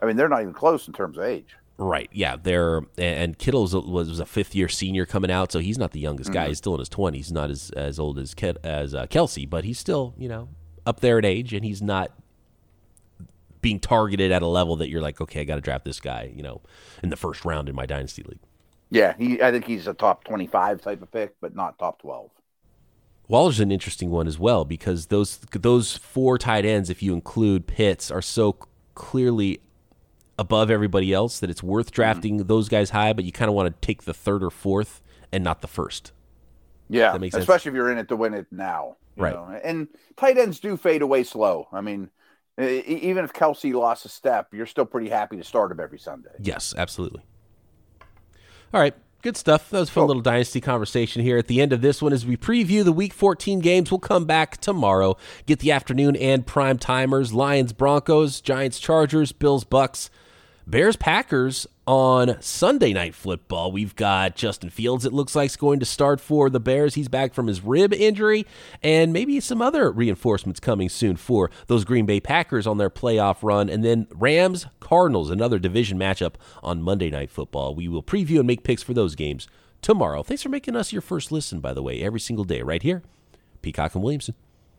I 0.00 0.06
mean, 0.06 0.16
they're 0.16 0.28
not 0.28 0.42
even 0.42 0.54
close 0.54 0.86
in 0.86 0.94
terms 0.94 1.18
of 1.18 1.24
age. 1.24 1.56
Right. 1.78 2.10
Yeah. 2.12 2.36
They're 2.36 2.82
and 2.98 3.38
Kittle 3.38 3.62
was 3.62 3.72
a, 3.72 3.80
was 3.80 4.20
a 4.20 4.26
fifth 4.26 4.54
year 4.54 4.68
senior 4.68 5.06
coming 5.06 5.30
out, 5.30 5.50
so 5.50 5.60
he's 5.60 5.78
not 5.78 5.92
the 5.92 6.00
youngest 6.00 6.32
guy. 6.32 6.40
Mm-hmm. 6.40 6.48
He's 6.48 6.58
still 6.58 6.74
in 6.74 6.80
his 6.80 6.90
twenties. 6.90 7.32
Not 7.32 7.50
as 7.50 7.70
as 7.70 7.98
old 7.98 8.18
as 8.18 8.34
as 8.62 8.94
uh, 8.94 9.06
Kelce, 9.06 9.48
but 9.48 9.64
he's 9.64 9.78
still 9.78 10.14
you 10.18 10.28
know 10.28 10.48
up 10.84 11.00
there 11.00 11.18
in 11.18 11.24
age, 11.24 11.54
and 11.54 11.64
he's 11.64 11.80
not 11.80 12.10
being 13.62 13.80
targeted 13.80 14.32
at 14.32 14.42
a 14.42 14.46
level 14.46 14.76
that 14.76 14.88
you're 14.88 15.02
like, 15.02 15.20
okay, 15.20 15.42
I 15.42 15.44
got 15.44 15.56
to 15.56 15.60
draft 15.60 15.84
this 15.84 16.00
guy, 16.00 16.32
you 16.34 16.42
know, 16.42 16.62
in 17.02 17.10
the 17.10 17.16
first 17.16 17.44
round 17.44 17.68
in 17.68 17.74
my 17.74 17.86
dynasty 17.86 18.22
league. 18.22 18.40
Yeah, 18.90 19.14
he. 19.16 19.40
I 19.40 19.50
think 19.50 19.66
he's 19.66 19.86
a 19.86 19.94
top 19.94 20.24
twenty-five 20.24 20.82
type 20.82 21.00
of 21.00 21.10
pick, 21.12 21.34
but 21.40 21.54
not 21.54 21.78
top 21.78 22.02
twelve. 22.02 22.30
Waller's 23.30 23.60
an 23.60 23.70
interesting 23.70 24.10
one 24.10 24.26
as 24.26 24.40
well 24.40 24.64
because 24.64 25.06
those 25.06 25.38
those 25.52 25.96
four 25.96 26.36
tight 26.36 26.64
ends, 26.64 26.90
if 26.90 27.00
you 27.00 27.14
include 27.14 27.68
Pitts, 27.68 28.10
are 28.10 28.20
so 28.20 28.56
clearly 28.94 29.60
above 30.36 30.68
everybody 30.68 31.12
else 31.12 31.38
that 31.38 31.48
it's 31.48 31.62
worth 31.62 31.92
drafting 31.92 32.38
mm-hmm. 32.38 32.48
those 32.48 32.68
guys 32.68 32.90
high, 32.90 33.12
but 33.12 33.24
you 33.24 33.30
kind 33.30 33.48
of 33.48 33.54
want 33.54 33.72
to 33.72 33.86
take 33.86 34.02
the 34.02 34.12
third 34.12 34.42
or 34.42 34.50
fourth 34.50 35.00
and 35.30 35.44
not 35.44 35.60
the 35.60 35.68
first. 35.68 36.10
Yeah, 36.88 37.16
especially 37.32 37.68
if 37.68 37.74
you're 37.76 37.92
in 37.92 37.98
it 37.98 38.08
to 38.08 38.16
win 38.16 38.34
it 38.34 38.48
now. 38.50 38.96
right. 39.16 39.32
Know? 39.32 39.60
And 39.62 39.86
tight 40.16 40.36
ends 40.36 40.58
do 40.58 40.76
fade 40.76 41.02
away 41.02 41.22
slow. 41.22 41.68
I 41.72 41.82
mean, 41.82 42.10
even 42.58 43.24
if 43.24 43.32
Kelce 43.32 43.72
lost 43.72 44.04
a 44.06 44.08
step, 44.08 44.48
you're 44.52 44.66
still 44.66 44.86
pretty 44.86 45.08
happy 45.08 45.36
to 45.36 45.44
start 45.44 45.70
him 45.70 45.78
every 45.78 46.00
Sunday. 46.00 46.30
Yes, 46.40 46.74
absolutely. 46.76 47.22
All 48.74 48.80
right. 48.80 48.94
Good 49.22 49.36
stuff. 49.36 49.68
That 49.68 49.80
was 49.80 49.90
a 49.90 49.92
fun 49.92 50.06
little 50.06 50.22
dynasty 50.22 50.62
conversation 50.62 51.20
here 51.20 51.36
at 51.36 51.46
the 51.46 51.60
end 51.60 51.74
of 51.74 51.82
this 51.82 52.00
one 52.00 52.14
as 52.14 52.24
we 52.24 52.38
preview 52.38 52.82
the 52.82 52.92
week 52.92 53.12
14 53.12 53.60
games. 53.60 53.90
We'll 53.90 53.98
come 53.98 54.24
back 54.24 54.56
tomorrow. 54.56 55.18
Get 55.44 55.58
the 55.58 55.72
afternoon 55.72 56.16
and 56.16 56.46
prime 56.46 56.78
timers 56.78 57.34
Lions, 57.34 57.74
Broncos, 57.74 58.40
Giants, 58.40 58.80
Chargers, 58.80 59.32
Bills, 59.32 59.64
Bucks. 59.64 60.08
Bears 60.66 60.96
Packers 60.96 61.66
on 61.90 62.40
Sunday 62.40 62.92
night 62.92 63.16
football. 63.16 63.72
We've 63.72 63.96
got 63.96 64.36
Justin 64.36 64.70
Fields, 64.70 65.04
it 65.04 65.12
looks 65.12 65.34
like, 65.34 65.50
is 65.50 65.56
going 65.56 65.80
to 65.80 65.84
start 65.84 66.20
for 66.20 66.48
the 66.48 66.60
Bears. 66.60 66.94
He's 66.94 67.08
back 67.08 67.34
from 67.34 67.48
his 67.48 67.62
rib 67.64 67.92
injury, 67.92 68.46
and 68.80 69.12
maybe 69.12 69.40
some 69.40 69.60
other 69.60 69.90
reinforcements 69.90 70.60
coming 70.60 70.88
soon 70.88 71.16
for 71.16 71.50
those 71.66 71.84
Green 71.84 72.06
Bay 72.06 72.20
Packers 72.20 72.64
on 72.64 72.78
their 72.78 72.90
playoff 72.90 73.38
run. 73.42 73.68
And 73.68 73.84
then 73.84 74.06
Rams 74.14 74.66
Cardinals, 74.78 75.30
another 75.30 75.58
division 75.58 75.98
matchup 75.98 76.34
on 76.62 76.80
Monday 76.80 77.10
night 77.10 77.28
football. 77.28 77.74
We 77.74 77.88
will 77.88 78.04
preview 78.04 78.38
and 78.38 78.46
make 78.46 78.62
picks 78.62 78.84
for 78.84 78.94
those 78.94 79.16
games 79.16 79.48
tomorrow. 79.82 80.22
Thanks 80.22 80.44
for 80.44 80.48
making 80.48 80.76
us 80.76 80.92
your 80.92 81.02
first 81.02 81.32
listen, 81.32 81.58
by 81.58 81.74
the 81.74 81.82
way, 81.82 82.02
every 82.02 82.20
single 82.20 82.44
day, 82.44 82.62
right 82.62 82.84
here. 82.84 83.02
Peacock 83.62 83.96
and 83.96 84.04
Williamson. 84.04 84.36